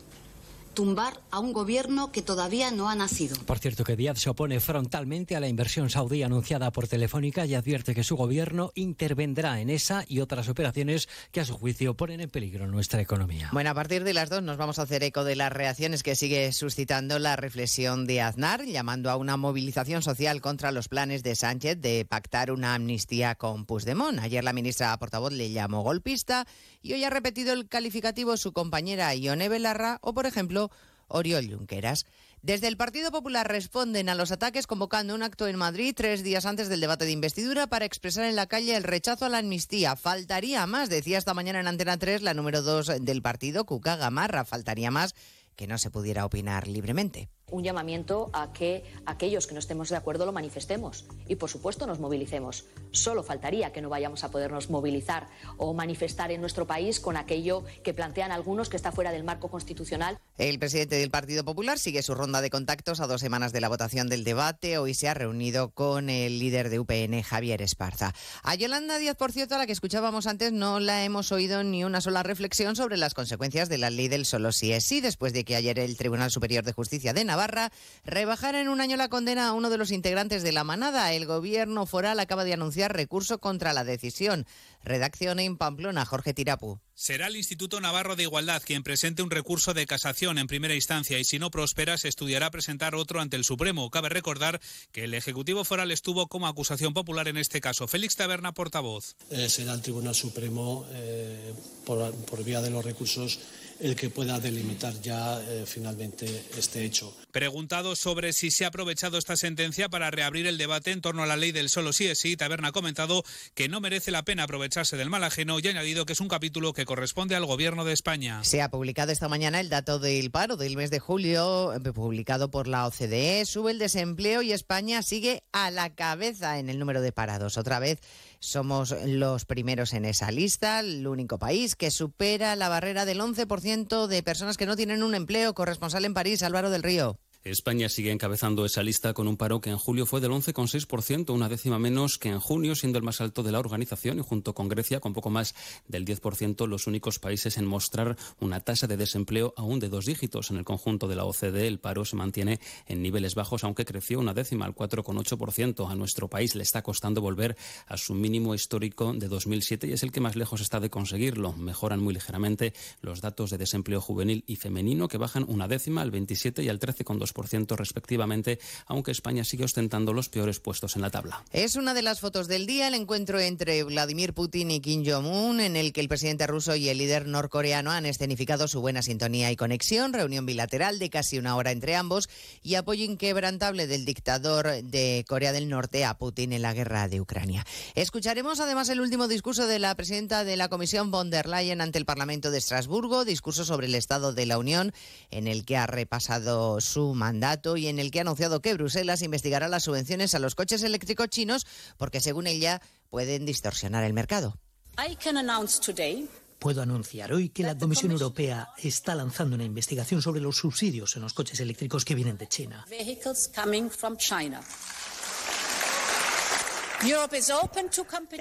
tumbar 0.80 1.20
a 1.30 1.40
un 1.40 1.52
gobierno 1.52 2.14
que 2.14 2.22
todavía 2.22 2.72
no 2.72 2.90
ha 2.90 2.96
nacido. 2.96 3.36
Por 3.46 3.60
cierto, 3.60 3.84
que 3.84 3.98
Díaz 3.98 4.18
se 4.18 4.30
opone 4.30 4.62
frontalmente 4.62 5.36
a 5.36 5.42
la 5.42 5.50
inversión 5.50 5.90
saudí 5.90 6.24
anunciada 6.24 6.72
por 6.72 6.88
Telefónica 6.88 7.46
y 7.46 7.54
advierte 7.54 7.94
que 7.94 8.06
su 8.06 8.16
gobierno 8.16 8.72
intervendrá 8.76 9.60
en 9.60 9.70
esa 9.70 10.06
y 10.08 10.22
otras 10.22 10.48
operaciones 10.48 11.10
que 11.34 11.42
a 11.42 11.46
su 11.46 11.58
juicio 11.58 11.96
ponen 11.96 12.22
en 12.22 12.30
peligro 12.30 12.66
nuestra 12.66 13.02
economía. 13.02 13.50
Bueno, 13.52 13.72
a 13.72 13.74
partir 13.74 14.06
de 14.06 14.14
las 14.14 14.30
dos 14.30 14.42
nos 14.42 14.56
vamos 14.56 14.80
a 14.80 14.84
hacer 14.84 15.04
eco 15.04 15.26
de 15.26 15.36
las 15.36 15.52
reacciones 15.52 16.02
que 16.02 16.16
sigue 16.16 16.54
suscitando 16.54 17.20
la 17.20 17.36
reflexión 17.36 18.08
de 18.08 18.22
Aznar, 18.22 18.64
llamando 18.64 19.10
a 19.10 19.18
una 19.18 19.36
movilización 19.36 20.02
social 20.02 20.40
contra 20.40 20.72
los 20.72 20.88
planes 20.88 21.24
de 21.24 21.36
Sánchez 21.36 21.82
de 21.82 22.06
pactar 22.06 22.54
una 22.54 22.74
amnistía 22.74 23.36
con 23.36 23.66
Puigdemont. 23.66 24.20
Ayer 24.20 24.46
la 24.46 24.54
ministra 24.54 24.98
portavoz 24.98 25.34
le 25.34 25.52
llamó 25.52 25.82
golpista 25.82 26.48
y 26.82 26.94
hoy 26.94 27.04
ha 27.04 27.10
repetido 27.10 27.52
el 27.52 27.68
calificativo 27.68 28.38
su 28.38 28.54
compañera 28.54 29.14
Ione 29.14 29.50
Belarra 29.50 29.98
o, 30.02 30.14
por 30.14 30.26
ejemplo, 30.26 30.69
Oriol 31.10 31.54
Junqueras. 31.54 32.06
Desde 32.42 32.68
el 32.68 32.78
Partido 32.78 33.12
Popular 33.12 33.48
responden 33.48 34.08
a 34.08 34.16
los 34.16 34.32
ataques 34.32 34.66
convocando 34.66 35.14
un 35.14 35.24
acto 35.24 35.48
en 35.48 35.58
Madrid 35.58 35.94
tres 35.96 36.24
días 36.24 36.46
antes 36.46 36.70
del 36.70 36.80
debate 36.80 37.04
de 37.04 37.12
investidura 37.12 37.68
para 37.68 37.86
expresar 37.86 38.26
en 38.26 38.38
la 38.38 38.48
calle 38.48 38.78
el 38.78 38.84
rechazo 38.84 39.26
a 39.26 39.30
la 39.30 39.40
amnistía. 39.40 39.98
Faltaría 39.98 40.66
más, 40.66 40.90
decía 40.90 41.18
esta 41.18 41.34
mañana 41.34 41.60
en 41.60 41.68
Antena 41.68 41.98
3 41.98 42.22
la 42.22 42.34
número 42.34 42.62
2 42.62 43.02
del 43.02 43.22
partido, 43.22 43.66
Cuca 43.66 43.98
Gamarra. 43.98 44.46
Faltaría 44.46 44.90
más 44.90 45.16
que 45.58 45.68
no 45.68 45.78
se 45.78 45.92
pudiera 45.92 46.26
opinar 46.26 46.68
libremente 46.70 47.30
un 47.52 47.64
llamamiento 47.64 48.30
a 48.34 48.52
que 48.54 48.84
aquellos 49.06 49.48
que 49.48 49.54
no 49.54 49.60
estemos 49.60 49.90
de 49.90 49.96
acuerdo 49.96 50.26
lo 50.26 50.32
manifestemos 50.32 51.06
y, 51.28 51.36
por 51.36 51.50
supuesto, 51.50 51.88
nos 51.88 52.00
movilicemos. 52.00 52.66
Solo 52.92 53.24
faltaría 53.24 53.72
que 53.72 53.82
no 53.82 53.90
vayamos 53.90 54.24
a 54.24 54.32
podernos 54.32 54.70
movilizar 54.70 55.28
o 55.58 55.74
manifestar 55.74 56.32
en 56.32 56.42
nuestro 56.42 56.68
país 56.68 57.00
con 57.00 57.18
aquello 57.18 57.64
que 57.84 57.94
plantean 57.94 58.32
algunos 58.32 58.70
que 58.70 58.78
está 58.78 58.92
fuera 58.92 59.12
del 59.12 59.24
marco 59.24 59.50
constitucional. 59.50 60.20
El 60.38 60.60
presidente 60.60 60.96
del 60.96 61.12
Partido 61.12 61.44
Popular 61.44 61.80
sigue 61.80 62.04
su 62.04 62.16
ronda 62.16 62.42
de 62.42 62.50
contactos 62.50 63.00
a 63.00 63.08
dos 63.08 63.22
semanas 63.22 63.52
de 63.52 63.62
la 63.62 63.70
votación 63.70 64.10
del 64.10 64.24
debate. 64.24 64.78
Hoy 64.78 64.94
se 64.94 65.10
ha 65.10 65.14
reunido 65.14 65.72
con 65.72 66.10
el 66.10 66.40
líder 66.40 66.70
de 66.70 66.80
UPN, 66.80 67.22
Javier 67.24 67.62
Esparza. 67.62 68.14
A 68.44 68.56
Yolanda 68.56 68.98
Díaz, 68.98 69.16
por 69.16 69.32
cierto, 69.32 69.56
a 69.56 69.58
la 69.58 69.66
que 69.66 69.72
escuchábamos 69.72 70.28
antes, 70.28 70.52
no 70.52 70.80
la 70.80 71.04
hemos 71.04 71.32
oído 71.32 71.64
ni 71.64 71.84
una 71.84 72.02
sola 72.02 72.24
reflexión 72.24 72.76
sobre 72.76 72.98
las 72.98 73.14
consecuencias 73.14 73.70
de 73.70 73.78
la 73.78 73.90
ley 73.90 74.08
del 74.08 74.26
solo 74.26 74.52
sí 74.52 74.72
es 74.72 74.84
sí, 74.84 75.02
después 75.02 75.34
de 75.34 75.44
que 75.44 75.56
ayer 75.56 75.80
el 75.80 75.98
Tribunal 75.98 76.32
Superior 76.32 76.64
de 76.64 76.74
Justicia 76.74 77.14
de 77.14 77.26
Navarra 77.26 77.39
Navarra 77.40 77.72
rebajara 78.04 78.60
en 78.60 78.68
un 78.68 78.82
año 78.82 78.98
la 78.98 79.08
condena 79.08 79.48
a 79.48 79.54
uno 79.54 79.70
de 79.70 79.78
los 79.78 79.92
integrantes 79.92 80.44
de 80.44 80.52
la 80.52 80.66
manada. 80.66 81.14
El 81.14 81.26
gobierno 81.26 81.86
foral 81.86 82.20
acaba 82.20 82.44
de 82.44 82.52
anunciar 82.52 82.94
recurso 82.94 83.40
contra 83.40 83.72
la 83.72 83.86
decisión. 83.86 84.46
Redacción 84.84 85.40
en 85.40 85.56
Pamplona, 85.56 86.04
Jorge 86.04 86.34
Tirapu. 86.34 86.82
Será 87.02 87.28
el 87.28 87.38
Instituto 87.38 87.80
Navarro 87.80 88.18
de 88.18 88.24
Igualdad 88.24 88.62
quien 88.62 88.84
presente 88.84 89.24
un 89.24 89.32
recurso 89.32 89.74
de 89.74 89.86
casación 89.86 90.38
en 90.38 90.48
primera 90.48 90.76
instancia 90.76 91.18
y 91.18 91.24
si 91.24 91.40
no 91.40 91.50
prospera 91.50 91.98
se 91.98 92.10
estudiará 92.10 92.52
presentar 92.52 92.94
otro 92.94 93.22
ante 93.22 93.38
el 93.38 93.46
Supremo. 93.46 93.90
Cabe 93.90 94.10
recordar 94.10 94.60
que 94.92 95.06
el 95.06 95.14
Ejecutivo 95.14 95.64
Foral 95.64 95.92
estuvo 95.92 96.28
como 96.28 96.46
acusación 96.46 96.94
popular 96.94 97.30
en 97.30 97.38
este 97.38 97.62
caso. 97.62 97.88
Félix 97.88 98.18
Taberna, 98.18 98.54
portavoz. 98.54 99.16
Eh, 99.30 99.48
será 99.48 99.76
el 99.76 99.82
Tribunal 99.82 100.14
Supremo, 100.14 100.86
eh, 100.92 101.54
por, 101.86 102.14
por 102.26 102.44
vía 102.44 102.62
de 102.62 102.70
los 102.70 102.84
recursos, 102.84 103.40
el 103.80 103.96
que 103.96 104.10
pueda 104.10 104.40
delimitar 104.40 105.00
ya 105.02 105.42
eh, 105.42 105.64
finalmente 105.66 106.44
este 106.58 106.84
hecho. 106.84 107.16
Preguntado 107.32 107.96
sobre 107.96 108.34
si 108.34 108.52
se 108.52 108.66
ha 108.66 108.70
aprovechado 108.70 109.18
esta 109.18 109.38
sentencia 109.38 109.88
para 109.88 110.12
reabrir 110.12 110.48
el 110.48 110.58
debate 110.58 110.92
en 110.92 111.02
torno 111.02 111.24
a 111.24 111.28
la 111.28 111.38
ley 111.38 111.52
del 111.52 111.70
solo 111.70 111.94
sí 111.94 112.08
es 112.08 112.20
sí, 112.20 112.36
Taberna 112.36 112.70
ha 112.70 112.72
comentado 112.72 113.24
que 113.54 113.70
no 113.70 113.80
merece 113.80 114.12
la 114.12 114.24
pena 114.24 114.44
aprovecharse 114.44 114.98
del 114.98 115.10
mal 115.10 115.24
ajeno 115.24 115.60
y 115.60 115.68
ha 115.68 115.72
añadido 115.72 116.06
que 116.06 116.14
es 116.14 116.20
un 116.20 116.28
capítulo 116.28 116.74
que 116.74 116.86
corresponde 116.90 117.36
al 117.36 117.46
Gobierno 117.46 117.86
de 117.86 117.94
España. 117.94 118.44
Se 118.44 118.64
ha 118.64 118.72
publicado 118.72 119.12
esta 119.12 119.30
mañana 119.30 119.60
el 119.60 119.70
dato 119.70 120.00
del 120.00 120.32
paro 120.32 120.58
del 120.58 120.76
mes 120.76 120.90
de 120.90 120.98
julio, 120.98 121.72
eh, 121.72 121.80
publicado 121.80 122.50
por 122.50 122.68
la 122.68 122.88
OCDE. 122.88 123.46
Sube 123.46 123.70
el 123.70 123.78
desempleo 123.78 124.42
y 124.42 124.54
España 124.54 125.04
sigue 125.04 125.44
a 125.52 125.70
la 125.70 125.94
cabeza 125.94 126.58
en 126.58 126.68
el 126.68 126.80
número 126.80 127.02
de 127.02 127.12
parados. 127.12 127.60
Otra 127.60 127.78
vez 127.78 128.00
somos 128.40 128.96
los 129.06 129.46
primeros 129.46 129.94
en 129.94 130.04
esa 130.04 130.32
lista, 130.32 130.80
el 130.80 131.06
único 131.06 131.38
país 131.38 131.76
que 131.76 131.92
supera 131.92 132.56
la 132.56 132.70
barrera 132.70 133.06
del 133.06 133.20
11% 133.20 134.08
de 134.08 134.24
personas 134.24 134.58
que 134.58 134.66
no 134.66 134.76
tienen 134.76 135.04
un 135.04 135.14
empleo. 135.14 135.54
Corresponsal 135.54 136.06
en 136.06 136.16
París, 136.16 136.42
Álvaro 136.42 136.72
del 136.72 136.82
Río. 136.82 137.20
España 137.46 137.88
sigue 137.88 138.12
encabezando 138.12 138.66
esa 138.66 138.84
lista 138.84 139.14
con 139.14 139.30
un 139.30 139.38
paro 139.38 139.62
que 139.62 139.70
en 139.70 139.78
julio 139.78 140.06
fue 140.06 140.20
del 140.20 140.32
11,6%, 140.32 141.34
una 141.34 141.48
décima 141.48 141.80
menos 141.80 142.18
que 142.18 142.28
en 142.28 142.40
junio, 142.42 142.76
siendo 142.76 142.98
el 142.98 143.06
más 143.06 143.22
alto 143.22 143.44
de 143.44 143.54
la 143.54 143.60
organización 143.60 144.20
y 144.20 144.22
junto 144.22 144.54
con 144.54 144.68
Grecia 144.68 145.00
con 145.00 145.14
poco 145.14 145.30
más 145.30 145.56
del 145.88 146.04
10%, 146.04 146.68
los 146.68 146.86
únicos 146.86 147.18
países 147.18 147.58
en 147.58 147.66
mostrar 147.66 148.18
una 148.42 148.60
tasa 148.60 148.88
de 148.88 148.98
desempleo 148.98 149.54
aún 149.56 149.80
de 149.80 149.88
dos 149.88 150.06
dígitos. 150.06 150.52
En 150.52 150.58
el 150.58 150.66
conjunto 150.66 151.08
de 151.08 151.16
la 151.16 151.24
OCDE 151.24 151.66
el 151.66 151.80
paro 151.80 152.04
se 152.04 152.18
mantiene 152.18 152.60
en 152.88 153.02
niveles 153.02 153.36
bajos, 153.36 153.64
aunque 153.64 153.86
creció 153.86 154.20
una 154.20 154.34
décima 154.34 154.66
al 154.66 154.76
4,8%. 154.76 155.90
A 155.90 155.96
nuestro 155.96 156.28
país 156.28 156.56
le 156.56 156.64
está 156.64 156.82
costando 156.82 157.22
volver 157.22 157.56
a 157.88 157.96
su 157.96 158.16
mínimo 158.16 158.54
histórico 158.54 159.14
de 159.14 159.30
2007 159.30 159.88
y 159.88 159.94
es 159.94 160.04
el 160.04 160.12
que 160.12 160.20
más 160.20 160.36
lejos 160.36 160.60
está 160.60 160.82
de 160.82 160.90
conseguirlo. 160.90 161.54
Mejoran 161.54 162.02
muy 162.02 162.14
ligeramente 162.14 162.74
los 163.02 163.22
datos 163.22 163.50
de 163.50 163.58
desempleo 163.58 164.02
juvenil 164.02 164.44
y 164.46 164.58
femenino 164.58 165.08
que 165.08 165.18
bajan 165.18 165.46
una 165.48 165.70
décima 165.70 166.02
al 166.02 166.12
27 166.12 166.64
y 166.64 166.68
al 166.68 166.80
13,2% 166.80 167.29
respectivamente, 167.76 168.60
aunque 168.88 169.12
España 169.12 169.44
sigue 169.44 169.66
ostentando 169.66 170.14
los 170.14 170.30
peores 170.30 170.60
puestos 170.60 170.96
en 170.96 171.02
la 171.02 171.10
tabla. 171.10 171.44
Es 171.52 171.76
una 171.76 171.94
de 171.94 172.02
las 172.02 172.20
fotos 172.20 172.48
del 172.48 172.66
día, 172.66 172.88
el 172.88 172.94
encuentro 172.94 173.40
entre 173.40 173.84
Vladimir 173.84 174.34
Putin 174.34 174.72
y 174.72 174.80
Kim 174.80 175.04
Jong-un, 175.06 175.60
en 175.60 175.76
el 175.76 175.94
que 175.94 176.02
el 176.02 176.08
presidente 176.08 176.48
ruso 176.48 176.76
y 176.76 176.90
el 176.90 176.98
líder 176.98 177.28
norcoreano 177.28 177.92
han 177.92 178.06
escenificado 178.06 178.68
su 178.68 178.82
buena 178.82 179.02
sintonía 179.02 179.52
y 179.52 179.56
conexión, 179.56 180.14
reunión 180.14 180.46
bilateral 180.46 181.00
de 181.00 181.10
casi 181.10 181.38
una 181.38 181.56
hora 181.56 181.72
entre 181.72 181.96
ambos 181.96 182.30
y 182.62 182.76
apoyo 182.76 183.04
inquebrantable 183.04 183.88
del 183.88 184.06
dictador 184.06 184.84
de 184.84 185.26
Corea 185.28 185.52
del 185.52 185.70
Norte 185.70 186.06
a 186.06 186.18
Putin 186.18 186.54
en 186.54 186.62
la 186.62 186.74
guerra 186.74 187.08
de 187.08 187.22
Ucrania. 187.22 187.66
Escucharemos 187.96 188.60
además 188.60 188.90
el 188.90 189.02
último 189.02 189.28
discurso 189.28 189.68
de 189.68 189.80
la 189.80 189.96
presidenta 189.96 190.44
de 190.44 190.58
la 190.58 190.70
Comisión 190.70 191.12
von 191.12 191.30
der 191.30 191.48
Leyen 191.48 191.82
ante 191.82 191.98
el 191.98 192.06
Parlamento 192.06 192.52
de 192.52 192.58
Estrasburgo, 192.58 193.26
discurso 193.26 193.66
sobre 193.66 193.88
el 193.88 193.96
Estado 193.96 194.34
de 194.34 194.46
la 194.46 194.58
Unión, 194.58 194.94
en 195.32 195.48
el 195.48 195.66
que 195.66 195.78
ha 195.78 195.88
repasado 195.88 196.82
su 196.82 197.14
mandato 197.20 197.78
y 197.78 197.88
en 197.88 198.00
el 198.00 198.10
que 198.10 198.18
ha 198.18 198.22
anunciado 198.24 198.62
que 198.62 198.74
Bruselas 198.74 199.22
investigará 199.22 199.68
las 199.68 199.84
subvenciones 199.84 200.34
a 200.34 200.40
los 200.40 200.56
coches 200.56 200.82
eléctricos 200.82 201.30
chinos 201.30 201.68
porque, 201.98 202.22
según 202.22 202.48
ella, 202.48 202.82
pueden 203.10 203.46
distorsionar 203.46 204.04
el 204.04 204.14
mercado. 204.14 204.58
I 204.98 205.16
can 205.16 205.38
announce 205.38 205.80
today 205.80 206.28
Puedo 206.60 206.82
anunciar 206.82 207.32
hoy 207.32 207.50
que 207.50 207.64
la 207.64 207.78
Comisión 207.78 208.12
Europea 208.12 208.68
está 208.78 209.16
lanzando 209.16 209.56
una 209.56 209.64
investigación 209.64 210.22
sobre 210.22 210.42
los 210.42 210.58
subsidios 210.58 211.16
en 211.16 211.22
los 211.22 211.34
coches 211.34 211.58
eléctricos 211.62 212.04
que 212.04 212.16
vienen 212.16 212.38
de 212.38 212.48
China. 212.48 212.86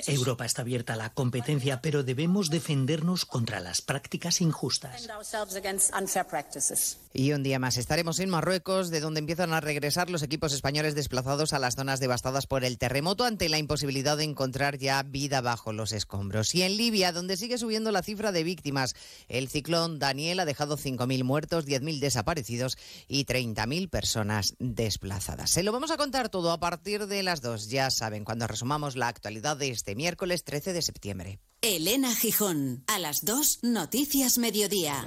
Europa 0.08 0.44
está 0.44 0.62
abierta 0.62 0.94
a 0.94 0.96
la 0.96 1.10
competencia, 1.10 1.80
pero 1.80 2.02
debemos 2.02 2.50
defendernos 2.50 3.24
contra 3.24 3.60
las 3.60 3.82
prácticas 3.82 4.40
injustas. 4.40 5.06
Y 7.14 7.32
un 7.32 7.42
día 7.42 7.58
más 7.58 7.76
estaremos 7.76 8.18
en 8.18 8.30
Marruecos, 8.30 8.90
de 8.90 9.00
donde 9.00 9.20
empiezan 9.20 9.52
a 9.52 9.60
regresar 9.60 10.10
los 10.10 10.22
equipos 10.22 10.52
españoles 10.52 10.94
desplazados 10.94 11.52
a 11.52 11.58
las 11.58 11.76
zonas 11.76 12.00
devastadas 12.00 12.46
por 12.46 12.64
el 12.64 12.78
terremoto 12.78 13.24
ante 13.24 13.48
la 13.48 13.58
imposibilidad 13.58 14.16
de 14.16 14.24
encontrar 14.24 14.76
ya 14.78 15.04
vida 15.04 15.40
bajo 15.40 15.72
los 15.72 15.92
escombros. 15.92 16.54
Y 16.54 16.62
en 16.62 16.76
Libia, 16.76 17.12
donde 17.12 17.36
sigue 17.36 17.58
subiendo 17.58 17.92
la 17.92 18.02
cifra 18.02 18.32
de 18.32 18.42
víctimas, 18.42 18.94
el 19.28 19.48
ciclón 19.48 20.00
Daniel 20.00 20.40
ha 20.40 20.44
dejado 20.44 20.76
5.000 20.76 21.22
muertos, 21.22 21.66
10.000 21.66 22.00
desaparecidos 22.00 22.76
y 23.06 23.24
30.000 23.24 23.88
personas 23.88 24.54
desplazadas. 24.58 25.50
Se 25.50 25.62
lo 25.62 25.70
vamos 25.72 25.92
a 25.92 25.96
contar 25.96 26.28
todo 26.28 26.50
a 26.50 26.58
partir 26.58 27.06
de 27.06 27.22
las 27.22 27.40
2, 27.40 27.68
ya 27.68 27.90
saben, 27.90 28.24
cuando 28.24 28.47
resumamos 28.48 28.96
la 28.96 29.08
actualidad 29.08 29.56
de 29.56 29.70
este 29.70 29.94
miércoles 29.94 30.44
13 30.44 30.72
de 30.72 30.82
septiembre. 30.82 31.40
Elena 31.60 32.14
Gijón, 32.14 32.84
a 32.86 32.98
las 32.98 33.24
2, 33.24 33.60
Noticias 33.62 34.38
Mediodía. 34.38 35.06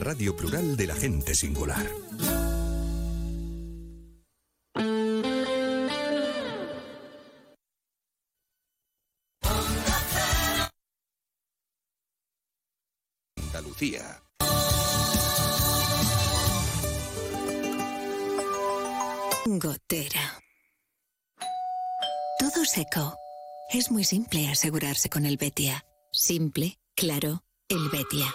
radio 0.00 0.36
plural 0.36 0.76
de 0.76 0.86
la 0.86 0.94
gente 0.94 1.34
singular. 1.34 1.86
Andalucía. 13.36 14.22
Gotera. 19.46 20.42
Todo 22.38 22.64
seco. 22.64 23.16
Es 23.70 23.90
muy 23.90 24.04
simple 24.04 24.48
asegurarse 24.48 25.08
con 25.08 25.26
el 25.26 25.36
Betia. 25.36 25.84
Simple, 26.12 26.78
claro, 26.94 27.44
el 27.68 27.88
Betia. 27.90 28.34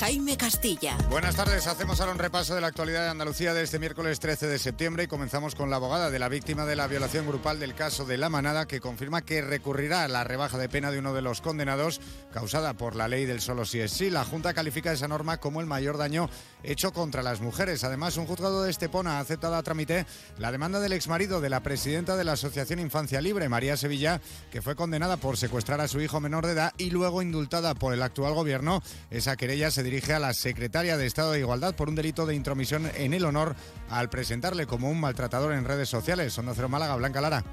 Jaime 0.00 0.38
Castilla. 0.38 0.96
Buenas 1.10 1.36
tardes, 1.36 1.66
hacemos 1.66 2.00
ahora 2.00 2.12
un 2.12 2.18
repaso 2.18 2.54
de 2.54 2.62
la 2.62 2.68
actualidad 2.68 3.02
de 3.02 3.10
Andalucía 3.10 3.52
de 3.52 3.62
este 3.62 3.78
miércoles 3.78 4.18
13 4.18 4.46
de 4.46 4.58
septiembre 4.58 5.04
y 5.04 5.08
comenzamos 5.08 5.54
con 5.54 5.68
la 5.68 5.76
abogada 5.76 6.10
de 6.10 6.18
la 6.18 6.30
víctima 6.30 6.64
de 6.64 6.74
la 6.74 6.86
violación 6.86 7.26
grupal 7.26 7.60
del 7.60 7.74
caso 7.74 8.06
de 8.06 8.16
La 8.16 8.30
Manada 8.30 8.66
que 8.66 8.80
confirma 8.80 9.20
que 9.20 9.42
recurrirá 9.42 10.04
a 10.04 10.08
la 10.08 10.24
rebaja 10.24 10.56
de 10.56 10.70
pena 10.70 10.90
de 10.90 11.00
uno 11.00 11.12
de 11.12 11.20
los 11.20 11.42
condenados 11.42 12.00
causada 12.32 12.72
por 12.72 12.96
la 12.96 13.08
ley 13.08 13.26
del 13.26 13.42
solo 13.42 13.66
si 13.66 13.80
es 13.80 13.92
sí. 13.92 14.08
La 14.08 14.24
Junta 14.24 14.54
califica 14.54 14.90
esa 14.90 15.06
norma 15.06 15.36
como 15.36 15.60
el 15.60 15.66
mayor 15.66 15.98
daño 15.98 16.30
hecho 16.62 16.94
contra 16.94 17.22
las 17.22 17.42
mujeres. 17.42 17.84
Además, 17.84 18.16
un 18.16 18.24
juzgado 18.24 18.62
de 18.62 18.70
Estepona 18.70 19.18
ha 19.18 19.20
aceptado 19.20 19.54
a 19.54 19.62
trámite 19.62 20.06
la 20.38 20.50
demanda 20.50 20.80
del 20.80 20.94
exmarido 20.94 21.42
de 21.42 21.50
la 21.50 21.62
presidenta 21.62 22.16
de 22.16 22.24
la 22.24 22.32
Asociación 22.32 22.78
Infancia 22.78 23.20
Libre, 23.20 23.50
María 23.50 23.76
Sevilla, 23.76 24.22
que 24.50 24.62
fue 24.62 24.76
condenada 24.76 25.18
por 25.18 25.36
secuestrar 25.36 25.82
a 25.82 25.88
su 25.88 26.00
hijo 26.00 26.20
menor 26.20 26.46
de 26.46 26.52
edad 26.52 26.72
y 26.78 26.88
luego 26.88 27.20
indultada 27.20 27.74
por 27.74 27.92
el 27.92 28.02
actual 28.02 28.32
gobierno. 28.32 28.82
Esa 29.10 29.36
querella 29.36 29.70
se 29.70 29.89
dirige 29.90 30.14
a 30.14 30.20
la 30.20 30.32
secretaria 30.34 30.96
de 30.96 31.04
Estado 31.04 31.32
de 31.32 31.40
Igualdad 31.40 31.74
por 31.74 31.88
un 31.88 31.96
delito 31.96 32.24
de 32.24 32.36
intromisión 32.36 32.88
en 32.94 33.12
el 33.12 33.24
honor 33.24 33.56
al 33.90 34.08
presentarle 34.08 34.64
como 34.64 34.88
un 34.88 35.00
maltratador 35.00 35.52
en 35.52 35.64
redes 35.64 35.88
sociales. 35.88 36.38
Onda 36.38 36.52
Cero 36.54 36.68
Málaga, 36.68 36.94
Blanca 36.94 37.20
Lara. 37.20 37.44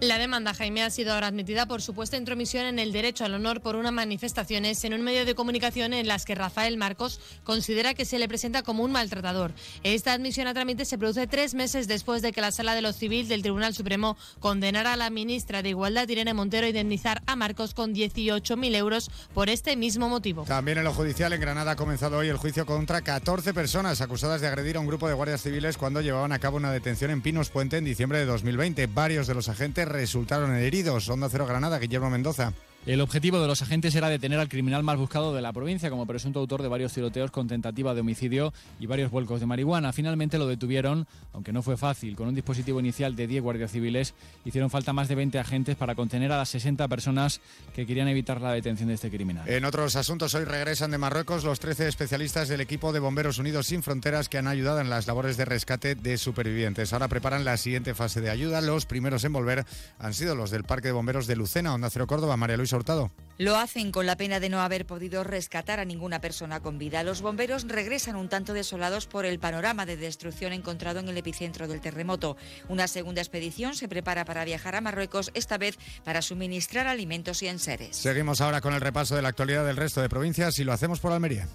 La 0.00 0.16
demanda, 0.16 0.54
Jaime, 0.54 0.84
ha 0.84 0.90
sido 0.90 1.12
ahora 1.12 1.26
admitida 1.26 1.66
por 1.66 1.82
supuesta 1.82 2.16
intromisión 2.16 2.66
en 2.66 2.78
el 2.78 2.92
derecho 2.92 3.24
al 3.24 3.34
honor 3.34 3.60
por 3.60 3.74
unas 3.74 3.92
manifestaciones 3.92 4.84
en 4.84 4.94
un 4.94 5.02
medio 5.02 5.24
de 5.24 5.34
comunicación 5.34 5.92
en 5.92 6.06
las 6.06 6.24
que 6.24 6.36
Rafael 6.36 6.76
Marcos 6.76 7.18
considera 7.42 7.94
que 7.94 8.04
se 8.04 8.20
le 8.20 8.28
presenta 8.28 8.62
como 8.62 8.84
un 8.84 8.92
maltratador. 8.92 9.52
Esta 9.82 10.12
admisión 10.12 10.46
a 10.46 10.54
trámite 10.54 10.84
se 10.84 10.98
produce 10.98 11.26
tres 11.26 11.54
meses 11.54 11.88
después 11.88 12.22
de 12.22 12.30
que 12.30 12.40
la 12.40 12.52
Sala 12.52 12.76
de 12.76 12.82
lo 12.82 12.92
Civil 12.92 13.26
del 13.26 13.42
Tribunal 13.42 13.74
Supremo 13.74 14.16
condenara 14.38 14.92
a 14.92 14.96
la 14.96 15.10
ministra 15.10 15.62
de 15.62 15.70
Igualdad, 15.70 16.08
Irene 16.08 16.32
Montero, 16.32 16.66
a 16.66 16.68
indemnizar 16.68 17.20
a 17.26 17.34
Marcos 17.34 17.74
con 17.74 17.92
18.000 17.92 18.76
euros 18.76 19.10
por 19.34 19.48
este 19.48 19.74
mismo 19.74 20.08
motivo. 20.08 20.44
También 20.44 20.78
en 20.78 20.84
lo 20.84 20.94
judicial 20.94 21.32
en 21.32 21.40
Granada 21.40 21.72
ha 21.72 21.76
comenzado 21.76 22.18
hoy 22.18 22.28
el 22.28 22.36
juicio 22.36 22.66
contra 22.66 23.02
14 23.02 23.52
personas 23.52 24.00
acusadas 24.00 24.40
de 24.42 24.46
agredir 24.46 24.76
a 24.76 24.80
un 24.80 24.86
grupo 24.86 25.08
de 25.08 25.14
guardias 25.14 25.42
civiles 25.42 25.76
cuando 25.76 26.02
llevaban 26.02 26.30
a 26.30 26.38
cabo 26.38 26.56
una 26.56 26.70
detención 26.70 27.10
en 27.10 27.20
Pinos 27.20 27.50
Puente 27.50 27.78
en 27.78 27.84
diciembre 27.84 28.20
de 28.20 28.26
2020. 28.26 28.86
Varios 28.86 29.26
de 29.26 29.34
los 29.34 29.48
agentes 29.48 29.87
resultaron 29.88 30.54
heridos. 30.56 31.08
Onda 31.08 31.28
Cero 31.28 31.46
Granada, 31.46 31.78
Guillermo 31.78 32.10
Mendoza. 32.10 32.52
El 32.88 33.02
objetivo 33.02 33.38
de 33.38 33.46
los 33.46 33.60
agentes 33.60 33.94
era 33.96 34.08
detener 34.08 34.40
al 34.40 34.48
criminal 34.48 34.82
más 34.82 34.96
buscado 34.96 35.34
de 35.34 35.42
la 35.42 35.52
provincia 35.52 35.90
como 35.90 36.06
presunto 36.06 36.40
autor 36.40 36.62
de 36.62 36.68
varios 36.68 36.94
tiroteos 36.94 37.30
con 37.30 37.46
tentativa 37.46 37.92
de 37.92 38.00
homicidio 38.00 38.54
y 38.80 38.86
varios 38.86 39.10
vuelcos 39.10 39.40
de 39.40 39.46
marihuana. 39.46 39.92
Finalmente 39.92 40.38
lo 40.38 40.46
detuvieron, 40.46 41.06
aunque 41.34 41.52
no 41.52 41.62
fue 41.62 41.76
fácil. 41.76 42.16
Con 42.16 42.28
un 42.28 42.34
dispositivo 42.34 42.80
inicial 42.80 43.14
de 43.14 43.26
10 43.26 43.42
guardias 43.42 43.72
civiles 43.72 44.14
hicieron 44.46 44.70
falta 44.70 44.94
más 44.94 45.06
de 45.08 45.16
20 45.16 45.38
agentes 45.38 45.76
para 45.76 45.94
contener 45.94 46.32
a 46.32 46.38
las 46.38 46.48
60 46.48 46.88
personas 46.88 47.42
que 47.74 47.84
querían 47.84 48.08
evitar 48.08 48.40
la 48.40 48.52
detención 48.52 48.88
de 48.88 48.94
este 48.94 49.10
criminal. 49.10 49.46
En 49.46 49.66
otros 49.66 49.94
asuntos, 49.94 50.34
hoy 50.34 50.44
regresan 50.44 50.90
de 50.90 50.96
Marruecos 50.96 51.44
los 51.44 51.60
13 51.60 51.88
especialistas 51.88 52.48
del 52.48 52.62
equipo 52.62 52.94
de 52.94 53.00
Bomberos 53.00 53.36
Unidos 53.36 53.66
Sin 53.66 53.82
Fronteras 53.82 54.30
que 54.30 54.38
han 54.38 54.48
ayudado 54.48 54.80
en 54.80 54.88
las 54.88 55.06
labores 55.06 55.36
de 55.36 55.44
rescate 55.44 55.94
de 55.94 56.16
supervivientes. 56.16 56.94
Ahora 56.94 57.08
preparan 57.08 57.44
la 57.44 57.58
siguiente 57.58 57.94
fase 57.94 58.22
de 58.22 58.30
ayuda. 58.30 58.62
Los 58.62 58.86
primeros 58.86 59.24
en 59.24 59.34
volver 59.34 59.66
han 59.98 60.14
sido 60.14 60.34
los 60.34 60.50
del 60.50 60.64
Parque 60.64 60.88
de 60.88 60.92
Bomberos 60.92 61.26
de 61.26 61.36
Lucena, 61.36 61.74
Onda 61.74 61.90
Cero 61.90 62.06
Córdoba, 62.06 62.38
María 62.38 62.56
Luisa 62.56 62.77
Hurtado. 62.78 63.10
Lo 63.38 63.56
hacen 63.56 63.92
con 63.92 64.04
la 64.04 64.16
pena 64.16 64.40
de 64.40 64.48
no 64.48 64.60
haber 64.60 64.84
podido 64.84 65.22
rescatar 65.22 65.78
a 65.78 65.84
ninguna 65.84 66.20
persona 66.20 66.58
con 66.58 66.76
vida. 66.76 67.04
Los 67.04 67.22
bomberos 67.22 67.68
regresan 67.68 68.16
un 68.16 68.28
tanto 68.28 68.52
desolados 68.52 69.06
por 69.06 69.24
el 69.26 69.38
panorama 69.38 69.86
de 69.86 69.96
destrucción 69.96 70.52
encontrado 70.52 70.98
en 70.98 71.08
el 71.08 71.16
epicentro 71.16 71.68
del 71.68 71.80
terremoto. 71.80 72.36
Una 72.68 72.88
segunda 72.88 73.20
expedición 73.20 73.76
se 73.76 73.86
prepara 73.86 74.24
para 74.24 74.44
viajar 74.44 74.74
a 74.74 74.80
Marruecos, 74.80 75.30
esta 75.34 75.56
vez 75.56 75.78
para 76.02 76.20
suministrar 76.20 76.88
alimentos 76.88 77.40
y 77.44 77.46
enseres. 77.46 77.96
Seguimos 77.96 78.40
ahora 78.40 78.60
con 78.60 78.74
el 78.74 78.80
repaso 78.80 79.14
de 79.14 79.22
la 79.22 79.28
actualidad 79.28 79.64
del 79.64 79.76
resto 79.76 80.02
de 80.02 80.08
provincias 80.08 80.58
y 80.58 80.64
lo 80.64 80.72
hacemos 80.72 80.98
por 80.98 81.12
Almería. 81.12 81.46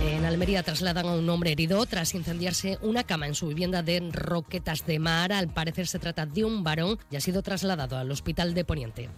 En 0.00 0.24
Almería 0.24 0.62
trasladan 0.62 1.06
a 1.06 1.12
un 1.12 1.28
hombre 1.28 1.52
herido 1.52 1.84
tras 1.84 2.14
incendiarse 2.14 2.78
una 2.80 3.04
cama 3.04 3.26
en 3.26 3.34
su 3.34 3.48
vivienda 3.48 3.82
de 3.82 4.08
Roquetas 4.10 4.86
de 4.86 4.98
Mar. 4.98 5.34
Al 5.34 5.48
parecer 5.48 5.86
se 5.86 5.98
trata 5.98 6.24
de 6.24 6.46
un 6.46 6.64
varón 6.64 6.98
y 7.10 7.16
ha 7.16 7.20
sido 7.20 7.42
trasladado 7.42 7.98
al 7.98 8.10
hospital 8.10 8.54
de 8.54 8.64
Poniente. 8.64 9.10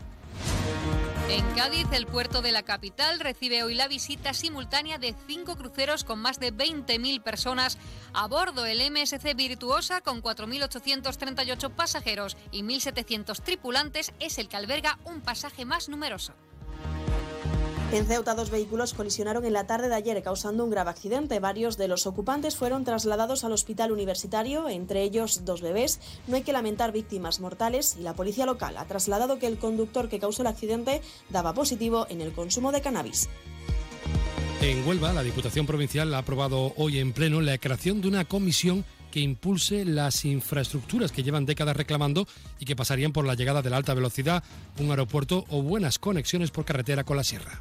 En 1.29 1.47
Cádiz, 1.55 1.87
el 1.93 2.07
puerto 2.07 2.43
de 2.43 2.51
la 2.51 2.65
capital 2.65 3.21
recibe 3.21 3.63
hoy 3.63 3.75
la 3.75 3.87
visita 3.87 4.35
simultánea 4.35 4.99
de 4.99 5.15
cinco 5.29 5.57
cruceros 5.57 6.03
con 6.03 6.19
más 6.19 6.41
de 6.41 6.53
20.000 6.53 7.23
personas 7.23 7.79
a 8.13 8.27
bordo. 8.27 8.67
El 8.67 8.81
MSC 8.91 9.37
Virtuosa, 9.37 10.01
con 10.01 10.23
4.838 10.23 11.71
pasajeros 11.71 12.37
y 12.51 12.63
1.700 12.63 13.43
tripulantes, 13.45 14.13
es 14.19 14.39
el 14.39 14.49
que 14.49 14.57
alberga 14.57 14.99
un 15.05 15.21
pasaje 15.21 15.65
más 15.65 15.89
numeroso. 15.89 16.35
En 17.93 18.07
Ceuta, 18.07 18.37
dos 18.37 18.51
vehículos 18.51 18.95
colisionaron 18.95 19.45
en 19.45 19.53
la 19.53 19.67
tarde 19.67 19.89
de 19.89 19.97
ayer, 19.97 20.23
causando 20.23 20.63
un 20.63 20.71
grave 20.71 20.91
accidente. 20.91 21.41
Varios 21.41 21.77
de 21.77 21.89
los 21.89 22.07
ocupantes 22.07 22.55
fueron 22.55 22.85
trasladados 22.85 23.43
al 23.43 23.51
hospital 23.51 23.91
universitario, 23.91 24.69
entre 24.69 25.03
ellos 25.03 25.45
dos 25.45 25.61
bebés. 25.61 25.99
No 26.29 26.37
hay 26.37 26.43
que 26.43 26.53
lamentar 26.53 26.93
víctimas 26.93 27.41
mortales 27.41 27.97
y 27.99 28.03
la 28.03 28.15
policía 28.15 28.47
local 28.47 28.77
ha 28.77 28.85
trasladado 28.85 29.41
que 29.41 29.49
el 29.49 29.59
conductor 29.59 30.09
que 30.09 30.21
causó 30.21 30.43
el 30.43 30.49
accidente 30.49 31.03
daba 31.31 31.53
positivo 31.53 32.07
en 32.11 32.21
el 32.21 32.31
consumo 32.31 32.71
de 32.71 32.81
cannabis. 32.81 33.29
En 34.63 34.87
Huelva, 34.87 35.13
la 35.13 35.25
Diputación 35.25 35.67
Provincial 35.67 36.15
ha 36.15 36.19
aprobado 36.19 36.73
hoy 36.77 37.01
en 37.01 37.13
pleno 37.13 37.41
la 37.41 37.59
creación 37.59 38.01
de 38.03 38.09
una 38.09 38.25
comisión 38.25 38.85
que 39.11 39.19
impulse 39.19 39.85
las 39.85 40.25
infraestructuras 40.25 41.11
que 41.11 41.25
llevan 41.25 41.45
décadas 41.45 41.77
reclamando 41.77 42.29
y 42.61 42.67
que 42.67 42.77
pasarían 42.77 43.13
por 43.13 43.27
la 43.27 43.35
llegada 43.35 43.63
de 43.63 43.71
la 43.71 43.79
alta 43.79 43.95
velocidad, 43.95 44.45
un 44.79 44.91
aeropuerto 44.91 45.45
o 45.49 45.61
buenas 45.63 45.99
conexiones 45.99 46.53
por 46.53 46.65
carretera 46.65 47.03
con 47.03 47.17
la 47.17 47.25
sierra. 47.25 47.61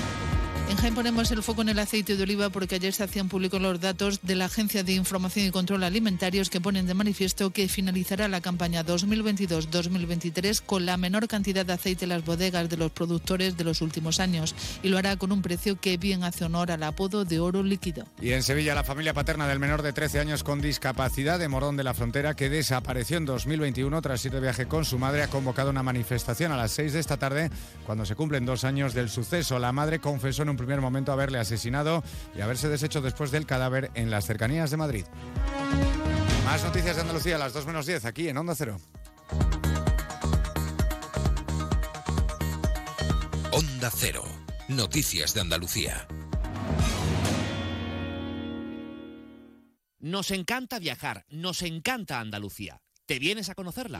En 0.71 0.77
Jaén 0.77 0.95
ponemos 0.95 1.29
el 1.31 1.43
foco 1.43 1.63
en 1.63 1.67
el 1.67 1.79
aceite 1.79 2.15
de 2.15 2.23
oliva 2.23 2.49
porque 2.49 2.75
ayer 2.75 2.93
se 2.93 3.03
hacían 3.03 3.27
públicos 3.27 3.61
los 3.61 3.81
datos 3.81 4.21
de 4.21 4.35
la 4.35 4.45
Agencia 4.45 4.83
de 4.83 4.93
Información 4.93 5.45
y 5.45 5.51
Control 5.51 5.83
Alimentarios 5.83 6.49
que 6.49 6.61
ponen 6.61 6.87
de 6.87 6.93
manifiesto 6.93 7.49
que 7.49 7.67
finalizará 7.67 8.29
la 8.29 8.39
campaña 8.39 8.85
2022-2023 8.85 10.61
con 10.65 10.85
la 10.85 10.95
menor 10.95 11.27
cantidad 11.27 11.65
de 11.65 11.73
aceite 11.73 12.05
en 12.05 12.09
las 12.09 12.23
bodegas 12.23 12.69
de 12.69 12.77
los 12.77 12.89
productores 12.89 13.57
de 13.57 13.65
los 13.65 13.81
últimos 13.81 14.21
años 14.21 14.55
y 14.81 14.87
lo 14.87 14.97
hará 14.97 15.17
con 15.17 15.33
un 15.33 15.41
precio 15.41 15.77
que 15.77 15.97
bien 15.97 16.23
hace 16.23 16.45
honor 16.45 16.71
al 16.71 16.83
apodo 16.83 17.25
de 17.25 17.41
oro 17.41 17.63
líquido. 17.63 18.05
Y 18.21 18.31
en 18.31 18.41
Sevilla, 18.41 18.73
la 18.73 18.85
familia 18.85 19.13
paterna 19.13 19.49
del 19.49 19.59
menor 19.59 19.81
de 19.81 19.91
13 19.91 20.21
años 20.21 20.41
con 20.41 20.61
discapacidad 20.61 21.37
de 21.37 21.49
Morón 21.49 21.75
de 21.75 21.83
la 21.83 21.93
Frontera, 21.93 22.33
que 22.33 22.49
desapareció 22.49 23.17
en 23.17 23.25
2021 23.25 24.01
tras 24.01 24.23
ir 24.23 24.31
de 24.31 24.39
viaje 24.39 24.67
con 24.67 24.85
su 24.85 24.97
madre, 24.97 25.23
ha 25.23 25.27
convocado 25.27 25.69
una 25.69 25.83
manifestación 25.83 26.53
a 26.53 26.57
las 26.57 26.71
6 26.71 26.93
de 26.93 26.99
esta 27.01 27.17
tarde 27.17 27.49
cuando 27.85 28.05
se 28.05 28.15
cumplen 28.15 28.45
dos 28.45 28.63
años 28.63 28.93
del 28.93 29.09
suceso. 29.09 29.59
La 29.59 29.73
madre 29.73 29.99
confesó 29.99 30.43
en 30.43 30.49
un 30.51 30.60
primer 30.61 30.81
momento 30.81 31.11
haberle 31.11 31.39
asesinado 31.39 32.03
y 32.35 32.41
haberse 32.41 32.69
deshecho 32.69 33.01
después 33.01 33.31
del 33.31 33.45
cadáver 33.45 33.91
en 33.95 34.11
las 34.11 34.25
cercanías 34.25 34.69
de 34.71 34.77
Madrid. 34.77 35.05
Más 36.45 36.63
noticias 36.63 36.95
de 36.95 37.01
Andalucía 37.01 37.35
a 37.35 37.39
las 37.39 37.53
2 37.53 37.65
menos 37.65 37.85
10 37.85 38.05
aquí 38.05 38.29
en 38.29 38.37
Onda 38.37 38.53
Cero. 38.55 38.79
Onda 43.51 43.91
Cero. 43.95 44.23
Noticias 44.67 45.33
de 45.33 45.41
Andalucía. 45.41 46.07
Nos 49.99 50.31
encanta 50.31 50.79
viajar, 50.79 51.25
nos 51.29 51.61
encanta 51.61 52.19
Andalucía. 52.19 52.81
¿Te 53.05 53.19
vienes 53.19 53.49
a 53.49 53.55
conocerla? 53.55 53.99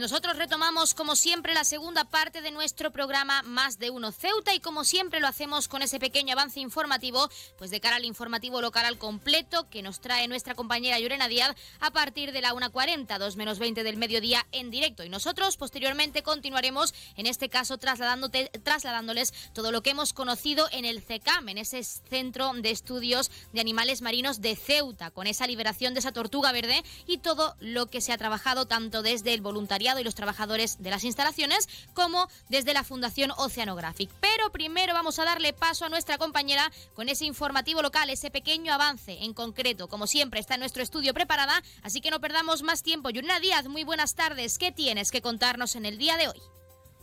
Pues 0.00 0.12
nosotros 0.12 0.38
retomamos 0.38 0.94
como 0.94 1.14
siempre 1.14 1.52
la 1.52 1.62
segunda 1.62 2.06
parte 2.06 2.40
de 2.40 2.50
nuestro 2.50 2.90
programa 2.90 3.42
Más 3.42 3.78
de 3.78 3.90
Uno 3.90 4.12
Ceuta 4.12 4.54
y 4.54 4.58
como 4.58 4.84
siempre 4.84 5.20
lo 5.20 5.28
hacemos 5.28 5.68
con 5.68 5.82
ese 5.82 6.00
pequeño 6.00 6.32
avance 6.32 6.58
informativo, 6.58 7.28
pues 7.58 7.70
de 7.70 7.80
cara 7.80 7.96
al 7.96 8.06
informativo 8.06 8.62
local 8.62 8.86
al 8.86 8.96
completo 8.96 9.68
que 9.68 9.82
nos 9.82 10.00
trae 10.00 10.26
nuestra 10.26 10.54
compañera 10.54 10.98
Llorena 10.98 11.28
Díaz 11.28 11.54
a 11.80 11.90
partir 11.90 12.32
de 12.32 12.40
la 12.40 12.54
1.40, 12.54 13.18
2 13.18 13.36
menos 13.36 13.58
20 13.58 13.82
del 13.82 13.98
mediodía 13.98 14.46
en 14.52 14.70
directo. 14.70 15.04
Y 15.04 15.10
nosotros 15.10 15.58
posteriormente 15.58 16.22
continuaremos, 16.22 16.94
en 17.16 17.26
este 17.26 17.50
caso 17.50 17.76
trasladándoles 17.76 19.34
todo 19.52 19.70
lo 19.70 19.82
que 19.82 19.90
hemos 19.90 20.14
conocido 20.14 20.66
en 20.72 20.86
el 20.86 21.02
CECAM, 21.02 21.50
en 21.50 21.58
ese 21.58 21.84
Centro 21.84 22.54
de 22.54 22.70
Estudios 22.70 23.30
de 23.52 23.60
Animales 23.60 24.00
Marinos 24.00 24.40
de 24.40 24.56
Ceuta, 24.56 25.10
con 25.10 25.26
esa 25.26 25.46
liberación 25.46 25.92
de 25.92 26.00
esa 26.00 26.12
tortuga 26.12 26.52
verde 26.52 26.82
y 27.06 27.18
todo 27.18 27.54
lo 27.60 27.88
que 27.88 28.00
se 28.00 28.14
ha 28.14 28.18
trabajado 28.18 28.66
tanto 28.66 29.02
desde 29.02 29.34
el 29.34 29.42
voluntariado 29.42 29.89
y 29.98 30.04
los 30.04 30.14
trabajadores 30.14 30.76
de 30.82 30.90
las 30.90 31.02
instalaciones, 31.02 31.68
como 31.94 32.28
desde 32.48 32.74
la 32.74 32.84
Fundación 32.84 33.32
Oceanographic. 33.36 34.10
Pero 34.20 34.52
primero 34.52 34.94
vamos 34.94 35.18
a 35.18 35.24
darle 35.24 35.52
paso 35.52 35.86
a 35.86 35.88
nuestra 35.88 36.18
compañera 36.18 36.70
con 36.94 37.08
ese 37.08 37.24
informativo 37.24 37.82
local, 37.82 38.10
ese 38.10 38.30
pequeño 38.30 38.72
avance 38.72 39.24
en 39.24 39.34
concreto. 39.34 39.88
Como 39.88 40.06
siempre, 40.06 40.40
está 40.40 40.54
en 40.54 40.60
nuestro 40.60 40.82
estudio 40.82 41.14
preparada, 41.14 41.62
así 41.82 42.00
que 42.00 42.10
no 42.10 42.20
perdamos 42.20 42.62
más 42.62 42.82
tiempo. 42.82 43.10
Yurina 43.10 43.40
Díaz, 43.40 43.66
muy 43.66 43.84
buenas 43.84 44.14
tardes. 44.14 44.58
¿Qué 44.58 44.70
tienes 44.70 45.10
que 45.10 45.22
contarnos 45.22 45.74
en 45.74 45.86
el 45.86 45.98
día 45.98 46.16
de 46.16 46.28
hoy? 46.28 46.59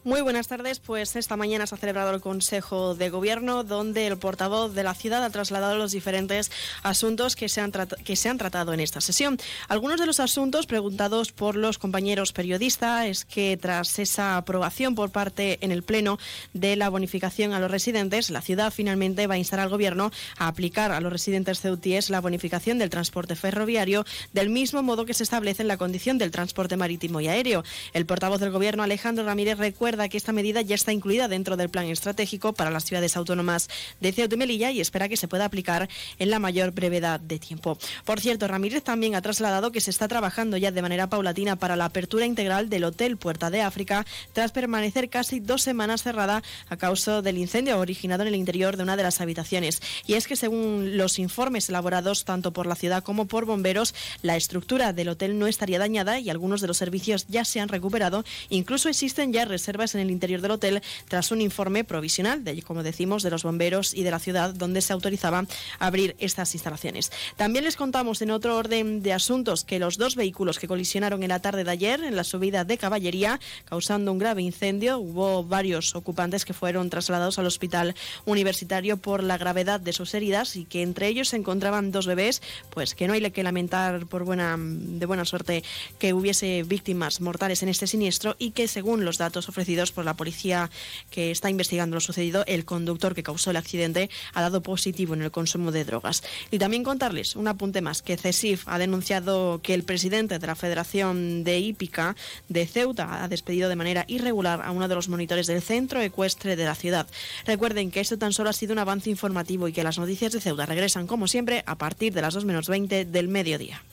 Muy 0.08 0.22
buenas 0.22 0.48
tardes. 0.48 0.80
Pues 0.80 1.18
esta 1.18 1.36
mañana 1.36 1.68
se 1.68 1.76
ha 1.76 1.78
celebrado 1.78 2.12
el 2.12 2.22
Consejo 2.22 2.96
de 2.96 3.10
Gobierno, 3.10 3.66
donde 3.66 4.08
el 4.08 4.18
portavoz 4.18 4.74
de 4.74 4.82
la 4.82 4.94
ciudad 4.94 5.22
ha 5.22 5.30
trasladado 5.32 5.76
los 5.76 5.92
diferentes 5.92 6.50
asuntos 6.82 7.36
que 7.36 7.50
se 7.50 7.60
han, 7.60 7.74
que 7.74 8.16
se 8.16 8.30
han 8.30 8.38
tratado 8.38 8.72
en 8.72 8.80
esta 8.80 9.02
sesión. 9.02 9.38
Algunos 9.68 10.00
de 10.00 10.06
los 10.06 10.22
asuntos 10.22 10.66
preguntados 10.66 11.34
por 11.34 11.58
los 11.58 11.78
compañeros 11.78 12.32
periodistas 12.32 13.06
es 13.06 13.26
que 13.26 13.58
tras 13.62 14.00
esa 14.00 14.38
aprobación 14.38 14.96
por 14.96 15.10
parte 15.10 15.58
en 15.60 15.74
el 15.74 15.84
Pleno 15.84 16.20
de 16.54 16.78
la 16.78 16.88
bonificación 16.88 17.52
a 17.52 17.60
los 17.60 17.70
residentes, 17.70 18.30
la 18.30 18.42
ciudad 18.42 18.72
finalmente 18.72 19.28
va 19.28 19.34
a 19.34 19.40
instar 19.40 19.60
al 19.60 19.68
Gobierno 19.68 20.12
a 20.38 20.48
aplicar 20.48 20.94
a 20.94 21.02
los 21.02 21.12
residentes 21.12 21.60
ceutíes 21.60 22.10
la 22.10 22.22
bonificación 22.22 22.78
del 22.80 22.90
transporte 22.90 23.36
ferroviario 23.36 24.06
del 24.32 24.52
mismo 24.52 24.82
modo 24.84 25.06
que 25.06 25.14
se 25.14 25.24
establece 25.24 25.64
en 25.64 25.68
la 25.68 25.76
condición 25.76 26.18
del 26.18 26.32
transporte 26.32 26.78
marítimo 26.78 27.20
y 27.20 27.28
aéreo. 27.28 27.66
El 27.92 28.06
portavoz 28.06 28.40
del 28.40 28.52
Gobierno, 28.52 28.84
Alejandro 28.84 29.26
Ramírez, 29.26 29.58
recuerda 29.58 29.97
que 30.10 30.18
esta 30.18 30.32
medida 30.32 30.62
ya 30.62 30.76
está 30.76 30.92
incluida 30.92 31.28
dentro 31.28 31.58
del 31.58 31.70
plan 31.70 31.88
estratégico 31.88 32.54
para 32.54 32.72
las 32.72 32.86
ciudades 32.86 33.18
autónomas 33.18 33.70
de 34.00 34.12
Ceuta 34.12 34.36
y 34.36 34.38
Melilla 34.38 34.72
y 34.72 34.80
espera 34.82 35.10
que 35.10 35.18
se 35.18 35.28
pueda 35.28 35.46
aplicar 35.46 35.90
en 36.20 36.30
la 36.30 36.40
mayor 36.40 36.72
brevedad 36.72 37.20
de 37.20 37.40
tiempo. 37.40 37.78
Por 38.06 38.20
cierto, 38.20 38.48
Ramírez 38.48 38.84
también 38.84 39.16
ha 39.16 39.22
trasladado 39.22 39.72
que 39.72 39.82
se 39.82 39.90
está 39.90 40.08
trabajando 40.08 40.58
ya 40.58 40.72
de 40.72 40.82
manera 40.82 41.08
paulatina 41.10 41.56
para 41.56 41.76
la 41.76 41.86
apertura 41.86 42.26
integral 42.26 42.70
del 42.70 42.84
Hotel 42.84 43.18
Puerta 43.18 43.50
de 43.50 43.62
África 43.62 44.06
tras 44.34 44.52
permanecer 44.52 45.10
casi 45.10 45.40
dos 45.40 45.62
semanas 45.62 46.04
cerrada 46.04 46.44
a 46.70 46.78
causa 46.78 47.22
del 47.22 47.38
incendio 47.38 47.80
originado 47.80 48.24
en 48.24 48.30
el 48.30 48.36
interior 48.36 48.78
de 48.78 48.84
una 48.84 48.98
de 48.98 49.04
las 49.04 49.22
habitaciones. 49.22 49.82
Y 50.06 50.14
es 50.14 50.28
que 50.28 50.36
según 50.36 50.98
los 50.98 51.20
informes 51.20 51.70
elaborados 51.70 52.26
tanto 52.26 52.52
por 52.52 52.68
la 52.68 52.76
ciudad 52.76 53.04
como 53.04 53.26
por 53.26 53.46
bomberos, 53.46 53.96
la 54.22 54.36
estructura 54.36 54.94
del 54.94 55.10
hotel 55.10 55.40
no 55.40 55.48
estaría 55.48 55.80
dañada 55.80 56.20
y 56.20 56.30
algunos 56.30 56.62
de 56.62 56.68
los 56.68 56.78
servicios 56.78 57.26
ya 57.28 57.46
se 57.46 57.60
han 57.60 57.70
recuperado. 57.70 58.24
Incluso 58.50 58.90
existen 58.90 59.32
ya 59.32 59.46
reservas 59.46 59.77
en 59.78 60.02
el 60.02 60.12
interior 60.12 60.42
del 60.42 60.52
hotel 60.52 60.82
tras 61.08 61.32
un 61.32 61.42
informe 61.42 61.84
provisional, 61.84 62.44
de, 62.44 62.62
como 62.64 62.84
decimos, 62.84 63.24
de 63.24 63.30
los 63.30 63.44
bomberos 63.44 63.94
y 63.94 64.04
de 64.04 64.12
la 64.12 64.20
ciudad 64.20 64.54
donde 64.54 64.82
se 64.82 64.94
autorizaba 64.94 65.46
abrir 65.80 66.16
estas 66.20 66.54
instalaciones. 66.56 67.12
También 67.36 67.66
les 67.66 67.76
contamos 67.76 68.22
en 68.22 68.32
otro 68.32 68.58
orden 68.58 69.02
de 69.02 69.14
asuntos 69.14 69.64
que 69.64 69.80
los 69.80 69.98
dos 69.98 70.16
vehículos 70.16 70.60
que 70.60 70.68
colisionaron 70.68 71.24
en 71.24 71.30
la 71.30 71.40
tarde 71.40 71.64
de 71.64 71.72
ayer 71.72 72.04
en 72.04 72.16
la 72.16 72.24
subida 72.24 72.64
de 72.64 72.78
Caballería, 72.78 73.40
causando 73.66 74.12
un 74.12 74.18
grave 74.18 74.42
incendio, 74.42 74.98
hubo 74.98 75.44
varios 75.44 75.96
ocupantes 75.96 76.46
que 76.46 76.54
fueron 76.54 76.90
trasladados 76.90 77.40
al 77.40 77.46
hospital 77.46 77.96
universitario 78.26 78.98
por 78.98 79.24
la 79.24 79.38
gravedad 79.38 79.80
de 79.80 79.94
sus 79.94 80.14
heridas 80.14 80.56
y 80.56 80.66
que 80.66 80.82
entre 80.82 81.08
ellos 81.08 81.30
se 81.30 81.38
encontraban 81.38 81.92
dos 81.92 82.08
bebés, 82.08 82.42
pues 82.72 82.96
que 82.96 83.08
no 83.08 83.14
hay 83.14 83.28
que 83.32 83.44
lamentar 83.44 84.06
por 84.08 84.24
buena 84.24 84.56
de 84.58 85.06
buena 85.06 85.26
suerte 85.26 85.64
que 86.00 86.14
hubiese 86.14 86.64
víctimas 86.64 87.22
mortales 87.22 87.64
en 87.64 87.70
este 87.70 87.88
siniestro 87.88 88.36
y 88.40 88.52
que 88.52 88.68
según 88.68 89.06
los 89.06 89.18
datos 89.18 89.50
ofrecidos 89.50 89.67
por 89.94 90.06
la 90.06 90.16
policía 90.16 90.70
que 91.12 91.30
está 91.30 91.50
investigando 91.50 91.96
lo 91.96 92.00
sucedido, 92.00 92.46
el 92.48 92.64
conductor 92.64 93.14
que 93.14 93.22
causó 93.22 93.52
el 93.52 93.58
accidente 93.58 94.10
ha 94.34 94.42
dado 94.42 94.62
positivo 94.62 95.14
en 95.14 95.22
el 95.22 95.32
consumo 95.32 95.74
de 95.74 95.84
drogas. 95.84 96.24
Y 96.52 96.58
también 96.58 96.84
contarles 96.84 97.36
un 97.36 97.50
apunte 97.50 97.82
más, 97.82 98.02
que 98.02 98.16
CESIF 98.16 98.64
ha 98.68 98.80
denunciado 98.80 99.60
que 99.62 99.74
el 99.74 99.84
presidente 99.84 100.40
de 100.40 100.48
la 100.48 100.56
Federación 100.56 101.44
de 101.44 101.60
Hípica 101.60 102.16
de 102.48 102.66
Ceuta 102.66 103.24
ha 103.24 103.28
despedido 103.28 103.68
de 103.68 103.76
manera 103.76 104.06
irregular 104.08 104.62
a 104.64 104.72
uno 104.72 104.88
de 104.88 104.96
los 104.96 105.10
monitores 105.10 105.48
del 105.48 105.62
centro 105.62 106.02
ecuestre 106.02 106.56
de 106.56 106.64
la 106.64 106.76
ciudad. 106.76 107.08
Recuerden 107.46 107.92
que 107.92 108.00
esto 108.00 108.18
tan 108.18 108.32
solo 108.32 108.50
ha 108.50 108.54
sido 108.54 108.72
un 108.72 108.80
avance 108.80 109.10
informativo 109.10 109.68
y 109.68 109.74
que 109.74 109.84
las 109.84 110.00
noticias 110.00 110.32
de 110.32 110.40
Ceuta 110.40 110.66
regresan 110.66 111.08
como 111.08 111.28
siempre 111.28 111.64
a 111.66 111.76
partir 111.76 112.14
de 112.14 112.22
las 112.22 112.34
2 112.34 112.46
menos 112.46 112.68
20 112.70 113.04
del 113.04 113.28
mediodía. 113.28 113.84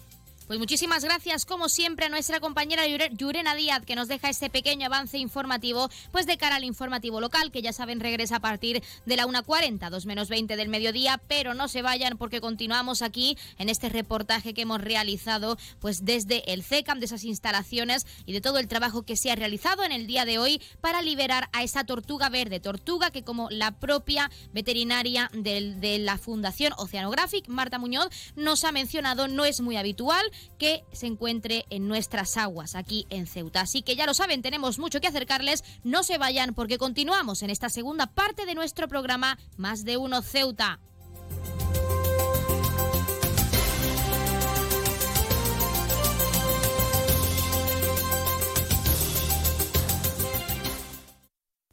Pues 0.47 0.59
muchísimas 0.59 1.03
gracias, 1.03 1.47
como 1.47 1.71
siempre, 1.71 2.05
a 2.05 2.09
nuestra 2.11 2.39
compañera 2.39 2.83
Yurena 2.87 3.55
Díaz, 3.55 3.87
que 3.87 3.97
nos 3.97 4.09
deja 4.09 4.29
este 4.29 4.51
pequeño 4.51 4.85
avance 4.85 5.17
informativo, 5.17 5.89
pues 6.13 6.27
de 6.27 6.37
cara 6.37 6.57
al 6.57 6.65
informativo 6.65 7.19
local, 7.19 7.51
que 7.51 7.63
ya 7.63 7.73
saben 7.73 7.99
regresa 7.99 8.37
a 8.37 8.41
partir 8.41 8.83
de 9.07 9.17
la 9.17 9.27
1.40, 9.27 9.89
2 9.89 10.05
menos 10.05 10.29
20 10.29 10.57
del 10.57 10.69
mediodía, 10.69 11.19
pero 11.29 11.55
no 11.55 11.67
se 11.67 11.81
vayan 11.81 12.19
porque 12.19 12.43
continuamos 12.43 13.01
aquí 13.01 13.39
en 13.57 13.71
este 13.71 13.89
reportaje 13.89 14.53
que 14.53 14.63
hemos 14.63 14.83
realizado, 14.83 15.57
pues 15.81 16.05
desde 16.05 16.53
el 16.53 16.63
CECAM, 16.63 17.01
de 17.01 17.07
esas 17.07 17.25
instalaciones 17.25 18.07
y 18.27 18.35
de 18.35 18.43
todo 18.43 18.59
el 18.59 18.69
trabajo 18.69 19.03
que 19.03 19.17
se 19.17 19.31
ha 19.31 19.37
realizado 19.37 19.83
en 19.83 19.93
el 19.93 20.07
día 20.07 20.27
de 20.27 20.37
hoy 20.37 20.61
para 20.83 21.01
liberar 21.01 21.49
a 21.53 21.63
esa 21.63 21.85
tortuga 21.85 22.29
verde, 22.29 22.61
tortuga 22.61 23.11
que 23.11 23.25
como 23.25 23.49
la 23.49 23.71
propia 23.71 24.31
veterinaria 24.53 25.31
de 25.33 25.99
la 26.01 26.19
Fundación 26.19 26.75
Oceanographic, 26.77 27.49
Marta 27.49 27.79
Muñoz, 27.79 28.11
nos 28.37 28.65
ha 28.65 28.73
mencionado, 28.73 29.27
no 29.27 29.47
es 29.47 29.63
muy 29.63 29.79
habitual, 29.79 30.23
que 30.59 30.85
se 30.93 31.07
encuentre 31.07 31.65
en 31.71 31.89
nuestras 31.89 32.37
aguas 32.37 32.75
aquí 32.75 33.07
en 33.11 33.27
Ceuta. 33.27 33.63
Así 33.63 33.83
que 33.83 33.97
ya 33.97 34.07
lo 34.07 34.15
saben, 34.15 34.43
tenemos 34.43 34.79
mucho 34.79 35.01
que 35.01 35.09
acercarles. 35.09 35.65
No 35.83 36.03
se 36.03 36.19
vayan 36.19 36.55
porque 36.55 36.79
continuamos 36.79 37.43
en 37.43 37.51
esta 37.51 37.69
segunda 37.69 38.07
parte 38.07 38.47
de 38.47 38.55
nuestro 38.55 38.89
programa 38.89 39.39
Más 39.57 39.85
de 39.85 39.97
Uno 39.97 40.23
Ceuta. 40.23 40.81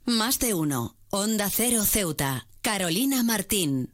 Más 0.06 0.40
de 0.40 0.54
uno. 0.54 0.98
Onda 1.10 1.50
Cero 1.50 1.84
Ceuta. 1.86 2.48
Carolina 2.62 3.24
Martín. 3.24 3.94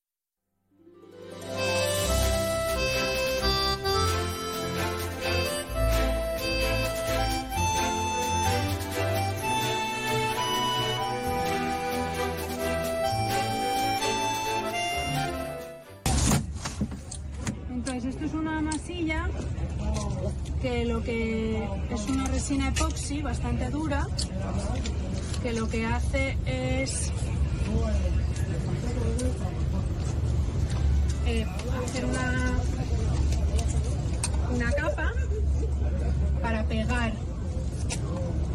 Que 20.61 20.85
lo 20.85 21.03
que 21.03 21.67
es 21.89 22.07
una 22.07 22.25
resina 22.27 22.67
epoxi 22.67 23.21
bastante 23.21 23.69
dura 23.69 24.07
que 25.41 25.53
lo 25.53 25.67
que 25.67 25.85
hace 25.85 26.37
es 26.45 27.11
eh, 31.25 31.45
hacer 31.83 32.05
una, 32.05 32.59
una 34.53 34.71
capa 34.73 35.13
para 36.41 36.63
pegar 36.65 37.13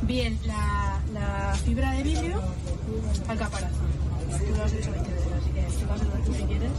bien 0.03 0.39
la, 0.47 1.01
la 1.13 1.55
fibra 1.65 1.91
de 1.93 2.03
vidrio 2.05 2.41
al 3.27 3.39
caparazón. 3.39 3.87
Tú 4.47 4.57
lo 4.57 4.65
has 4.65 4.73
hecho 4.73 4.93
20 4.93 5.11
veces, 5.11 5.33
así 5.33 5.51
que 5.51 5.87
vas 5.87 6.01
a 6.01 6.37
si 6.37 6.45
quieres. 6.45 6.71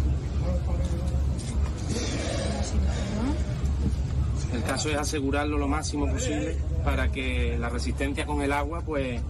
El 4.54 4.64
caso 4.64 4.90
es 4.90 4.98
asegurarlo 4.98 5.58
lo 5.58 5.68
máximo 5.68 6.08
posible 6.08 6.58
para 6.84 7.12
que 7.12 7.58
la 7.60 7.70
resistencia 7.70 8.26
con 8.26 8.42
el 8.42 8.52
agua 8.52 8.82
pues 8.82 9.22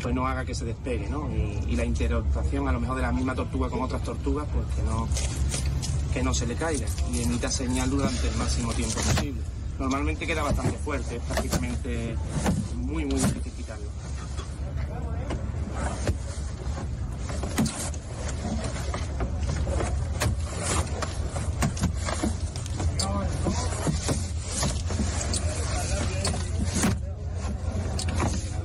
pues 0.00 0.14
no 0.14 0.28
haga 0.28 0.44
que 0.44 0.54
se 0.54 0.64
despegue, 0.64 1.08
¿no? 1.08 1.28
Y, 1.68 1.74
la 1.74 1.84
interacción 1.84 2.68
a 2.68 2.72
lo 2.72 2.78
mejor 2.80 2.96
de 2.96 3.02
la 3.02 3.10
misma 3.10 3.34
tortuga 3.34 3.68
con 3.68 3.82
otras 3.82 4.00
tortugas, 4.04 4.46
pues 4.54 4.64
que 4.76 4.82
no, 4.84 5.08
que 6.14 6.22
no 6.22 6.32
se 6.34 6.46
le 6.46 6.54
caiga 6.54 6.86
y 7.12 7.22
emita 7.22 7.50
señal 7.50 7.90
durante 7.90 8.28
el 8.28 8.36
máximo 8.36 8.72
tiempo 8.74 8.94
posible. 8.94 9.40
Normalmente 9.78 10.24
queda 10.26 10.42
bastante 10.44 10.76
fuerte, 10.78 11.16
es 11.16 11.22
prácticamente 11.22 12.14
muy, 12.76 13.04
muy 13.04 13.18
difícil 13.18 13.52
quitarlo. 13.52 13.86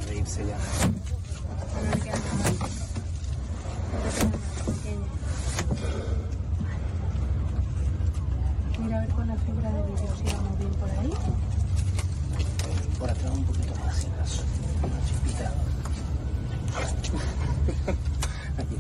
De 0.08 0.16
irse 0.20 0.46
ya. 0.46 0.58
Mira 8.80 8.98
a 8.98 9.02
ver 9.02 9.10
con 9.10 9.28
la 9.28 9.36
fibra 9.38 9.72
de 9.72 9.82
vídeo 9.84 10.16
si 10.18 10.34
vamos 10.36 10.58
bien 10.60 10.72
por 10.72 10.90
ahí. 10.90 11.14
Por 13.00 13.10
atrás 13.10 13.32
un 13.34 13.44
poquito 13.46 13.76
más, 13.86 13.96
si 13.98 14.08
acaso. 14.08 14.44
Una 14.82 15.06
chispita. 15.06 15.54
Aquí. 18.58 18.78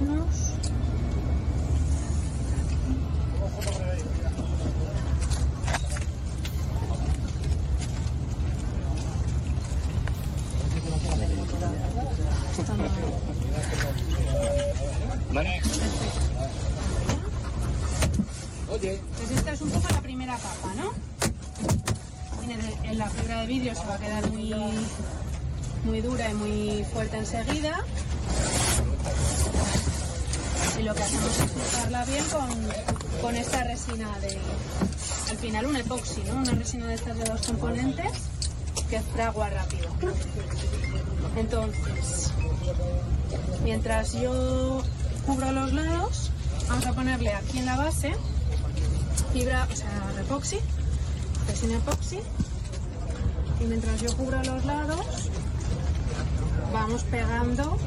Menos. 0.00 0.52
Vale. 15.32 15.60
Oye. 18.70 19.00
Pues 19.16 19.30
esta 19.30 19.52
es 19.52 19.60
un 19.62 19.70
poco 19.70 19.86
la 19.90 20.00
primera 20.00 20.36
capa, 20.36 20.74
¿no? 20.76 20.90
Tiene 22.40 22.62
de- 22.62 22.88
en 22.90 22.98
la 22.98 23.08
fibra 23.08 23.40
de 23.40 23.46
vidrio 23.46 23.74
se 23.74 23.84
va 23.86 23.94
a 23.94 23.98
quedar 23.98 24.30
muy, 24.30 24.54
muy 25.84 26.00
dura 26.00 26.30
y 26.30 26.34
muy 26.34 26.83
fuerte 26.94 27.18
enseguida. 27.18 27.84
Y 30.78 30.82
lo 30.82 30.94
que 30.94 31.02
hacemos 31.02 31.30
es 31.38 31.50
frotarla 31.50 32.04
bien 32.04 32.24
con, 32.26 33.20
con 33.20 33.36
esta 33.36 33.64
resina 33.64 34.08
de, 34.20 34.38
al 35.30 35.36
final 35.38 35.66
un 35.66 35.76
epoxi, 35.76 36.22
¿no? 36.22 36.36
Una 36.36 36.52
resina 36.52 36.86
de 36.86 36.94
estas 36.94 37.18
de 37.18 37.24
dos 37.24 37.46
componentes 37.46 38.12
que 38.88 39.00
fragua 39.00 39.50
rápido. 39.50 39.88
Entonces, 41.36 42.30
mientras 43.64 44.12
yo 44.12 44.82
cubro 45.26 45.52
los 45.52 45.72
lados, 45.72 46.30
vamos 46.68 46.86
a 46.86 46.92
ponerle 46.92 47.32
aquí 47.34 47.58
en 47.58 47.66
la 47.66 47.76
base 47.76 48.14
fibra, 49.32 49.66
o 49.72 49.76
sea, 49.76 50.12
epoxi, 50.20 50.58
resina 51.48 51.74
epoxi. 51.76 52.20
Y 53.60 53.64
mientras 53.64 54.00
yo 54.00 54.16
cubro 54.16 54.42
los 54.44 54.64
lados, 54.64 55.04
vamos 56.84 57.02
pegando 57.04 57.78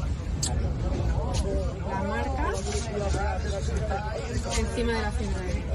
la 1.88 2.02
marca 2.02 2.52
encima 4.58 4.93
de 4.93 5.02
la 5.04 5.12
fibra 5.12 5.39
de 5.39 5.54
vidrio. 5.54 5.66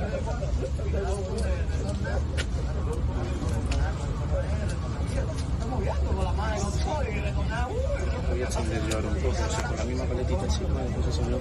Voy 8.28 8.42
a 8.42 8.44
extenderlo 8.44 8.96
ahora 8.96 9.08
un 9.08 9.14
poco, 9.14 9.28
o 9.28 9.68
con 9.68 9.76
la 9.76 9.84
misma 9.84 10.04
paletita 10.04 10.42
vale, 10.74 10.90
pues 10.96 11.06
eso 11.06 11.22
lo... 11.30 11.38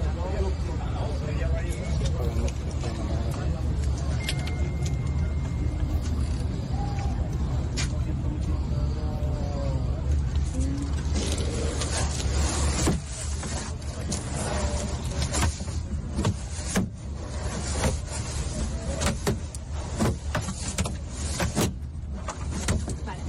Vale. 23.06 23.22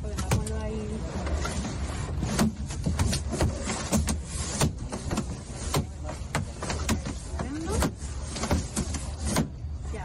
Pues 0.00 0.14
venga, 0.16 0.28
ponlo 0.28 0.56
ahí. 0.62 0.82
Prendo. 7.38 7.72
Ya. 9.92 10.04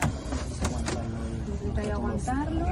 Intenta 1.54 1.82
ahí 1.82 1.90
aguantarlo. 1.90 2.66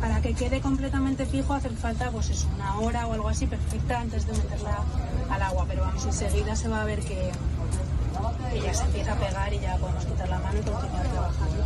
Para 0.00 0.20
que 0.20 0.34
quede 0.48 0.60
completamente 0.60 1.26
fijo 1.26 1.54
hace 1.54 1.70
falta 1.70 2.08
pues 2.12 2.30
eso, 2.30 2.46
una 2.54 2.78
hora 2.78 3.08
o 3.08 3.14
algo 3.14 3.28
así 3.28 3.48
perfecta 3.48 3.98
antes 3.98 4.24
de 4.28 4.32
meterla 4.32 4.78
al 5.28 5.42
agua, 5.42 5.64
pero 5.66 5.82
vamos, 5.82 6.04
enseguida 6.04 6.54
se 6.54 6.68
va 6.68 6.82
a 6.82 6.84
ver 6.84 7.00
que, 7.00 7.32
que 8.52 8.60
ya 8.60 8.72
se 8.72 8.84
empieza 8.84 9.14
a 9.14 9.16
pegar 9.16 9.52
y 9.52 9.58
ya 9.58 9.76
podemos 9.76 10.04
quitar 10.04 10.28
la 10.28 10.38
mano 10.38 10.60
y 10.60 10.62
continuar 10.62 11.08
trabajando. 11.08 11.64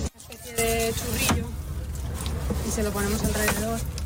Una 0.00 0.20
especie 0.20 0.54
de 0.56 0.94
churrillo 0.94 1.48
y 2.66 2.70
se 2.70 2.82
lo 2.82 2.90
ponemos 2.92 3.22
alrededor. 3.22 4.03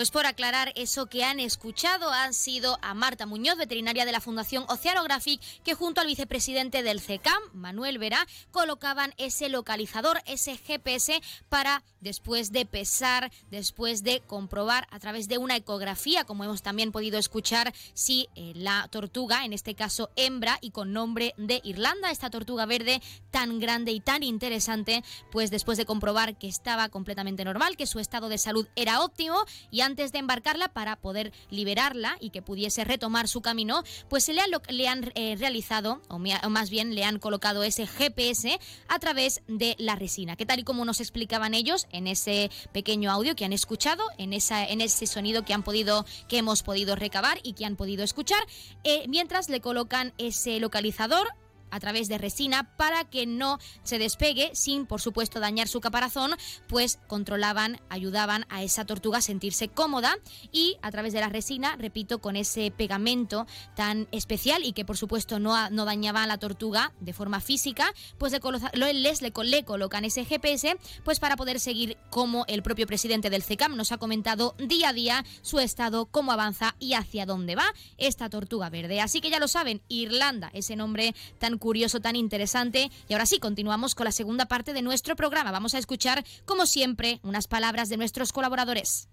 Pues 0.00 0.10
por 0.10 0.24
aclarar 0.24 0.72
eso 0.76 1.04
que 1.04 1.24
han 1.24 1.40
escuchado 1.40 2.10
han 2.10 2.32
sido 2.32 2.78
a 2.80 2.94
Marta 2.94 3.26
Muñoz, 3.26 3.58
veterinaria 3.58 4.06
de 4.06 4.12
la 4.12 4.22
Fundación 4.22 4.64
Oceanographic, 4.68 5.42
que 5.62 5.74
junto 5.74 6.00
al 6.00 6.06
vicepresidente 6.06 6.82
del 6.82 7.02
CECAM, 7.02 7.42
Manuel 7.70 7.98
Vera, 7.98 8.26
colocaban 8.50 9.14
ese 9.16 9.48
localizador, 9.48 10.20
ese 10.26 10.56
GPS, 10.56 11.22
para 11.48 11.84
después 12.00 12.50
de 12.50 12.66
pesar, 12.66 13.30
después 13.48 14.02
de 14.02 14.22
comprobar 14.26 14.88
a 14.90 14.98
través 14.98 15.28
de 15.28 15.38
una 15.38 15.54
ecografía, 15.54 16.24
como 16.24 16.42
hemos 16.42 16.62
también 16.62 16.90
podido 16.90 17.16
escuchar, 17.16 17.72
si 17.94 18.28
eh, 18.34 18.52
la 18.56 18.88
tortuga, 18.90 19.44
en 19.44 19.52
este 19.52 19.76
caso 19.76 20.10
hembra 20.16 20.58
y 20.60 20.72
con 20.72 20.92
nombre 20.92 21.32
de 21.36 21.60
Irlanda, 21.62 22.10
esta 22.10 22.28
tortuga 22.28 22.66
verde 22.66 23.00
tan 23.30 23.60
grande 23.60 23.92
y 23.92 24.00
tan 24.00 24.24
interesante, 24.24 25.04
pues 25.30 25.52
después 25.52 25.78
de 25.78 25.86
comprobar 25.86 26.36
que 26.38 26.48
estaba 26.48 26.88
completamente 26.88 27.44
normal, 27.44 27.76
que 27.76 27.86
su 27.86 28.00
estado 28.00 28.28
de 28.28 28.38
salud 28.38 28.66
era 28.74 29.00
óptimo 29.04 29.36
y 29.70 29.82
antes 29.82 30.10
de 30.10 30.18
embarcarla 30.18 30.72
para 30.72 30.96
poder 30.96 31.32
liberarla 31.50 32.16
y 32.18 32.30
que 32.30 32.42
pudiese 32.42 32.82
retomar 32.82 33.28
su 33.28 33.42
camino, 33.42 33.84
pues 34.08 34.24
se 34.24 34.32
le, 34.32 34.42
le 34.70 34.88
han 34.88 35.12
eh, 35.14 35.36
realizado, 35.38 36.00
o, 36.08 36.18
más 36.18 36.70
bien 36.70 36.94
le 36.94 37.04
han 37.04 37.20
colocado 37.20 37.59
ese 37.62 37.86
GPS 37.86 38.58
a 38.88 38.98
través 38.98 39.42
de 39.48 39.76
la 39.78 39.96
resina, 39.96 40.36
que 40.36 40.46
tal 40.46 40.60
y 40.60 40.64
como 40.64 40.84
nos 40.84 41.00
explicaban 41.00 41.54
ellos 41.54 41.86
en 41.92 42.06
ese 42.06 42.50
pequeño 42.72 43.10
audio 43.10 43.34
que 43.36 43.44
han 43.44 43.52
escuchado, 43.52 44.02
en, 44.18 44.32
en 44.32 44.80
ese 44.80 45.06
sonido 45.06 45.44
que 45.44 45.54
han 45.54 45.62
podido, 45.62 46.04
que 46.28 46.38
hemos 46.38 46.62
podido 46.62 46.96
recabar 46.96 47.38
y 47.42 47.54
que 47.54 47.66
han 47.66 47.76
podido 47.76 48.04
escuchar, 48.04 48.42
eh, 48.84 49.04
mientras 49.08 49.48
le 49.48 49.60
colocan 49.60 50.12
ese 50.18 50.60
localizador 50.60 51.28
a 51.70 51.80
través 51.80 52.08
de 52.08 52.18
resina 52.18 52.74
para 52.76 53.04
que 53.04 53.26
no 53.26 53.58
se 53.82 53.98
despegue 53.98 54.50
sin, 54.54 54.86
por 54.86 55.00
supuesto, 55.00 55.40
dañar 55.40 55.68
su 55.68 55.80
caparazón, 55.80 56.32
pues 56.68 56.98
controlaban, 57.06 57.80
ayudaban 57.88 58.46
a 58.48 58.62
esa 58.62 58.84
tortuga 58.84 59.18
a 59.18 59.22
sentirse 59.22 59.68
cómoda 59.68 60.16
y 60.52 60.76
a 60.82 60.90
través 60.90 61.12
de 61.12 61.20
la 61.20 61.28
resina, 61.28 61.76
repito, 61.76 62.20
con 62.20 62.36
ese 62.36 62.70
pegamento 62.70 63.46
tan 63.76 64.08
especial 64.12 64.64
y 64.64 64.72
que, 64.72 64.84
por 64.84 64.96
supuesto, 64.96 65.38
no, 65.38 65.70
no 65.70 65.84
dañaba 65.84 66.22
a 66.22 66.26
la 66.26 66.38
tortuga 66.38 66.92
de 67.00 67.12
forma 67.12 67.40
física, 67.40 67.92
pues 68.18 68.32
le, 68.72 68.94
les 68.94 69.22
le, 69.22 69.32
le 69.44 69.64
colocan 69.64 70.04
ese 70.04 70.24
GPS 70.24 70.76
pues 71.04 71.20
para 71.20 71.36
poder 71.36 71.60
seguir 71.60 71.96
como 72.10 72.44
el 72.48 72.62
propio 72.62 72.86
presidente 72.86 73.30
del 73.30 73.42
CECAM 73.42 73.76
nos 73.76 73.92
ha 73.92 73.98
comentado 73.98 74.54
día 74.58 74.90
a 74.90 74.92
día 74.92 75.24
su 75.42 75.58
estado, 75.58 76.06
cómo 76.06 76.32
avanza 76.32 76.74
y 76.78 76.94
hacia 76.94 77.26
dónde 77.26 77.54
va 77.54 77.64
esta 77.98 78.28
tortuga 78.28 78.70
verde. 78.70 79.00
Así 79.00 79.20
que 79.20 79.30
ya 79.30 79.38
lo 79.38 79.48
saben, 79.48 79.82
Irlanda, 79.88 80.50
ese 80.52 80.76
nombre 80.76 81.14
tan 81.38 81.58
curioso, 81.60 82.00
tan 82.00 82.16
interesante. 82.16 82.90
Y 83.08 83.12
ahora 83.12 83.26
sí, 83.26 83.38
continuamos 83.38 83.94
con 83.94 84.06
la 84.06 84.12
segunda 84.12 84.46
parte 84.46 84.72
de 84.72 84.82
nuestro 84.82 85.14
programa. 85.14 85.52
Vamos 85.52 85.74
a 85.74 85.78
escuchar, 85.78 86.24
como 86.44 86.66
siempre, 86.66 87.20
unas 87.22 87.46
palabras 87.46 87.88
de 87.88 87.98
nuestros 87.98 88.32
colaboradores. 88.32 89.08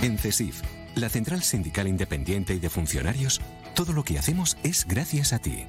En 0.00 0.16
CESIF, 0.16 0.62
la 0.94 1.08
Central 1.08 1.42
Sindical 1.42 1.88
Independiente 1.88 2.54
y 2.54 2.60
de 2.60 2.70
Funcionarios, 2.70 3.40
todo 3.74 3.92
lo 3.92 4.04
que 4.04 4.16
hacemos 4.16 4.56
es 4.62 4.86
gracias 4.86 5.32
a 5.32 5.40
ti. 5.40 5.64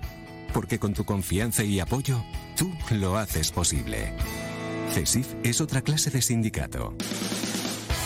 Porque 0.54 0.78
con 0.78 0.94
tu 0.94 1.04
confianza 1.04 1.64
y 1.64 1.80
apoyo, 1.80 2.24
tú 2.56 2.72
lo 2.92 3.18
haces 3.18 3.52
posible. 3.52 4.14
CESIF 4.92 5.34
es 5.44 5.62
otra 5.62 5.82
clase 5.82 6.12
de 6.12 6.22
sindicato. 6.22 6.96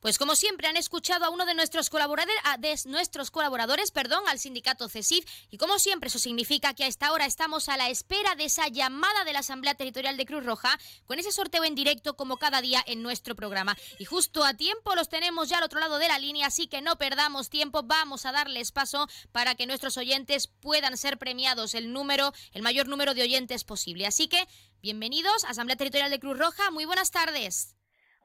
Pues 0.00 0.16
como 0.16 0.36
siempre 0.36 0.68
han 0.68 0.76
escuchado 0.76 1.24
a 1.24 1.30
uno 1.30 1.44
de 1.44 1.54
nuestros 1.54 1.90
colaboradores, 1.90 2.36
de 2.60 2.78
nuestros 2.88 3.32
colaboradores, 3.32 3.90
perdón, 3.90 4.22
al 4.28 4.38
sindicato 4.38 4.88
CESIF 4.88 5.24
y 5.50 5.58
como 5.58 5.80
siempre 5.80 6.06
eso 6.06 6.20
significa 6.20 6.72
que 6.72 6.84
a 6.84 6.86
esta 6.86 7.12
hora 7.12 7.26
estamos 7.26 7.68
a 7.68 7.76
la 7.76 7.90
espera 7.90 8.36
de 8.36 8.44
esa 8.44 8.68
llamada 8.68 9.24
de 9.24 9.32
la 9.32 9.40
Asamblea 9.40 9.74
Territorial 9.74 10.16
de 10.16 10.24
Cruz 10.24 10.44
Roja 10.44 10.78
con 11.06 11.18
ese 11.18 11.32
sorteo 11.32 11.64
en 11.64 11.74
directo 11.74 12.14
como 12.14 12.36
cada 12.36 12.60
día 12.60 12.80
en 12.86 13.02
nuestro 13.02 13.34
programa. 13.34 13.76
Y 13.98 14.04
justo 14.04 14.44
a 14.44 14.54
tiempo 14.54 14.94
los 14.94 15.08
tenemos 15.08 15.48
ya 15.48 15.58
al 15.58 15.64
otro 15.64 15.80
lado 15.80 15.98
de 15.98 16.06
la 16.06 16.20
línea, 16.20 16.46
así 16.46 16.68
que 16.68 16.80
no 16.80 16.96
perdamos 16.96 17.50
tiempo, 17.50 17.82
vamos 17.82 18.24
a 18.24 18.30
darles 18.30 18.70
paso 18.70 19.08
para 19.32 19.56
que 19.56 19.66
nuestros 19.66 19.96
oyentes 19.96 20.46
puedan 20.46 20.96
ser 20.96 21.18
premiados 21.18 21.74
el 21.74 21.92
número, 21.92 22.32
el 22.52 22.62
mayor 22.62 22.86
número 22.86 23.14
de 23.14 23.22
oyentes 23.22 23.64
posible. 23.64 24.06
Así 24.06 24.28
que 24.28 24.46
bienvenidos 24.80 25.42
a 25.42 25.48
Asamblea 25.48 25.76
Territorial 25.76 26.10
de 26.10 26.20
Cruz 26.20 26.38
Roja, 26.38 26.70
muy 26.70 26.84
buenas 26.84 27.10
tardes. 27.10 27.77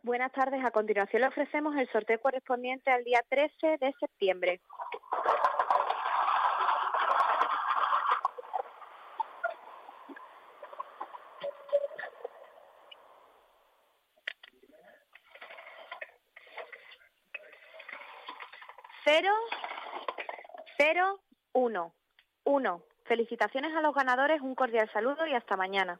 Buenas 0.03 0.33
tardes. 0.33 0.61
A 0.65 0.71
continuación 0.71 1.21
le 1.21 1.29
ofrecemos 1.29 1.77
el 1.77 1.89
sorteo 1.89 2.19
correspondiente 2.19 2.91
al 2.91 3.05
día 3.05 3.23
13 3.29 3.77
de 3.79 3.93
septiembre. 3.97 4.59
Cero, 19.05 19.31
cero, 20.77 21.21
uno, 21.53 21.93
uno. 22.43 22.81
Felicitaciones 23.05 23.73
a 23.73 23.81
los 23.81 23.95
ganadores, 23.95 24.41
un 24.41 24.53
cordial 24.53 24.91
saludo 24.91 25.25
y 25.27 25.33
hasta 25.33 25.55
mañana. 25.55 25.97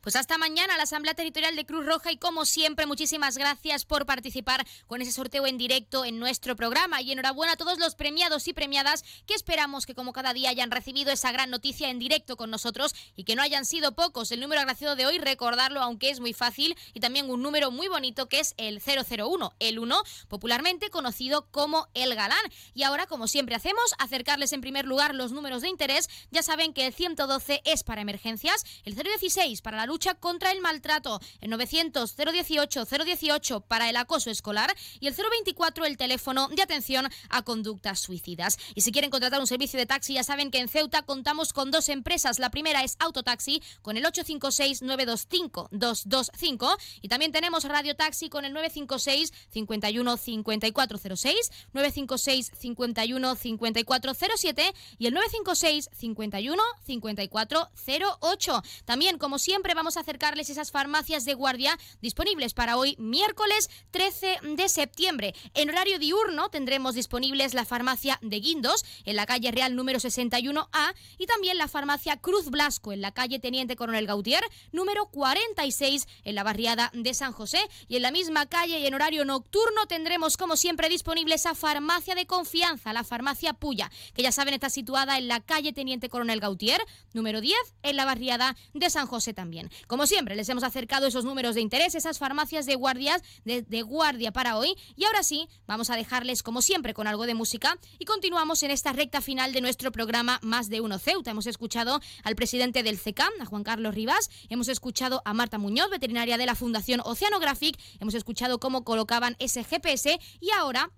Pues 0.00 0.16
hasta 0.16 0.38
mañana 0.38 0.78
la 0.78 0.84
Asamblea 0.84 1.12
Territorial 1.12 1.56
de 1.56 1.66
Cruz 1.66 1.84
Roja 1.84 2.10
y 2.10 2.16
como 2.16 2.46
siempre 2.46 2.86
muchísimas 2.86 3.36
gracias 3.36 3.84
por 3.84 4.06
participar 4.06 4.66
con 4.86 5.02
ese 5.02 5.12
sorteo 5.12 5.46
en 5.46 5.58
directo 5.58 6.06
en 6.06 6.18
nuestro 6.18 6.56
programa 6.56 7.02
y 7.02 7.12
enhorabuena 7.12 7.52
a 7.52 7.56
todos 7.56 7.78
los 7.78 7.96
premiados 7.96 8.48
y 8.48 8.54
premiadas 8.54 9.04
que 9.26 9.34
esperamos 9.34 9.84
que 9.84 9.94
como 9.94 10.14
cada 10.14 10.32
día 10.32 10.48
hayan 10.48 10.70
recibido 10.70 11.12
esa 11.12 11.32
gran 11.32 11.50
noticia 11.50 11.90
en 11.90 11.98
directo 11.98 12.38
con 12.38 12.50
nosotros 12.50 12.94
y 13.14 13.24
que 13.24 13.36
no 13.36 13.42
hayan 13.42 13.66
sido 13.66 13.92
pocos. 13.92 14.32
El 14.32 14.40
número 14.40 14.62
agraciado 14.62 14.96
de 14.96 15.04
hoy, 15.04 15.18
recordarlo 15.18 15.82
aunque 15.82 16.08
es 16.08 16.20
muy 16.20 16.32
fácil 16.32 16.78
y 16.94 17.00
también 17.00 17.28
un 17.28 17.42
número 17.42 17.70
muy 17.70 17.88
bonito 17.88 18.26
que 18.26 18.40
es 18.40 18.54
el 18.56 18.80
001, 18.80 19.52
el 19.58 19.78
1, 19.78 20.02
popularmente 20.28 20.88
conocido 20.88 21.46
como 21.50 21.88
el 21.92 22.14
galán. 22.14 22.40
Y 22.72 22.84
ahora 22.84 23.04
como 23.04 23.28
siempre 23.28 23.54
hacemos, 23.54 23.94
acercarles 23.98 24.54
en 24.54 24.62
primer 24.62 24.86
lugar 24.86 25.14
los 25.14 25.32
números 25.32 25.60
de 25.60 25.68
interés. 25.68 26.08
Ya 26.30 26.42
saben 26.42 26.72
que 26.72 26.86
el 26.86 26.94
112 26.94 27.60
es 27.66 27.84
para 27.84 28.00
emergencias, 28.00 28.64
el 28.84 28.94
016 28.94 29.60
para 29.60 29.76
la 29.76 29.89
lucha 29.90 30.14
contra 30.14 30.52
el 30.52 30.60
maltrato, 30.60 31.20
el 31.40 31.50
900 31.50 32.14
018 32.16 32.84
018 32.84 33.60
para 33.62 33.90
el 33.90 33.96
acoso 33.96 34.30
escolar 34.30 34.72
y 35.00 35.08
el 35.08 35.14
024 35.14 35.84
el 35.84 35.96
teléfono 35.96 36.46
de 36.48 36.62
atención 36.62 37.08
a 37.28 37.42
conductas 37.42 37.98
suicidas. 37.98 38.56
Y 38.76 38.82
si 38.82 38.92
quieren 38.92 39.10
contratar 39.10 39.40
un 39.40 39.48
servicio 39.48 39.80
de 39.80 39.86
taxi, 39.86 40.14
ya 40.14 40.22
saben 40.22 40.52
que 40.52 40.58
en 40.58 40.68
Ceuta 40.68 41.02
contamos 41.02 41.52
con 41.52 41.72
dos 41.72 41.88
empresas. 41.88 42.38
La 42.38 42.50
primera 42.50 42.84
es 42.84 42.94
Autotaxi 43.00 43.62
con 43.82 43.96
el 43.96 44.06
856 44.06 44.82
925 44.82 45.68
225 45.72 46.76
y 47.02 47.08
también 47.08 47.32
tenemos 47.32 47.64
Radio 47.64 47.96
Taxi 47.96 48.28
con 48.28 48.44
el 48.44 48.52
956 48.52 49.32
51 49.50 50.16
5406, 50.16 51.50
956 51.72 52.52
51 52.56 53.34
5407 53.34 54.74
y 54.98 55.06
el 55.06 55.14
956 55.14 55.90
51 55.92 56.62
5408. 56.86 58.62
También, 58.84 59.18
como 59.18 59.38
siempre, 59.38 59.74
vamos 59.80 59.96
a 59.96 60.00
acercarles 60.00 60.50
esas 60.50 60.70
farmacias 60.70 61.24
de 61.24 61.32
guardia 61.32 61.78
disponibles 62.02 62.52
para 62.52 62.76
hoy, 62.76 62.96
miércoles 62.98 63.70
13 63.92 64.40
de 64.56 64.68
septiembre. 64.68 65.34
En 65.54 65.70
horario 65.70 65.98
diurno 65.98 66.50
tendremos 66.50 66.94
disponibles 66.94 67.54
la 67.54 67.64
farmacia 67.64 68.18
de 68.20 68.40
Guindos 68.40 68.84
en 69.06 69.16
la 69.16 69.24
calle 69.24 69.50
Real 69.50 69.74
número 69.74 69.98
61A 69.98 70.94
y 71.16 71.24
también 71.24 71.56
la 71.56 71.66
farmacia 71.66 72.18
Cruz 72.18 72.50
Blasco 72.50 72.92
en 72.92 73.00
la 73.00 73.12
calle 73.12 73.38
Teniente 73.38 73.74
Coronel 73.74 74.06
Gautier 74.06 74.44
número 74.70 75.06
46 75.06 76.06
en 76.24 76.34
la 76.34 76.42
barriada 76.42 76.90
de 76.92 77.14
San 77.14 77.32
José. 77.32 77.60
Y 77.88 77.96
en 77.96 78.02
la 78.02 78.10
misma 78.10 78.44
calle 78.44 78.80
y 78.80 78.86
en 78.86 78.92
horario 78.92 79.24
nocturno 79.24 79.86
tendremos 79.86 80.36
como 80.36 80.56
siempre 80.56 80.90
disponible 80.90 81.36
esa 81.36 81.54
farmacia 81.54 82.14
de 82.14 82.26
confianza, 82.26 82.92
la 82.92 83.02
farmacia 83.02 83.54
Puya, 83.54 83.90
que 84.12 84.22
ya 84.22 84.30
saben 84.30 84.52
está 84.52 84.68
situada 84.68 85.16
en 85.16 85.28
la 85.28 85.40
calle 85.40 85.72
Teniente 85.72 86.10
Coronel 86.10 86.40
Gautier 86.40 86.82
número 87.14 87.40
10 87.40 87.56
en 87.82 87.96
la 87.96 88.04
barriada 88.04 88.58
de 88.74 88.90
San 88.90 89.06
José 89.06 89.32
también. 89.32 89.69
Como 89.86 90.06
siempre, 90.06 90.36
les 90.36 90.48
hemos 90.48 90.64
acercado 90.64 91.06
esos 91.06 91.24
números 91.24 91.54
de 91.54 91.60
interés, 91.60 91.94
esas 91.94 92.18
farmacias 92.18 92.66
de 92.66 92.74
guardias 92.74 93.22
de, 93.44 93.82
guardia 93.82 94.32
para 94.32 94.56
hoy. 94.56 94.74
Y 94.96 95.04
ahora 95.04 95.22
sí, 95.22 95.48
vamos 95.66 95.90
a 95.90 95.96
dejarles, 95.96 96.42
como 96.42 96.62
siempre, 96.62 96.94
con 96.94 97.06
algo 97.06 97.26
de 97.26 97.34
música 97.34 97.78
y 97.98 98.04
continuamos 98.04 98.62
en 98.62 98.70
esta 98.70 98.92
recta 98.92 99.20
final 99.20 99.52
de 99.52 99.60
nuestro 99.60 99.92
programa 99.92 100.38
Más 100.42 100.68
de 100.68 100.80
Uno 100.80 100.98
Ceuta. 100.98 101.30
Hemos 101.30 101.46
escuchado 101.46 102.00
al 102.22 102.36
presidente 102.36 102.82
del 102.82 102.98
CECAM, 102.98 103.32
a 103.40 103.46
Juan 103.46 103.64
Carlos 103.64 103.94
Rivas, 103.94 104.30
hemos 104.48 104.68
escuchado 104.68 105.22
a 105.24 105.34
Marta 105.34 105.58
Muñoz, 105.58 105.90
veterinaria 105.90 106.38
de 106.38 106.46
la 106.46 106.54
Fundación 106.54 107.00
Oceanographic, 107.04 107.78
hemos 108.00 108.14
escuchado 108.14 108.58
cómo 108.58 108.84
colocaban 108.84 109.36
ese 109.38 109.64
GPS 109.64 110.18
y 110.40 110.50
ahora 110.50 110.90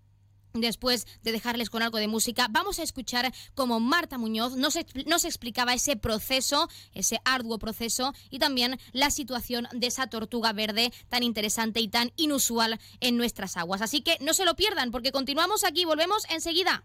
Después 0.54 1.06
de 1.22 1.32
dejarles 1.32 1.70
con 1.70 1.82
algo 1.82 1.98
de 1.98 2.08
música, 2.08 2.46
vamos 2.50 2.78
a 2.78 2.82
escuchar 2.82 3.32
cómo 3.54 3.80
Marta 3.80 4.18
Muñoz 4.18 4.54
nos, 4.56 4.76
explicaba 4.76 5.72
ese 5.72 5.96
proceso, 5.96 6.68
ese 6.92 7.20
arduo 7.24 7.58
proceso 7.58 8.12
y 8.28 8.38
también 8.38 8.78
la 8.92 9.10
situación 9.10 9.66
de 9.72 9.86
esa 9.86 10.08
tortuga 10.08 10.52
verde 10.52 10.92
tan 11.08 11.22
interesante 11.22 11.80
y 11.80 11.88
tan 11.88 12.12
inusual 12.16 12.78
en 13.00 13.16
nuestras 13.16 13.56
aguas. 13.56 13.80
Así 13.80 14.02
que 14.02 14.18
no 14.20 14.34
se 14.34 14.44
lo 14.44 14.54
pierdan 14.54 14.90
porque 14.90 15.12
continuamos 15.12 15.64
aquí, 15.64 15.84
volvemos 15.84 16.24
enseguida. 16.28 16.84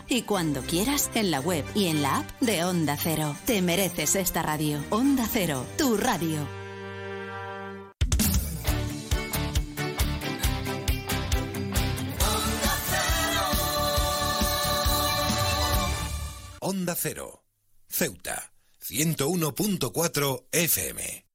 Y 0.07 0.23
cuando 0.23 0.61
quieras, 0.61 1.09
en 1.15 1.31
la 1.31 1.39
web 1.39 1.65
y 1.73 1.87
en 1.87 2.01
la 2.01 2.19
app 2.19 2.39
de 2.41 2.63
Onda 2.63 2.97
Cero. 2.97 3.35
Te 3.45 3.61
mereces 3.61 4.15
esta 4.15 4.41
radio. 4.41 4.83
Onda 4.89 5.27
Cero, 5.31 5.65
tu 5.77 5.97
radio. 5.97 6.47
Onda 16.59 16.95
Cero. 16.95 17.43
Ceuta. 17.89 18.53
101.4 18.79 20.45
FM. 20.51 21.30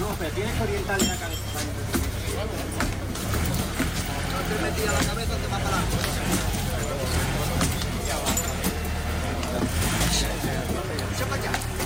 No, 0.00 0.08
pero 0.18 0.30
tienes 0.30 0.54
que 0.54 0.62
orientarle 0.62 1.06
la 1.06 1.16
cabeza. 1.16 1.42
No 4.32 4.40
te 4.48 4.62
metida 4.62 4.92
la 4.92 5.04
cabeza, 5.04 5.34
te 5.36 5.46
va 5.46 5.58
para 5.58 5.76
adelante. 5.76 5.96
Echa. 11.40 11.79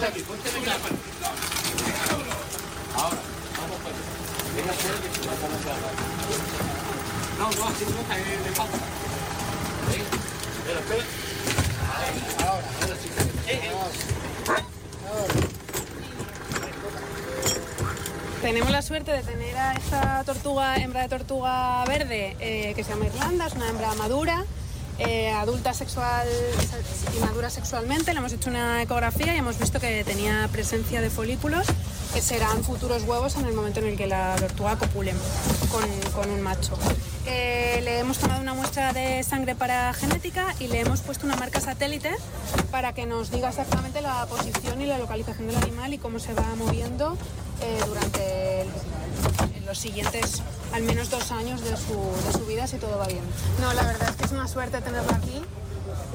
Ahora, 0.00 0.16
vamos 3.60 3.76
a. 3.84 3.90
No, 7.38 7.50
Tenemos 18.40 18.70
la 18.70 18.80
suerte 18.80 19.12
de 19.12 19.22
tener 19.22 19.54
a 19.58 19.74
esta 19.74 20.24
tortuga, 20.24 20.76
hembra 20.76 21.02
de 21.02 21.08
tortuga 21.10 21.84
verde, 21.84 22.36
eh, 22.40 22.72
que 22.74 22.84
se 22.84 22.90
llama 22.92 23.04
Irlanda, 23.04 23.46
es 23.46 23.52
una 23.52 23.68
hembra 23.68 23.94
madura. 23.96 24.46
Eh, 25.00 25.30
adulta 25.32 25.74
sexual 25.74 26.26
y 27.16 27.20
madura 27.20 27.50
sexualmente. 27.50 28.12
Le 28.12 28.18
hemos 28.20 28.32
hecho 28.32 28.50
una 28.50 28.82
ecografía 28.82 29.34
y 29.34 29.38
hemos 29.38 29.58
visto 29.58 29.80
que 29.80 30.04
tenía 30.04 30.48
presencia 30.52 31.00
de 31.00 31.10
folículos 31.10 31.66
que 32.14 32.20
serán 32.20 32.64
futuros 32.64 33.04
huevos 33.04 33.36
en 33.36 33.46
el 33.46 33.52
momento 33.54 33.80
en 33.80 33.86
el 33.88 33.96
que 33.96 34.06
la 34.06 34.34
tortuga 34.36 34.76
copule 34.76 35.12
con, 36.14 36.28
un 36.30 36.40
macho. 36.40 36.76
Eh, 37.26 37.80
le 37.84 37.98
hemos 38.00 38.18
tomado 38.18 38.40
una 38.40 38.54
muestra 38.54 38.92
de 38.92 39.22
sangre 39.22 39.54
para 39.54 39.92
genética 39.94 40.54
y 40.58 40.66
le 40.68 40.80
hemos 40.80 41.00
puesto 41.00 41.26
una 41.26 41.36
marca 41.36 41.60
satélite 41.60 42.10
para 42.70 42.92
que 42.92 43.06
nos 43.06 43.30
diga 43.30 43.48
exactamente 43.50 44.00
la 44.00 44.26
posición 44.26 44.80
y 44.80 44.86
la 44.86 44.98
localización 44.98 45.46
del 45.48 45.56
animal 45.56 45.94
y 45.94 45.98
cómo 45.98 46.18
se 46.18 46.34
va 46.34 46.44
moviendo 46.56 47.16
eh, 47.62 47.78
durante 47.86 48.62
el- 48.62 48.68
los 49.70 49.78
siguientes 49.78 50.42
al 50.72 50.82
menos 50.82 51.10
dos 51.10 51.30
años 51.30 51.62
de 51.62 51.76
su, 51.76 51.94
de 52.26 52.32
su 52.32 52.44
vida 52.44 52.66
si 52.66 52.78
todo 52.78 52.98
va 52.98 53.06
bien. 53.06 53.22
No, 53.60 53.72
la 53.72 53.84
verdad 53.84 54.08
es 54.08 54.16
que 54.16 54.24
es 54.24 54.32
una 54.32 54.48
suerte 54.48 54.80
tenerla 54.80 55.14
aquí 55.14 55.40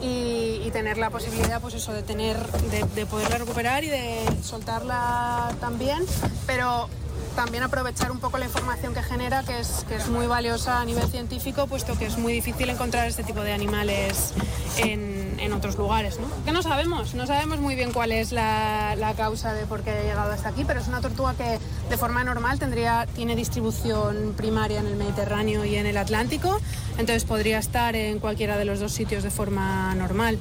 y, 0.01 0.69
tener 0.71 0.97
la 0.97 1.09
posibilidad 1.09 1.61
pues 1.61 1.73
eso 1.73 1.93
de 1.93 2.03
tener 2.03 2.35
de 2.37 3.05
poderla 3.05 3.37
recuperar 3.37 3.85
y 3.85 3.87
de 3.87 4.25
soltarla 4.43 5.55
también 5.61 6.05
pero 6.45 6.89
también 7.35 7.63
aprovechar 7.63 8.11
un 8.11 8.19
poco 8.19 8.37
la 8.37 8.45
información 8.45 8.93
que 8.93 9.03
genera 9.03 9.43
que 9.43 9.59
es, 9.59 9.85
que 9.87 9.95
es 9.95 10.07
muy 10.07 10.25
valiosa 10.25 10.79
a 10.79 10.85
nivel 10.85 11.07
científico 11.07 11.67
puesto 11.67 11.97
que 11.97 12.05
es 12.05 12.17
muy 12.17 12.33
difícil 12.33 12.69
encontrar 12.69 13.07
este 13.07 13.23
tipo 13.23 13.41
de 13.41 13.51
animales 13.51 14.33
en, 14.77 15.37
en 15.39 15.53
otros 15.53 15.77
lugares 15.77 16.19
¿no? 16.19 16.27
que 16.45 16.51
no 16.51 16.63
sabemos 16.63 17.13
no 17.13 17.27
sabemos 17.27 17.59
muy 17.59 17.75
bien 17.75 17.91
cuál 17.91 18.11
es 18.11 18.31
la, 18.31 18.95
la 18.95 19.13
causa 19.13 19.53
de 19.53 19.65
por 19.65 19.81
qué 19.81 19.91
ha 19.91 20.01
llegado 20.01 20.31
hasta 20.31 20.49
aquí 20.49 20.63
pero 20.65 20.79
es 20.79 20.87
una 20.87 21.01
tortuga 21.01 21.33
que 21.33 21.59
de 21.89 21.97
forma 21.97 22.23
normal 22.23 22.57
tendría 22.57 23.05
tiene 23.13 23.35
distribución 23.35 24.33
primaria 24.37 24.79
en 24.79 24.87
el 24.87 24.95
Mediterráneo 24.95 25.65
y 25.65 25.75
en 25.75 25.85
el 25.85 25.97
Atlántico 25.97 26.59
entonces 26.97 27.25
podría 27.25 27.59
estar 27.59 27.95
en 27.95 28.19
cualquiera 28.19 28.57
de 28.57 28.65
los 28.65 28.79
dos 28.79 28.93
sitios 28.93 29.23
de 29.23 29.29
forma 29.29 29.93
normal. 29.95 30.39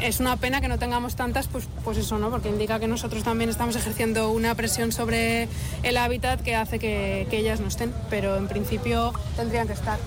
Es 0.00 0.20
una 0.20 0.36
pena 0.36 0.60
que 0.60 0.68
no 0.68 0.78
tengamos 0.78 1.16
tantas, 1.16 1.48
pues, 1.48 1.68
pues 1.84 1.98
eso, 1.98 2.18
¿no? 2.18 2.30
Porque 2.30 2.48
indica 2.48 2.78
que 2.78 2.88
nosotros 2.88 3.22
también 3.22 3.50
estamos 3.50 3.76
ejerciendo 3.76 4.30
una 4.30 4.54
presión 4.54 4.92
sobre 4.92 5.48
el 5.82 5.96
hábitat 5.96 6.40
que 6.40 6.56
hace 6.56 6.78
que, 6.78 7.26
que 7.30 7.38
ellas 7.38 7.60
no 7.60 7.68
estén, 7.68 7.92
pero 8.08 8.36
en 8.36 8.48
principio 8.48 9.12
tendrían 9.36 9.66
que 9.66 9.74
estar. 9.74 9.98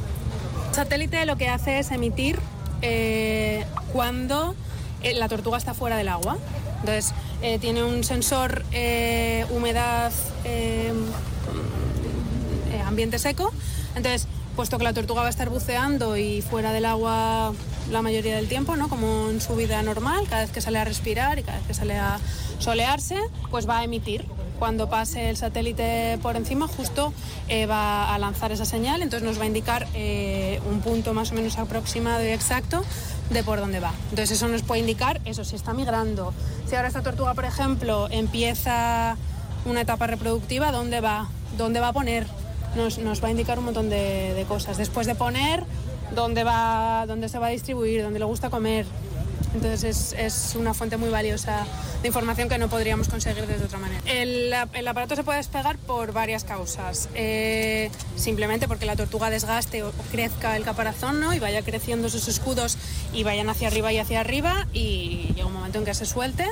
El 0.69 0.75
satélite 0.75 1.25
lo 1.25 1.37
que 1.37 1.49
hace 1.49 1.79
es 1.79 1.91
emitir 1.91 2.39
eh, 2.81 3.65
cuando 3.93 4.55
eh, 5.03 5.13
la 5.13 5.29
tortuga 5.29 5.57
está 5.57 5.73
fuera 5.73 5.95
del 5.95 6.09
agua. 6.09 6.37
Entonces, 6.81 7.13
eh, 7.41 7.59
tiene 7.59 7.81
un 7.83 8.03
sensor 8.03 8.65
humedad 9.49 10.11
ambiente 12.85 13.19
seco. 13.19 13.53
Entonces, 13.95 14.27
puesto 14.55 14.77
que 14.77 14.83
la 14.83 14.93
tortuga 14.93 15.21
va 15.21 15.27
a 15.27 15.29
estar 15.29 15.49
buceando 15.49 16.17
y 16.17 16.41
fuera 16.41 16.73
del 16.73 16.85
agua 16.85 17.53
la 17.91 18.01
mayoría 18.01 18.35
del 18.35 18.47
tiempo, 18.47 18.76
¿no? 18.76 18.89
Como 18.89 19.30
en 19.30 19.41
su 19.41 19.55
vida 19.55 19.81
normal, 19.84 20.26
cada 20.30 20.41
vez 20.41 20.51
que 20.51 20.61
sale 20.61 20.80
a 20.80 20.85
respirar 20.85 21.39
y 21.39 21.43
cada 21.43 21.57
vez 21.57 21.68
que 21.68 21.73
sale 21.73 21.97
a 21.97 22.19
solearse, 22.60 23.18
pues 23.51 23.68
va 23.68 23.80
a 23.80 23.84
emitir. 23.84 24.26
Cuando 24.60 24.89
pase 24.89 25.30
el 25.30 25.38
satélite 25.38 26.18
por 26.22 26.35
encima, 26.35 26.68
justo 26.68 27.14
eh, 27.49 27.65
va 27.65 28.14
a 28.14 28.18
lanzar 28.19 28.51
esa 28.51 28.65
señal, 28.65 29.01
entonces 29.01 29.27
nos 29.27 29.39
va 29.39 29.43
a 29.43 29.47
indicar 29.47 29.88
eh, 29.93 30.61
un 30.69 30.80
punto 30.80 31.14
más 31.14 31.31
o 31.31 31.35
menos 31.35 31.57
aproximado 31.57 32.23
y 32.23 32.30
exacto 32.30 32.84
de 33.30 33.43
por 33.43 33.60
dónde 33.60 33.80
va. 33.80 33.91
Entonces 34.11 34.31
eso 34.31 34.47
nos 34.47 34.61
puede 34.61 34.81
indicar, 34.81 35.19
eso, 35.26 35.43
si 35.43 35.55
está 35.55 35.73
migrando. 35.73 36.34
Si 36.68 36.76
ahora 36.76 36.88
esta 36.88 37.01
tortuga, 37.01 37.34
por 37.34 37.45
ejemplo, 37.45 38.07
empieza 38.10 39.18
una 39.65 39.81
etapa 39.81 40.07
reproductiva, 40.07 40.72
¿dónde 40.72 41.01
va? 41.01 41.27
¿Dónde 41.57 41.80
va 41.80 41.89
a 41.89 41.93
poner? 41.93 42.26
Nos, 42.76 43.23
va 43.23 43.27
a 43.27 43.31
indicar 43.31 43.60
un 43.60 43.65
montón 43.65 43.89
de 43.89 44.45
cosas. 44.47 44.77
Después 44.77 45.05
de 45.05 45.15
poner, 45.15 45.64
¿dónde, 46.14 46.44
va, 46.44 47.06
dónde 47.07 47.30
se 47.30 47.40
va 47.40 47.48
a 47.48 47.49
distribuir? 47.49 48.03
¿Dónde 48.03 48.19
le 48.19 48.26
gusta 48.26 48.49
comer? 48.49 48.85
Entonces 49.53 49.84
es, 49.84 50.14
es 50.14 50.56
una 50.56 50.73
fuente 50.73 50.98
muy 50.98 51.10
valiosa 51.10 51.65
de 52.03 52.07
información 52.07 52.49
que 52.49 52.57
no 52.57 52.68
podríamos 52.68 53.07
conseguir 53.07 53.48
de 53.48 53.64
otra 53.64 53.80
manera. 53.80 54.02
El, 54.06 54.53
aparato 54.53 55.15
se 55.15 55.23
puede 55.23 55.38
despegar 55.38 55.77
por 55.77 56.11
varias 56.11 56.44
causas. 56.44 57.07
Eh, 57.15 57.90
simplemente 58.18 58.68
porque 58.68 58.85
la 58.85 58.95
tortuga 58.95 59.30
desgaste 59.30 59.84
o 59.84 59.91
crezca 60.11 60.57
el 60.57 60.64
caparazón 60.64 61.22
¿no? 61.22 61.34
y 61.34 61.40
vaya 61.40 61.61
creciendo 61.61 62.10
sus 62.10 62.27
escudos 62.27 62.77
y 63.14 63.23
vayan 63.23 63.49
hacia 63.49 63.68
arriba 63.68 63.94
y 63.94 63.99
hacia 63.99 64.19
arriba 64.19 64.68
y 64.73 65.31
llega 65.34 65.45
un 65.45 65.53
momento 65.53 65.80
en 65.80 65.85
que 65.85 65.94
se 65.94 66.06
suelte 66.06 66.45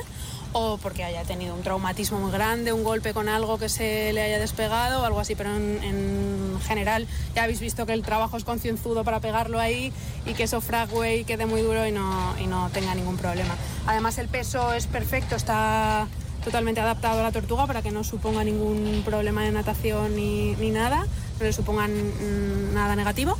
o 0.52 0.78
porque 0.78 1.04
haya 1.04 1.22
tenido 1.24 1.54
un 1.54 1.62
traumatismo 1.62 2.18
muy 2.18 2.30
grande, 2.30 2.72
un 2.72 2.84
golpe 2.84 3.14
con 3.14 3.28
algo 3.28 3.58
que 3.58 3.68
se 3.68 4.12
le 4.12 4.22
haya 4.22 4.38
despegado 4.38 5.02
o 5.02 5.04
algo 5.04 5.20
así, 5.20 5.34
pero 5.34 5.54
en, 5.54 5.82
en 5.82 6.60
general 6.66 7.06
ya 7.34 7.44
habéis 7.44 7.60
visto 7.60 7.86
que 7.86 7.92
el 7.92 8.02
trabajo 8.02 8.36
es 8.36 8.44
concienzudo 8.44 9.04
para 9.04 9.20
pegarlo 9.20 9.58
ahí 9.58 9.92
y 10.26 10.34
que 10.34 10.44
eso 10.44 10.60
frague 10.60 11.16
y 11.16 11.24
quede 11.24 11.46
muy 11.46 11.62
duro 11.62 11.86
y 11.86 11.92
no, 11.92 12.34
y 12.38 12.46
no 12.46 12.70
tenga 12.70 12.94
ningún 12.94 13.16
problema. 13.16 13.56
Además 13.86 14.18
el 14.18 14.28
peso 14.28 14.72
es 14.72 14.86
perfecto, 14.86 15.36
está 15.36 16.06
totalmente 16.44 16.80
adaptado 16.80 17.20
a 17.20 17.22
la 17.22 17.32
tortuga 17.32 17.66
para 17.66 17.82
que 17.82 17.90
no 17.90 18.04
suponga 18.04 18.44
ningún 18.44 19.02
problema 19.04 19.44
de 19.44 19.52
natación 19.52 20.16
ni, 20.16 20.54
ni 20.56 20.70
nada, 20.70 21.06
no 21.38 21.44
le 21.44 21.52
supongan 21.52 22.74
nada 22.74 22.96
negativo. 22.96 23.36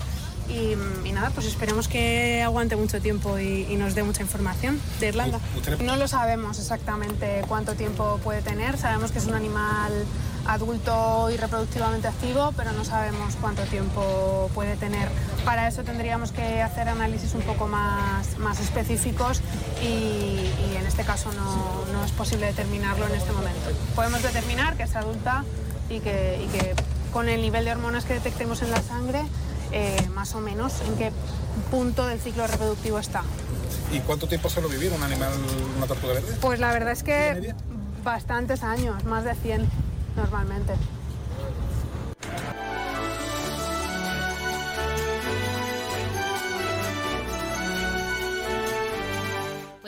Y, 0.49 0.75
y 1.09 1.13
nada, 1.13 1.31
pues 1.31 1.47
esperemos 1.47 1.89
que 1.89 2.43
aguante 2.43 2.77
mucho 2.77 3.01
tiempo 3.01 3.39
y, 3.39 3.67
y 3.71 3.77
nos 3.77 3.95
dé 3.95 4.03
mucha 4.03 4.23
información 4.23 4.81
de 5.01 5.09
Irlanda. 5.09 5.39
No 5.83 5.97
lo 5.97 6.09
sabemos 6.09 6.59
exactamente 6.59 7.43
cuánto 7.49 7.75
tiempo 7.75 8.19
puede 8.23 8.43
tener, 8.43 8.77
sabemos 8.77 9.13
que 9.13 9.19
es 9.19 9.27
un 9.27 9.35
animal 9.35 9.93
adulto 10.47 11.31
y 11.31 11.37
reproductivamente 11.37 12.09
activo, 12.09 12.53
pero 12.57 12.73
no 12.73 12.85
sabemos 12.85 13.37
cuánto 13.41 13.63
tiempo 13.63 14.51
puede 14.55 14.77
tener. 14.77 15.09
Para 15.45 15.69
eso 15.69 15.85
tendríamos 15.85 16.33
que 16.33 16.61
hacer 16.61 16.89
análisis 16.89 17.35
un 17.35 17.43
poco 17.43 17.69
más, 17.69 18.39
más 18.39 18.59
específicos 18.59 19.41
y, 19.81 19.87
y 19.87 20.77
en 20.77 20.85
este 20.87 21.05
caso 21.05 21.31
no, 21.33 21.85
no 21.93 22.05
es 22.05 22.11
posible 22.13 22.47
determinarlo 22.47 23.07
en 23.07 23.15
este 23.15 23.33
momento. 23.33 23.71
Podemos 23.95 24.23
determinar 24.23 24.77
que 24.77 24.83
es 24.83 24.97
adulta 24.97 25.45
y 25.89 26.01
que, 26.01 26.45
y 26.45 26.49
que 26.49 26.75
con 27.13 27.29
el 27.29 27.41
nivel 27.41 27.65
de 27.65 27.73
hormonas 27.73 28.05
que 28.05 28.15
detectemos 28.15 28.63
en 28.63 28.71
la 28.71 28.83
sangre, 28.83 29.23
eh, 29.73 29.97
más 30.15 30.35
o 30.35 30.41
menos 30.41 30.81
en 30.87 30.97
qué 30.97 31.13
punto 31.71 32.07
del 32.07 32.21
ciclo 32.21 32.47
reproductivo 32.47 32.99
está. 32.99 33.23
¿Y 33.93 34.01
cuánto 34.01 34.27
tiempo 34.27 34.49
suele 34.49 34.69
vivir 34.69 34.93
un 34.93 35.03
animal, 35.03 35.31
una 35.77 35.87
tortuga 35.87 36.15
verde? 36.15 36.35
Pues 36.41 36.61
la 36.61 36.73
verdad 36.73 36.93
es 36.93 37.03
que 37.03 37.55
bastantes 38.05 38.63
años, 38.63 39.05
más 39.05 39.25
de 39.25 39.35
100 39.35 39.69
normalmente. 40.17 40.75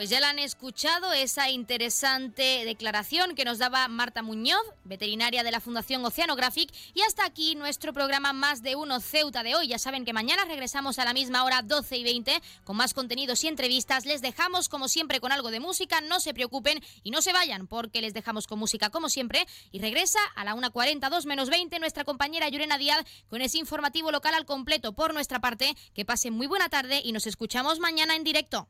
Pues 0.05 0.11
ya 0.11 0.19
la 0.19 0.29
han 0.29 0.37
escuchado, 0.37 1.13
esa 1.13 1.49
interesante 1.49 2.63
declaración 2.63 3.33
que 3.33 3.43
nos 3.43 3.57
daba 3.57 3.87
Marta 3.87 4.21
Muñoz, 4.21 4.61
veterinaria 4.83 5.41
de 5.41 5.49
la 5.49 5.59
Fundación 5.59 6.05
Oceanographic. 6.05 6.71
Y 6.93 7.01
hasta 7.01 7.25
aquí 7.25 7.55
nuestro 7.55 7.91
programa 7.91 8.31
Más 8.31 8.61
de 8.61 8.75
Uno 8.75 8.99
Ceuta 8.99 9.41
de 9.41 9.55
hoy. 9.55 9.67
Ya 9.67 9.79
saben 9.79 10.05
que 10.05 10.13
mañana 10.13 10.45
regresamos 10.45 10.99
a 10.99 11.05
la 11.05 11.13
misma 11.13 11.43
hora, 11.43 11.63
12 11.63 11.97
y 11.97 12.03
20, 12.03 12.39
con 12.63 12.77
más 12.77 12.93
contenidos 12.93 13.43
y 13.43 13.47
entrevistas. 13.47 14.05
Les 14.05 14.21
dejamos, 14.21 14.69
como 14.69 14.89
siempre, 14.89 15.19
con 15.19 15.31
algo 15.31 15.49
de 15.49 15.59
música. 15.59 16.01
No 16.01 16.19
se 16.19 16.35
preocupen 16.35 16.83
y 17.01 17.09
no 17.09 17.23
se 17.23 17.33
vayan, 17.33 17.65
porque 17.65 18.01
les 18.01 18.13
dejamos 18.13 18.45
con 18.45 18.59
música, 18.59 18.91
como 18.91 19.09
siempre. 19.09 19.47
Y 19.71 19.79
regresa 19.79 20.19
a 20.35 20.43
la 20.43 20.53
1.40, 20.53 21.09
2 21.09 21.25
menos 21.25 21.49
20, 21.49 21.79
nuestra 21.79 22.03
compañera 22.03 22.47
Llorena 22.47 22.77
Díaz 22.77 23.03
con 23.27 23.41
ese 23.41 23.57
informativo 23.57 24.11
local 24.11 24.35
al 24.35 24.45
completo 24.45 24.93
por 24.93 25.15
nuestra 25.15 25.39
parte. 25.39 25.75
Que 25.95 26.05
pasen 26.05 26.35
muy 26.35 26.45
buena 26.45 26.69
tarde 26.69 27.01
y 27.03 27.11
nos 27.11 27.25
escuchamos 27.25 27.79
mañana 27.79 28.15
en 28.15 28.23
directo. 28.23 28.69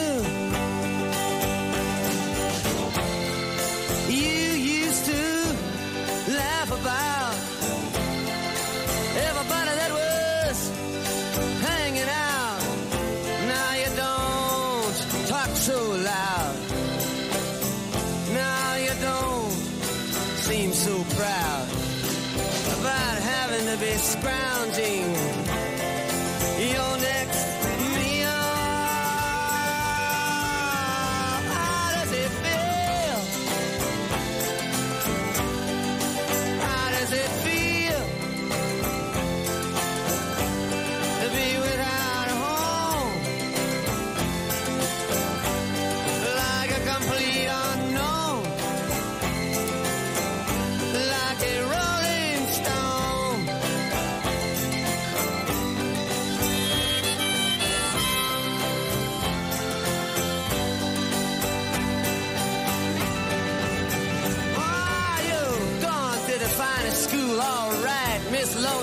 ground. 24.21 24.50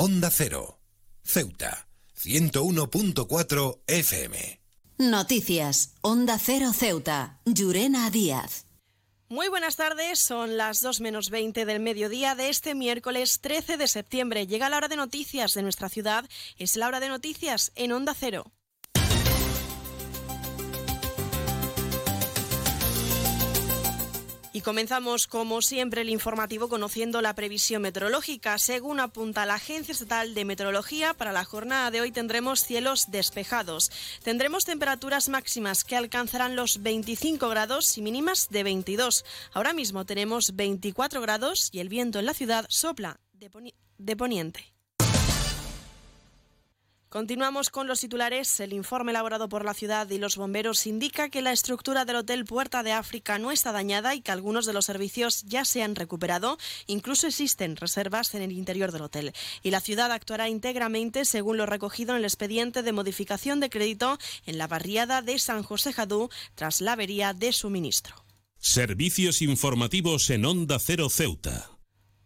Onda 0.00 0.30
Cero, 0.30 0.78
Ceuta, 1.24 1.88
101.4 2.16 3.80
FM. 3.88 4.60
Noticias. 4.98 5.94
Onda 6.02 6.38
Cero 6.38 6.72
Ceuta. 6.72 7.40
Llurena 7.44 8.08
Díaz. 8.08 8.66
Muy 9.28 9.48
buenas 9.48 9.74
tardes, 9.74 10.20
son 10.20 10.56
las 10.56 10.82
2 10.82 11.00
menos 11.00 11.30
20 11.30 11.64
del 11.64 11.80
mediodía 11.80 12.36
de 12.36 12.48
este 12.48 12.76
miércoles 12.76 13.40
13 13.40 13.76
de 13.76 13.88
septiembre. 13.88 14.46
Llega 14.46 14.68
la 14.68 14.76
hora 14.76 14.86
de 14.86 14.94
noticias 14.94 15.54
de 15.54 15.62
nuestra 15.62 15.88
ciudad, 15.88 16.24
es 16.58 16.76
la 16.76 16.86
hora 16.86 17.00
de 17.00 17.08
noticias 17.08 17.72
en 17.74 17.90
Onda 17.90 18.14
Cero. 18.14 18.52
Y 24.58 24.60
comenzamos, 24.60 25.28
como 25.28 25.62
siempre, 25.62 26.00
el 26.00 26.08
informativo 26.08 26.68
conociendo 26.68 27.22
la 27.22 27.36
previsión 27.36 27.80
meteorológica. 27.80 28.58
Según 28.58 28.98
apunta 28.98 29.46
la 29.46 29.54
Agencia 29.54 29.92
Estatal 29.92 30.34
de 30.34 30.44
Meteorología, 30.44 31.14
para 31.14 31.30
la 31.30 31.44
jornada 31.44 31.92
de 31.92 32.00
hoy 32.00 32.10
tendremos 32.10 32.64
cielos 32.64 33.08
despejados. 33.12 33.92
Tendremos 34.24 34.64
temperaturas 34.64 35.28
máximas 35.28 35.84
que 35.84 35.94
alcanzarán 35.94 36.56
los 36.56 36.82
25 36.82 37.48
grados 37.48 37.96
y 37.98 38.02
mínimas 38.02 38.48
de 38.50 38.64
22. 38.64 39.24
Ahora 39.52 39.72
mismo 39.74 40.04
tenemos 40.04 40.56
24 40.56 41.20
grados 41.20 41.68
y 41.70 41.78
el 41.78 41.88
viento 41.88 42.18
en 42.18 42.26
la 42.26 42.34
ciudad 42.34 42.66
sopla 42.68 43.20
de, 43.34 43.48
de 43.98 44.16
poniente. 44.16 44.77
Continuamos 47.08 47.70
con 47.70 47.86
los 47.86 48.00
titulares. 48.00 48.60
El 48.60 48.74
informe 48.74 49.12
elaborado 49.12 49.48
por 49.48 49.64
la 49.64 49.72
ciudad 49.72 50.10
y 50.10 50.18
los 50.18 50.36
bomberos 50.36 50.86
indica 50.86 51.30
que 51.30 51.40
la 51.40 51.52
estructura 51.52 52.04
del 52.04 52.16
Hotel 52.16 52.44
Puerta 52.44 52.82
de 52.82 52.92
África 52.92 53.38
no 53.38 53.50
está 53.50 53.72
dañada 53.72 54.14
y 54.14 54.20
que 54.20 54.30
algunos 54.30 54.66
de 54.66 54.74
los 54.74 54.84
servicios 54.84 55.42
ya 55.46 55.64
se 55.64 55.82
han 55.82 55.94
recuperado. 55.94 56.58
Incluso 56.86 57.26
existen 57.26 57.76
reservas 57.76 58.34
en 58.34 58.42
el 58.42 58.52
interior 58.52 58.92
del 58.92 59.02
hotel. 59.02 59.32
Y 59.62 59.70
la 59.70 59.80
ciudad 59.80 60.12
actuará 60.12 60.50
íntegramente 60.50 61.24
según 61.24 61.56
lo 61.56 61.64
recogido 61.64 62.10
en 62.10 62.18
el 62.18 62.24
expediente 62.24 62.82
de 62.82 62.92
modificación 62.92 63.58
de 63.60 63.70
crédito 63.70 64.18
en 64.44 64.58
la 64.58 64.66
barriada 64.66 65.22
de 65.22 65.38
San 65.38 65.62
José 65.62 65.94
Jadú 65.94 66.28
tras 66.56 66.82
la 66.82 66.92
avería 66.92 67.32
de 67.32 67.54
suministro. 67.54 68.16
Servicios 68.58 69.40
informativos 69.40 70.28
en 70.28 70.44
Onda 70.44 70.78
Cero 70.78 71.08
Ceuta. 71.08 71.77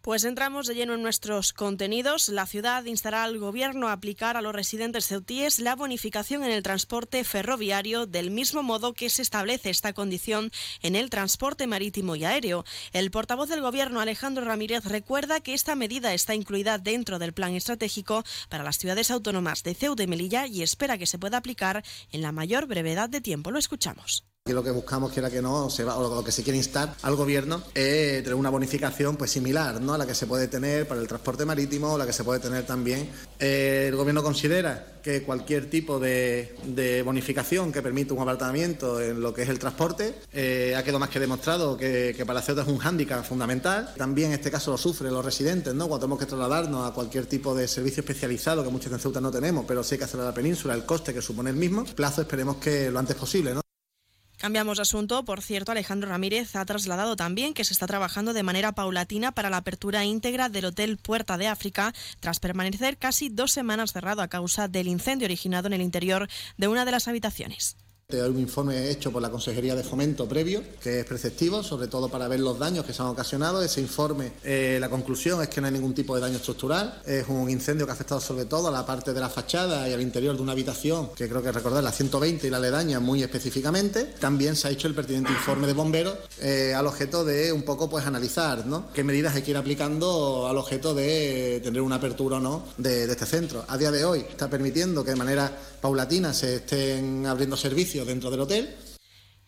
Pues 0.02 0.24
entramos 0.24 0.66
de 0.66 0.74
lleno 0.74 0.94
en 0.94 1.02
nuestros 1.02 1.52
contenidos. 1.52 2.28
La 2.28 2.44
ciudad 2.44 2.84
instará 2.86 3.22
al 3.22 3.38
gobierno 3.38 3.86
a 3.86 3.92
aplicar 3.92 4.36
a 4.36 4.42
los 4.42 4.52
residentes 4.52 5.06
ceutíes 5.06 5.60
la 5.60 5.76
bonificación 5.76 6.42
en 6.42 6.50
el 6.50 6.64
transporte 6.64 7.22
ferroviario 7.22 8.06
del 8.06 8.32
mismo 8.32 8.64
modo 8.64 8.94
que 8.94 9.08
se 9.08 9.22
establece 9.22 9.70
esta 9.70 9.92
condición 9.92 10.50
en 10.82 10.96
el 10.96 11.08
transporte 11.08 11.68
marítimo 11.68 12.16
y 12.16 12.24
aéreo. 12.24 12.64
El 12.92 13.12
portavoz 13.12 13.48
del 13.48 13.60
gobierno 13.60 14.00
Alejandro 14.00 14.44
Ramírez 14.44 14.84
recuerda 14.86 15.38
que 15.38 15.54
esta 15.54 15.76
medida 15.76 16.12
está 16.14 16.34
incluida 16.34 16.78
dentro 16.78 17.20
del 17.20 17.32
plan 17.32 17.54
estratégico 17.54 18.24
para 18.48 18.64
las 18.64 18.78
ciudades 18.78 19.12
autónomas 19.12 19.62
de 19.62 19.76
Ceuta 19.76 20.02
y 20.02 20.08
Melilla 20.08 20.48
y 20.48 20.62
espera 20.62 20.98
que 20.98 21.06
se 21.06 21.20
pueda 21.20 21.36
aplicar 21.36 21.84
en 22.10 22.22
la 22.22 22.32
mayor 22.32 22.66
brevedad 22.66 23.08
de 23.08 23.20
tiempo. 23.20 23.52
Lo 23.52 23.60
escuchamos. 23.60 24.31
Y 24.44 24.52
lo 24.52 24.64
que 24.64 24.72
buscamos, 24.72 25.12
quiera 25.12 25.30
que 25.30 25.40
no, 25.40 25.70
se 25.70 25.84
va, 25.84 25.96
o 25.96 26.16
lo 26.16 26.24
que 26.24 26.32
se 26.32 26.42
quiere 26.42 26.56
instar 26.56 26.96
al 27.02 27.14
gobierno 27.14 27.62
es 27.74 28.24
tener 28.24 28.34
una 28.34 28.50
bonificación 28.50 29.14
pues 29.14 29.30
similar 29.30 29.80
¿no? 29.80 29.94
a 29.94 29.98
la 29.98 30.04
que 30.04 30.16
se 30.16 30.26
puede 30.26 30.48
tener 30.48 30.88
para 30.88 31.00
el 31.00 31.06
transporte 31.06 31.44
marítimo 31.44 31.96
la 31.96 32.04
que 32.04 32.12
se 32.12 32.24
puede 32.24 32.40
tener 32.40 32.66
también. 32.66 33.08
Eh, 33.38 33.86
el 33.88 33.94
gobierno 33.94 34.20
considera 34.20 34.98
que 35.00 35.22
cualquier 35.22 35.70
tipo 35.70 36.00
de, 36.00 36.56
bonificación 37.04 37.70
que 37.70 37.82
permita 37.82 38.14
un 38.14 38.20
abaratamiento 38.20 39.00
en 39.00 39.20
lo 39.20 39.32
que 39.32 39.42
es 39.42 39.48
el 39.48 39.60
transporte 39.60 40.16
eh, 40.32 40.74
ha 40.76 40.82
quedado 40.82 40.98
más 40.98 41.10
que 41.10 41.20
demostrado 41.20 41.76
que, 41.76 42.20
para 42.26 42.42
Ceuta 42.42 42.62
es 42.62 42.68
un 42.68 42.78
hándicap 42.78 43.24
fundamental. 43.24 43.94
También 43.96 44.32
en 44.32 44.40
este 44.40 44.50
caso 44.50 44.72
lo 44.72 44.76
sufren 44.76 45.14
los 45.14 45.24
residentes, 45.24 45.72
¿no? 45.72 45.86
cuando 45.86 46.06
tenemos 46.06 46.18
que 46.18 46.26
trasladarnos 46.26 46.90
a 46.90 46.92
cualquier 46.92 47.26
tipo 47.26 47.54
de 47.54 47.68
servicio 47.68 48.00
especializado 48.00 48.64
que 48.64 48.70
muchos 48.70 48.90
en 48.90 48.98
Ceuta 48.98 49.20
no 49.20 49.30
tenemos, 49.30 49.64
pero 49.68 49.84
sí 49.84 49.94
hay 49.94 49.98
que 50.00 50.04
hacerlo 50.06 50.24
a 50.24 50.30
la 50.30 50.34
península, 50.34 50.74
el 50.74 50.84
coste 50.84 51.14
que 51.14 51.22
supone 51.22 51.50
el 51.50 51.56
mismo. 51.56 51.84
Plazo 51.84 52.22
esperemos 52.22 52.56
que 52.56 52.90
lo 52.90 52.98
antes 52.98 53.14
posible. 53.14 53.54
¿no? 53.54 53.62
Cambiamos 54.42 54.80
asunto. 54.80 55.24
Por 55.24 55.40
cierto, 55.40 55.70
Alejandro 55.70 56.10
Ramírez 56.10 56.56
ha 56.56 56.64
trasladado 56.64 57.14
también 57.14 57.54
que 57.54 57.62
se 57.62 57.72
está 57.72 57.86
trabajando 57.86 58.32
de 58.32 58.42
manera 58.42 58.72
paulatina 58.72 59.30
para 59.30 59.50
la 59.50 59.58
apertura 59.58 60.04
íntegra 60.04 60.48
del 60.48 60.64
Hotel 60.64 60.96
Puerta 60.96 61.38
de 61.38 61.46
África, 61.46 61.94
tras 62.18 62.40
permanecer 62.40 62.98
casi 62.98 63.28
dos 63.28 63.52
semanas 63.52 63.92
cerrado 63.92 64.20
a 64.20 64.26
causa 64.26 64.66
del 64.66 64.88
incendio 64.88 65.26
originado 65.26 65.68
en 65.68 65.74
el 65.74 65.80
interior 65.80 66.28
de 66.56 66.66
una 66.66 66.84
de 66.84 66.90
las 66.90 67.06
habitaciones. 67.06 67.76
Hay 68.20 68.28
un 68.28 68.40
informe 68.40 68.90
hecho 68.90 69.12
por 69.12 69.22
la 69.22 69.30
Consejería 69.30 69.74
de 69.74 69.84
Fomento 69.84 70.28
previo, 70.28 70.62
que 70.82 71.00
es 71.00 71.06
preceptivo, 71.06 71.62
sobre 71.62 71.86
todo 71.86 72.08
para 72.08 72.28
ver 72.28 72.40
los 72.40 72.58
daños 72.58 72.84
que 72.84 72.92
se 72.92 73.02
han 73.02 73.08
ocasionado. 73.08 73.62
Ese 73.62 73.80
informe, 73.80 74.32
eh, 74.42 74.78
la 74.80 74.90
conclusión 74.90 75.40
es 75.42 75.48
que 75.48 75.60
no 75.60 75.68
hay 75.68 75.72
ningún 75.72 75.94
tipo 75.94 76.14
de 76.14 76.22
daño 76.22 76.36
estructural. 76.36 77.00
Es 77.06 77.28
un 77.28 77.48
incendio 77.48 77.86
que 77.86 77.92
ha 77.92 77.94
afectado 77.94 78.20
sobre 78.20 78.46
todo 78.46 78.68
a 78.68 78.70
la 78.70 78.84
parte 78.84 79.12
de 79.12 79.20
la 79.20 79.28
fachada 79.28 79.88
y 79.88 79.92
al 79.92 80.00
interior 80.00 80.36
de 80.36 80.42
una 80.42 80.52
habitación, 80.52 81.10
que 81.14 81.28
creo 81.28 81.42
que 81.42 81.52
recordar 81.52 81.84
la 81.84 81.92
120 81.92 82.46
y 82.46 82.50
la 82.50 82.56
aledaña 82.56 83.00
muy 83.00 83.22
específicamente. 83.22 84.04
También 84.18 84.56
se 84.56 84.68
ha 84.68 84.70
hecho 84.70 84.88
el 84.88 84.94
pertinente 84.94 85.30
informe 85.30 85.66
de 85.66 85.72
bomberos 85.72 86.16
eh, 86.40 86.74
al 86.74 86.86
objeto 86.86 87.24
de 87.24 87.52
un 87.52 87.62
poco 87.62 87.88
pues 87.88 88.06
analizar 88.06 88.32
qué 88.94 89.04
medidas 89.04 89.34
hay 89.34 89.42
que 89.42 89.50
ir 89.50 89.56
aplicando 89.56 90.46
al 90.48 90.56
objeto 90.56 90.94
de 90.94 91.60
tener 91.62 91.82
una 91.82 91.96
apertura 91.96 92.36
o 92.36 92.40
no 92.40 92.64
de, 92.76 93.06
de 93.06 93.12
este 93.12 93.26
centro. 93.26 93.64
A 93.68 93.76
día 93.76 93.90
de 93.90 94.04
hoy 94.04 94.20
está 94.20 94.48
permitiendo 94.48 95.04
que 95.04 95.10
de 95.10 95.16
manera 95.16 95.52
paulatina 95.80 96.32
se 96.32 96.56
estén 96.56 97.26
abriendo 97.26 97.56
servicios 97.56 98.01
dentro 98.04 98.30
del 98.30 98.40
hotel. 98.40 98.76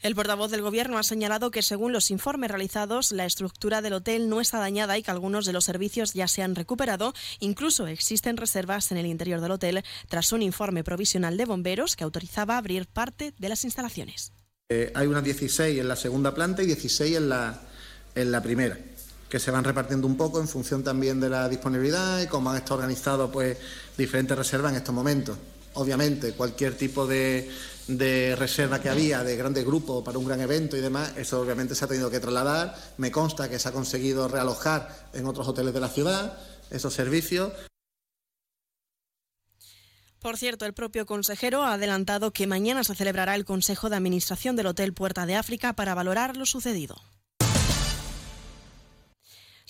El 0.05 0.15
portavoz 0.15 0.51
del 0.51 0.61
Gobierno 0.61 0.99
ha 0.99 1.03
señalado 1.03 1.51
que, 1.51 1.63
según 1.63 1.93
los 1.93 2.11
informes 2.11 2.51
realizados, 2.51 3.11
la 3.11 3.25
estructura 3.25 3.81
del 3.81 3.95
hotel 3.95 4.29
no 4.29 4.43
está 4.43 4.59
dañada 4.59 4.99
y 4.99 5.03
que 5.03 5.11
algunos 5.11 5.47
de 5.47 5.55
los 5.55 5.65
servicios 5.65 6.13
ya 6.13 6.29
se 6.29 6.43
han 6.43 6.55
recuperado. 6.55 7.15
Incluso 7.41 7.87
existen 7.87 8.37
reservas 8.37 8.93
en 8.93 8.99
el 8.99 9.07
interior 9.07 9.41
del 9.41 9.53
hotel 9.53 9.83
tras 10.09 10.33
un 10.33 10.43
informe 10.43 10.85
provisional 10.85 11.39
de 11.39 11.47
bomberos 11.47 11.97
que 11.97 12.05
autorizaba 12.05 12.59
abrir 12.59 12.87
parte 12.87 13.33
de 13.39 13.49
las 13.49 13.65
instalaciones. 13.65 14.33
Eh, 14.69 14.93
hay 14.95 15.07
unas 15.07 15.25
16 15.25 15.81
en 15.81 15.89
la 15.89 15.97
segunda 15.97 16.35
planta 16.35 16.63
y 16.63 16.67
16 16.67 17.17
en 17.17 17.29
la, 17.31 17.63
en 18.15 18.31
la 18.31 18.43
primera 18.43 18.79
que 19.35 19.41
se 19.41 19.51
van 19.51 19.65
repartiendo 19.65 20.07
un 20.07 20.17
poco 20.17 20.39
en 20.39 20.47
función 20.47 20.85
también 20.85 21.19
de 21.19 21.29
la 21.29 21.49
disponibilidad 21.49 22.21
y 22.21 22.29
cómo 22.29 22.51
han 22.51 22.57
estado 22.57 22.77
organizados 22.77 23.31
pues, 23.33 23.57
diferentes 23.99 24.39
reservas 24.39 24.71
en 24.71 24.79
estos 24.79 24.95
momentos. 24.95 25.37
Obviamente, 25.75 26.33
cualquier 26.33 26.77
tipo 26.77 27.07
de, 27.07 27.51
reserva 28.37 28.81
que 28.81 28.89
había 28.89 29.23
de 29.23 29.37
grandes 29.37 29.65
grupos 29.65 30.05
para 30.05 30.19
un 30.19 30.27
gran 30.27 30.41
evento 30.41 30.77
y 30.77 30.81
demás, 30.81 31.13
eso 31.17 31.41
obviamente 31.41 31.75
se 31.75 31.85
ha 31.85 31.89
tenido 31.89 32.11
que 32.11 32.21
trasladar. 32.21 32.77
Me 32.97 33.11
consta 33.11 33.49
que 33.49 33.59
se 33.59 33.69
ha 33.69 33.73
conseguido 33.73 34.29
realojar 34.29 35.11
en 35.13 35.27
otros 35.27 35.49
hoteles 35.49 35.75
de 35.75 35.81
la 35.81 35.89
ciudad 35.89 36.39
esos 36.71 36.95
servicios. 36.95 37.53
Por 40.21 40.39
cierto, 40.39 40.65
el 40.65 40.73
propio 40.73 41.05
consejero 41.05 41.65
ha 41.65 41.75
adelantado 41.75 42.33
que 42.33 42.47
mañana 42.47 42.83
se 42.83 42.95
celebrará 42.95 43.35
el 43.35 43.45
Consejo 43.45 43.91
de 43.91 43.97
Administración 43.97 44.57
del 44.57 44.69
Hotel 44.69 44.95
Puerta 44.95 45.27
de 45.27 45.37
África 45.37 45.75
para 45.75 45.95
valorar 45.95 46.37
lo 46.37 46.47
sucedido. 46.47 46.97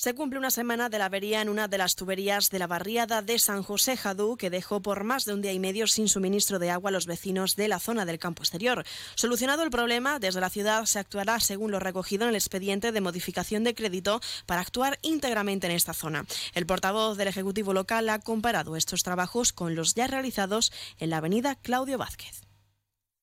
Se 0.04 0.14
cumple 0.14 0.38
una 0.38 0.50
semana 0.50 0.90
de 0.90 0.98
la 0.98 1.06
avería 1.06 1.40
en 1.40 1.48
una 1.48 1.66
de 1.66 1.78
las 1.78 1.96
tuberías 1.96 2.50
de 2.50 2.58
la 2.58 2.66
barriada 2.66 3.22
de 3.22 3.38
San 3.38 3.62
José 3.62 3.96
Jadú, 3.96 4.36
que 4.36 4.50
dejó 4.50 4.82
por 4.82 5.02
más 5.02 5.24
de 5.24 5.32
un 5.32 5.40
día 5.40 5.54
y 5.54 5.58
medio 5.58 5.86
sin 5.86 6.10
suministro 6.10 6.58
de 6.58 6.68
agua 6.68 6.90
a 6.90 6.92
los 6.92 7.06
vecinos 7.06 7.56
de 7.56 7.68
la 7.68 7.80
zona 7.80 8.04
del 8.04 8.18
campo 8.18 8.42
exterior. 8.42 8.84
Solucionado 9.14 9.62
el 9.62 9.70
problema, 9.70 10.18
desde 10.18 10.42
la 10.42 10.50
ciudad 10.50 10.84
se 10.84 10.98
actuará 10.98 11.40
según 11.40 11.70
lo 11.70 11.78
recogido 11.78 12.24
en 12.24 12.28
el 12.28 12.34
expediente 12.34 12.92
de 12.92 13.00
modificación 13.00 13.64
de 13.64 13.74
crédito 13.74 14.20
para 14.44 14.60
actuar 14.60 14.98
íntegramente 15.00 15.68
en 15.68 15.72
esta 15.72 15.94
zona. 15.94 16.26
El 16.52 16.66
portavoz 16.66 17.16
del 17.16 17.28
Ejecutivo 17.28 17.72
local 17.72 18.10
ha 18.10 18.18
comparado 18.18 18.76
estos 18.76 19.04
trabajos 19.04 19.54
con 19.54 19.74
los 19.74 19.94
ya 19.94 20.06
realizados 20.06 20.70
en 20.98 21.08
la 21.08 21.16
avenida 21.16 21.54
Claudio 21.54 21.96
Vázquez. 21.96 22.42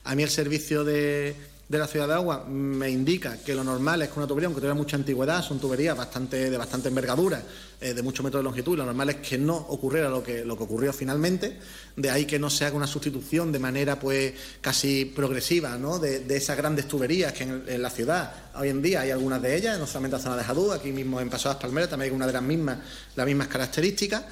A 0.03 0.15
mí 0.15 0.23
el 0.23 0.31
servicio 0.31 0.83
de, 0.83 1.35
de 1.71 1.79
la 1.79 1.87
ciudad 1.87 2.05
de 2.05 2.15
agua 2.15 2.43
me 2.49 2.89
indica 2.89 3.37
que 3.37 3.55
lo 3.55 3.63
normal 3.63 4.01
es 4.01 4.09
que 4.09 4.19
una 4.19 4.27
tubería, 4.27 4.47
aunque 4.47 4.59
tenga 4.59 4.73
mucha 4.73 4.97
antigüedad, 4.97 5.41
son 5.41 5.57
tuberías 5.57 5.95
bastante, 5.95 6.49
de 6.49 6.57
bastante 6.57 6.89
envergadura, 6.89 7.41
eh, 7.79 7.93
de 7.93 8.03
muchos 8.03 8.25
metros 8.25 8.41
de 8.41 8.43
longitud, 8.43 8.73
y 8.73 8.77
lo 8.77 8.85
normal 8.85 9.11
es 9.11 9.15
que 9.15 9.37
no 9.37 9.55
ocurriera 9.55 10.09
lo 10.09 10.21
que, 10.21 10.43
lo 10.43 10.57
que 10.57 10.63
ocurrió 10.63 10.91
finalmente, 10.91 11.57
de 11.95 12.09
ahí 12.09 12.25
que 12.25 12.37
no 12.37 12.49
se 12.49 12.65
haga 12.65 12.75
una 12.75 12.87
sustitución 12.87 13.53
de 13.53 13.59
manera 13.59 13.97
pues 13.97 14.33
casi 14.59 15.05
progresiva 15.05 15.77
¿no? 15.77 15.97
de, 15.97 16.25
esas 16.35 16.57
grandes 16.57 16.89
tuberías 16.89 17.31
que 17.31 17.43
en, 17.43 17.81
la 17.81 17.89
ciudad 17.89 18.33
hoy 18.55 18.67
en 18.67 18.81
día 18.81 19.01
hay 19.01 19.11
algunas 19.11 19.41
de 19.41 19.55
ellas, 19.55 19.79
no 19.79 19.87
solamente 19.87 20.17
en 20.17 20.19
la 20.19 20.23
zona 20.25 20.37
de 20.37 20.43
Jadú, 20.43 20.73
aquí 20.73 20.91
mismo 20.91 21.21
en 21.21 21.29
las 21.29 21.55
Palmeras 21.55 21.89
también 21.89 22.11
hay 22.11 22.15
una 22.17 22.27
de 22.27 22.33
las 22.33 22.43
mismas, 22.43 22.79
las 23.15 23.25
mismas 23.25 23.47
características. 23.47 24.23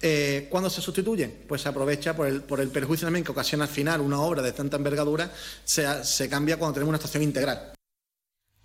Eh, 0.00 0.46
¿Cuándo 0.50 0.70
se 0.70 0.80
sustituyen? 0.80 1.44
Pues 1.48 1.62
se 1.62 1.68
aprovecha 1.68 2.14
por 2.14 2.26
el, 2.26 2.42
por 2.42 2.60
el 2.60 2.68
perjuicio 2.68 3.06
también 3.06 3.24
que 3.24 3.32
ocasiona 3.32 3.64
al 3.64 3.70
final 3.70 4.00
una 4.00 4.20
obra 4.20 4.42
de 4.42 4.52
tanta 4.52 4.76
envergadura, 4.76 5.32
se, 5.64 6.04
se 6.04 6.28
cambia 6.28 6.56
cuando 6.56 6.74
tenemos 6.74 6.90
una 6.90 6.98
estación 6.98 7.22
integral. 7.22 7.72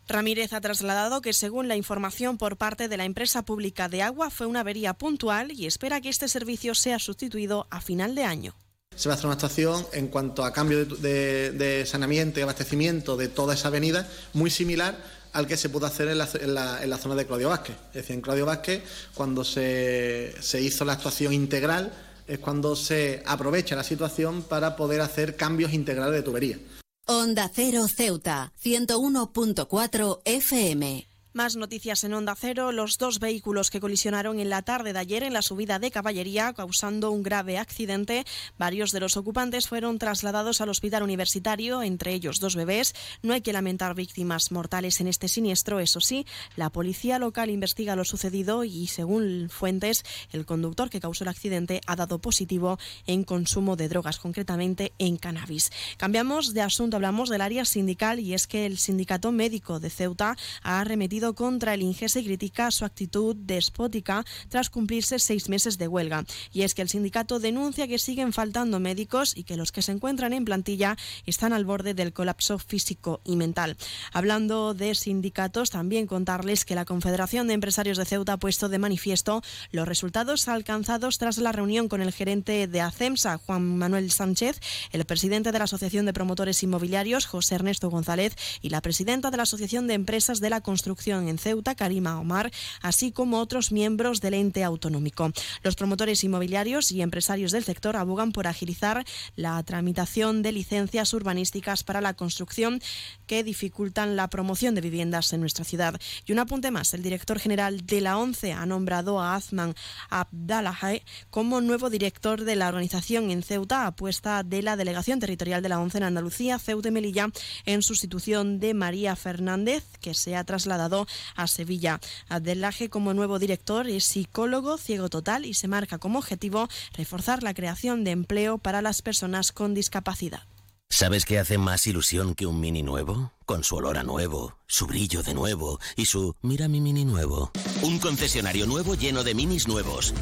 Ramírez 0.08 0.52
ha 0.54 0.62
trasladado 0.62 1.22
que, 1.22 1.32
según 1.32 1.68
la 1.68 1.78
información 1.78 2.38
por 2.38 2.58
parte 2.58 2.90
de 2.90 2.98
la 2.98 3.06
empresa 3.06 3.44
pública 3.44 3.88
de 3.88 4.02
agua, 4.02 4.30
fue 4.30 4.48
una 4.48 4.60
avería 4.60 4.94
puntual 4.94 5.52
y 5.52 5.66
espera 5.66 6.02
que 6.02 6.10
este 6.10 6.28
servicio 6.28 6.76
sea 6.76 7.00
sustituido 7.00 7.68
a 7.70 7.80
final 7.80 8.14
de 8.14 8.26
año. 8.26 8.54
Se 8.96 9.10
va 9.10 9.16
a 9.16 9.16
hacer 9.16 9.28
una 9.28 9.36
estación 9.36 9.88
en 9.94 10.10
cuanto 10.10 10.44
a 10.44 10.54
cambio 10.54 10.86
de, 10.86 10.98
de, 10.98 11.52
de 11.52 11.86
saneamiento 11.86 12.40
y 12.40 12.44
abastecimiento 12.44 13.18
de 13.18 13.28
toda 13.28 13.56
esa 13.56 13.70
avenida, 13.70 14.08
muy 14.34 14.52
similar 14.52 14.98
al 15.34 15.48
que 15.48 15.58
se 15.58 15.70
pudo 15.70 15.88
hacer 15.88 16.08
en 16.08 16.18
la, 16.18 16.98
zona 16.98 17.16
de 17.16 17.26
Claudio 17.26 17.50
Vázquez. 17.50 17.76
Es 17.90 17.94
decir, 17.94 18.16
en 18.16 18.22
Claudio 18.22 18.46
Vázquez, 18.46 18.84
cuando 19.14 19.44
se, 19.44 20.34
se 20.40 20.62
hizo 20.62 20.86
la 20.86 20.94
actuación 20.94 21.34
integral, 21.34 21.92
es 22.28 22.40
cuando 22.40 22.76
se 22.76 23.22
aprovecha 23.26 23.76
la 23.76 23.84
situación 23.84 24.44
para 24.44 24.76
poder 24.76 25.02
hacer 25.02 25.36
cambios 25.36 25.74
integrales 25.74 26.14
de 26.14 26.22
tubería. 26.22 26.58
Onda 27.06 27.52
Cero 27.54 27.88
Ceuta, 27.94 28.54
101.4 28.64 30.22
FM. 30.24 31.12
Más 31.36 31.56
noticias 31.56 32.04
en 32.04 32.14
Onda 32.14 32.36
Cero. 32.40 32.72
Los 32.72 33.00
dos 33.00 33.18
vehículos 33.18 33.72
que 33.72 33.80
colisionaron 33.80 34.40
en 34.40 34.52
la 34.52 34.62
tarde 34.62 34.94
de 34.94 35.00
ayer 35.00 35.24
en 35.24 35.34
la 35.34 35.42
subida 35.42 35.80
de 35.80 35.90
Caballería, 35.90 36.54
causando 36.54 37.10
un 37.10 37.24
grave 37.24 37.58
accidente. 37.58 38.24
Varios 38.60 38.92
de 38.92 39.00
los 39.00 39.18
ocupantes 39.18 39.68
fueron 39.68 39.98
trasladados 39.98 40.62
al 40.62 40.70
hospital 40.70 41.02
universitario, 41.02 41.82
entre 41.82 42.14
ellos 42.14 42.40
dos 42.40 42.56
bebés. 42.56 42.94
No 43.24 43.34
hay 43.34 43.42
que 43.42 43.52
lamentar 43.52 43.96
víctimas 43.96 44.52
mortales 44.52 45.02
en 45.02 45.08
este 45.08 45.28
siniestro. 45.28 45.80
Eso 45.80 46.02
sí, 46.02 46.28
la 46.56 46.70
policía 46.70 47.18
local 47.18 47.50
investiga 47.50 47.96
lo 47.96 48.06
sucedido 48.06 48.64
y, 48.64 48.86
según 48.86 49.50
fuentes, 49.50 50.04
el 50.34 50.46
conductor 50.46 50.92
que 50.92 51.00
causó 51.00 51.24
el 51.24 51.30
accidente 51.30 51.82
ha 51.88 51.96
dado 51.96 52.20
positivo 52.20 52.78
en 53.08 53.24
consumo 53.24 53.76
de 53.76 53.90
drogas, 53.90 54.20
concretamente 54.20 54.94
en 55.00 55.18
cannabis. 55.18 55.72
Cambiamos 55.98 56.54
de 56.54 56.62
asunto, 56.62 56.98
hablamos 56.98 57.30
del 57.30 57.42
área 57.42 57.66
sindical 57.66 58.20
y 58.20 58.36
es 58.36 58.46
que 58.46 58.68
el 58.68 58.78
sindicato 58.78 59.32
médico 59.32 59.80
de 59.80 59.90
Ceuta 59.90 60.38
ha 60.62 60.84
contra 61.32 61.74
el 61.74 61.82
INGES 61.82 62.18
y 62.18 62.26
critica 62.26 62.70
su 62.72 62.84
actitud 62.84 63.38
despótica 63.38 64.26
tras 64.50 64.70
cumplirse 64.70 65.18
seis 65.20 65.48
meses 65.48 65.78
de 65.78 65.88
huelga. 65.88 66.26
Y 66.52 66.64
es 66.64 66.76
que 66.76 66.82
el 66.82 66.90
sindicato 66.90 67.40
denuncia 67.40 67.88
que 67.88 68.00
siguen 68.00 68.34
faltando 68.34 68.82
médicos 68.82 69.38
y 69.38 69.44
que 69.44 69.56
los 69.56 69.72
que 69.72 69.82
se 69.82 69.94
encuentran 69.94 70.34
en 70.34 70.44
plantilla 70.44 70.98
están 71.26 71.54
al 71.54 71.64
borde 71.64 71.94
del 71.94 72.12
colapso 72.12 72.60
físico 72.60 73.22
y 73.24 73.38
mental. 73.38 73.78
Hablando 74.12 74.74
de 74.74 74.95
sindicatos, 74.95 75.70
también 75.70 76.08
contarles 76.08 76.66
que 76.66 76.76
la 76.76 76.84
Confederación 76.86 77.48
de 77.48 77.54
Empresarios 77.54 77.98
de 77.98 78.06
Ceuta 78.06 78.34
ha 78.34 78.38
puesto 78.38 78.68
de 78.68 78.80
manifiesto 78.80 79.41
los 79.72 79.88
resultados 79.88 80.48
alcanzados 80.48 81.18
tras 81.18 81.38
la 81.38 81.52
reunión 81.52 81.88
con 81.88 82.02
el 82.02 82.12
gerente 82.12 82.68
de 82.68 82.82
ACEMSA, 82.82 83.38
Juan 83.38 83.78
Manuel 83.78 84.12
Sánchez, 84.12 84.60
el 84.91 85.06
presidente 85.06 85.52
de 85.52 85.60
la 85.60 85.66
Asociación 85.66 86.06
de 86.06 86.14
Promotores 86.14 86.64
Inmobiliarios, 86.64 87.26
José 87.26 87.56
Ernesto 87.56 87.90
González, 87.90 88.36
y 88.62 88.70
la 88.70 88.82
presidenta 88.82 89.32
de 89.32 89.38
la 89.38 89.44
Asociación 89.44 89.88
de 89.88 89.94
Empresas 89.94 90.40
de 90.40 90.50
la 90.50 90.62
Construcción 90.62 91.12
en 91.14 91.38
Ceuta, 91.38 91.76
Karima 91.76 92.19
Omar, 92.19 92.52
así 92.81 93.11
como 93.11 93.40
otros 93.40 93.72
miembros 93.72 94.22
del 94.22 94.34
ente 94.34 94.64
autonómico. 94.64 95.31
Los 95.64 95.76
promotores 95.76 96.23
inmobiliarios 96.23 96.91
y 96.91 97.02
empresarios 97.02 97.52
del 97.52 97.64
sector 97.64 97.95
abogan 97.95 98.31
por 98.31 98.48
agilizar 98.48 99.06
la 99.35 99.61
tramitación 99.64 100.41
de 100.41 100.52
licencias 100.52 101.14
urbanísticas 101.14 101.84
para 101.84 102.02
la 102.02 102.14
construcción 102.14 102.81
que 103.27 103.44
dificultan 103.44 104.15
la 104.15 104.30
promoción 104.30 104.76
de 104.76 104.81
viviendas 104.81 105.31
en 105.34 105.41
nuestra 105.41 105.65
ciudad. 105.65 105.99
Y 106.26 106.31
un 106.31 106.40
apunte 106.40 106.72
más, 106.72 106.94
el 106.94 107.03
director 107.03 107.40
general 107.40 107.85
de 107.85 108.02
la 108.02 108.18
ONCE 108.18 108.53
ha 108.53 108.65
nombrado 108.65 109.19
a 109.19 109.35
Azman 109.35 109.76
Abdallahe 110.10 111.03
como 111.30 111.61
nuevo 111.61 111.90
director 111.90 112.44
de 112.44 112.56
la 112.56 112.68
organización 112.68 113.31
en 113.31 113.44
Ceuta, 113.44 113.88
apuesta 113.88 114.44
de 114.44 114.61
la 114.61 114.76
delegación 114.76 115.19
territorial 115.19 115.61
de 115.61 115.69
la 115.69 115.80
ONCE 115.80 115.98
en 115.99 116.03
Andalucía, 116.03 116.60
Ceuta 116.60 116.90
y 116.90 116.91
Melilla, 116.91 117.30
en 117.65 117.81
sustitución 117.81 118.60
de 118.60 118.73
María 118.73 119.15
Fernández, 119.15 119.84
que 120.02 120.14
se 120.14 120.35
ha 120.35 120.44
trasladado 120.44 121.03
a 121.36 121.48
Sevilla. 121.48 122.00
Abdellaje, 122.30 122.90
como 122.90 123.14
nuevo 123.14 123.40
director, 123.40 123.88
es 123.88 124.06
psicólogo 124.06 124.78
ciego 124.78 125.10
total 125.10 125.46
y 125.46 125.54
se 125.54 125.68
marca 125.68 125.98
como 125.98 126.20
objetivo 126.20 126.68
reforzar 126.94 127.44
la 127.44 127.54
creación 127.54 128.04
de 128.04 128.12
empleo 128.12 128.58
para 128.58 128.82
las 128.82 129.02
personas 129.02 129.52
con 129.52 129.74
discapacidad. 129.74 130.44
¿Sabes 130.90 131.26
qué 131.26 131.40
hace 131.40 131.58
más 131.58 131.88
ilusión 131.88 132.36
que 132.36 132.46
un 132.46 132.60
mini 132.60 132.84
nuevo? 132.84 133.32
Con 133.46 133.64
su 133.64 133.78
olor 133.78 133.98
a 133.98 134.04
nuevo, 134.04 134.60
su 134.68 134.86
brillo 134.86 135.24
de 135.24 135.34
nuevo 135.34 135.80
y 135.96 136.06
su 136.06 136.36
mira 136.44 136.68
mi 136.68 136.82
mini 136.82 137.04
nuevo. 137.04 137.52
Un 137.82 137.98
concesionario 137.98 138.68
nuevo 138.68 138.94
lleno 138.94 139.24
de 139.24 139.34
minis 139.34 139.68
nuevos. 139.68 140.14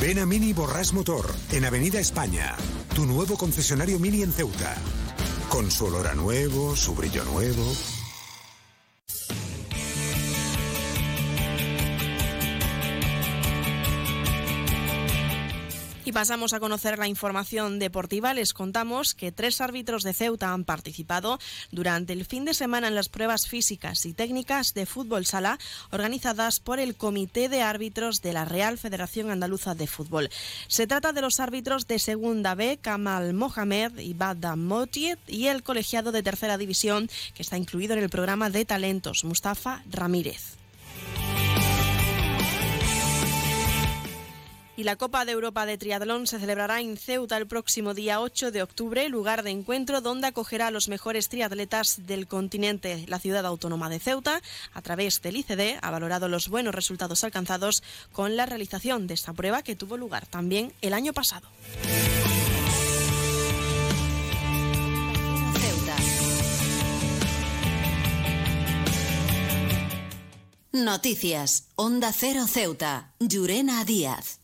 Ven 0.00 0.18
a 0.18 0.26
Mini 0.26 0.52
Borrás 0.52 0.92
Motor, 0.92 1.32
en 1.52 1.64
Avenida 1.64 1.98
España. 2.00 2.56
Tu 2.94 3.06
nuevo 3.06 3.36
concesionario 3.36 3.98
Mini 3.98 4.22
en 4.22 4.32
Ceuta. 4.32 4.76
Con 5.48 5.70
su 5.70 5.86
olor 5.86 6.08
a 6.08 6.14
nuevo, 6.14 6.76
su 6.76 6.94
brillo 6.94 7.24
nuevo. 7.24 7.64
Y 16.08 16.12
pasamos 16.12 16.54
a 16.54 16.58
conocer 16.58 16.98
la 16.98 17.06
información 17.06 17.78
deportiva. 17.78 18.32
Les 18.32 18.54
contamos 18.54 19.12
que 19.14 19.30
tres 19.30 19.60
árbitros 19.60 20.04
de 20.04 20.14
Ceuta 20.14 20.54
han 20.54 20.64
participado 20.64 21.38
durante 21.70 22.14
el 22.14 22.24
fin 22.24 22.46
de 22.46 22.54
semana 22.54 22.88
en 22.88 22.94
las 22.94 23.10
pruebas 23.10 23.46
físicas 23.46 24.06
y 24.06 24.14
técnicas 24.14 24.72
de 24.72 24.86
fútbol 24.86 25.26
sala 25.26 25.58
organizadas 25.90 26.60
por 26.60 26.80
el 26.80 26.94
Comité 26.94 27.50
de 27.50 27.60
Árbitros 27.60 28.22
de 28.22 28.32
la 28.32 28.46
Real 28.46 28.78
Federación 28.78 29.30
Andaluza 29.30 29.74
de 29.74 29.86
Fútbol. 29.86 30.30
Se 30.66 30.86
trata 30.86 31.12
de 31.12 31.20
los 31.20 31.40
árbitros 31.40 31.86
de 31.86 31.98
Segunda 31.98 32.54
B, 32.54 32.78
Kamal 32.80 33.34
Mohamed 33.34 33.98
y 33.98 34.14
Bada 34.14 34.56
Motiet, 34.56 35.18
y 35.26 35.48
el 35.48 35.62
colegiado 35.62 36.10
de 36.10 36.22
Tercera 36.22 36.56
División, 36.56 37.10
que 37.34 37.42
está 37.42 37.58
incluido 37.58 37.92
en 37.92 38.02
el 38.02 38.08
programa 38.08 38.48
de 38.48 38.64
talentos, 38.64 39.24
Mustafa 39.24 39.82
Ramírez. 39.90 40.57
Y 44.78 44.84
la 44.84 44.94
Copa 44.94 45.24
de 45.24 45.32
Europa 45.32 45.66
de 45.66 45.76
Triatlón 45.76 46.28
se 46.28 46.38
celebrará 46.38 46.80
en 46.80 46.96
Ceuta 46.96 47.36
el 47.36 47.48
próximo 47.48 47.94
día 47.94 48.20
8 48.20 48.52
de 48.52 48.62
octubre, 48.62 49.08
lugar 49.08 49.42
de 49.42 49.50
encuentro 49.50 50.00
donde 50.00 50.28
acogerá 50.28 50.68
a 50.68 50.70
los 50.70 50.86
mejores 50.86 51.28
triatletas 51.28 52.06
del 52.06 52.28
continente. 52.28 53.04
La 53.08 53.18
ciudad 53.18 53.44
autónoma 53.44 53.90
de 53.90 53.98
Ceuta, 53.98 54.40
a 54.72 54.80
través 54.80 55.20
del 55.20 55.38
ICD, 55.38 55.78
ha 55.82 55.90
valorado 55.90 56.28
los 56.28 56.48
buenos 56.48 56.76
resultados 56.76 57.24
alcanzados 57.24 57.82
con 58.12 58.36
la 58.36 58.46
realización 58.46 59.08
de 59.08 59.14
esta 59.14 59.32
prueba 59.32 59.64
que 59.64 59.74
tuvo 59.74 59.96
lugar 59.96 60.26
también 60.26 60.72
el 60.80 60.92
año 60.92 61.12
pasado. 61.12 61.48
Noticias. 70.70 71.64
Onda 71.74 72.12
Cero 72.12 72.46
Ceuta. 72.46 73.12
Llurena 73.18 73.84
Díaz. 73.84 74.37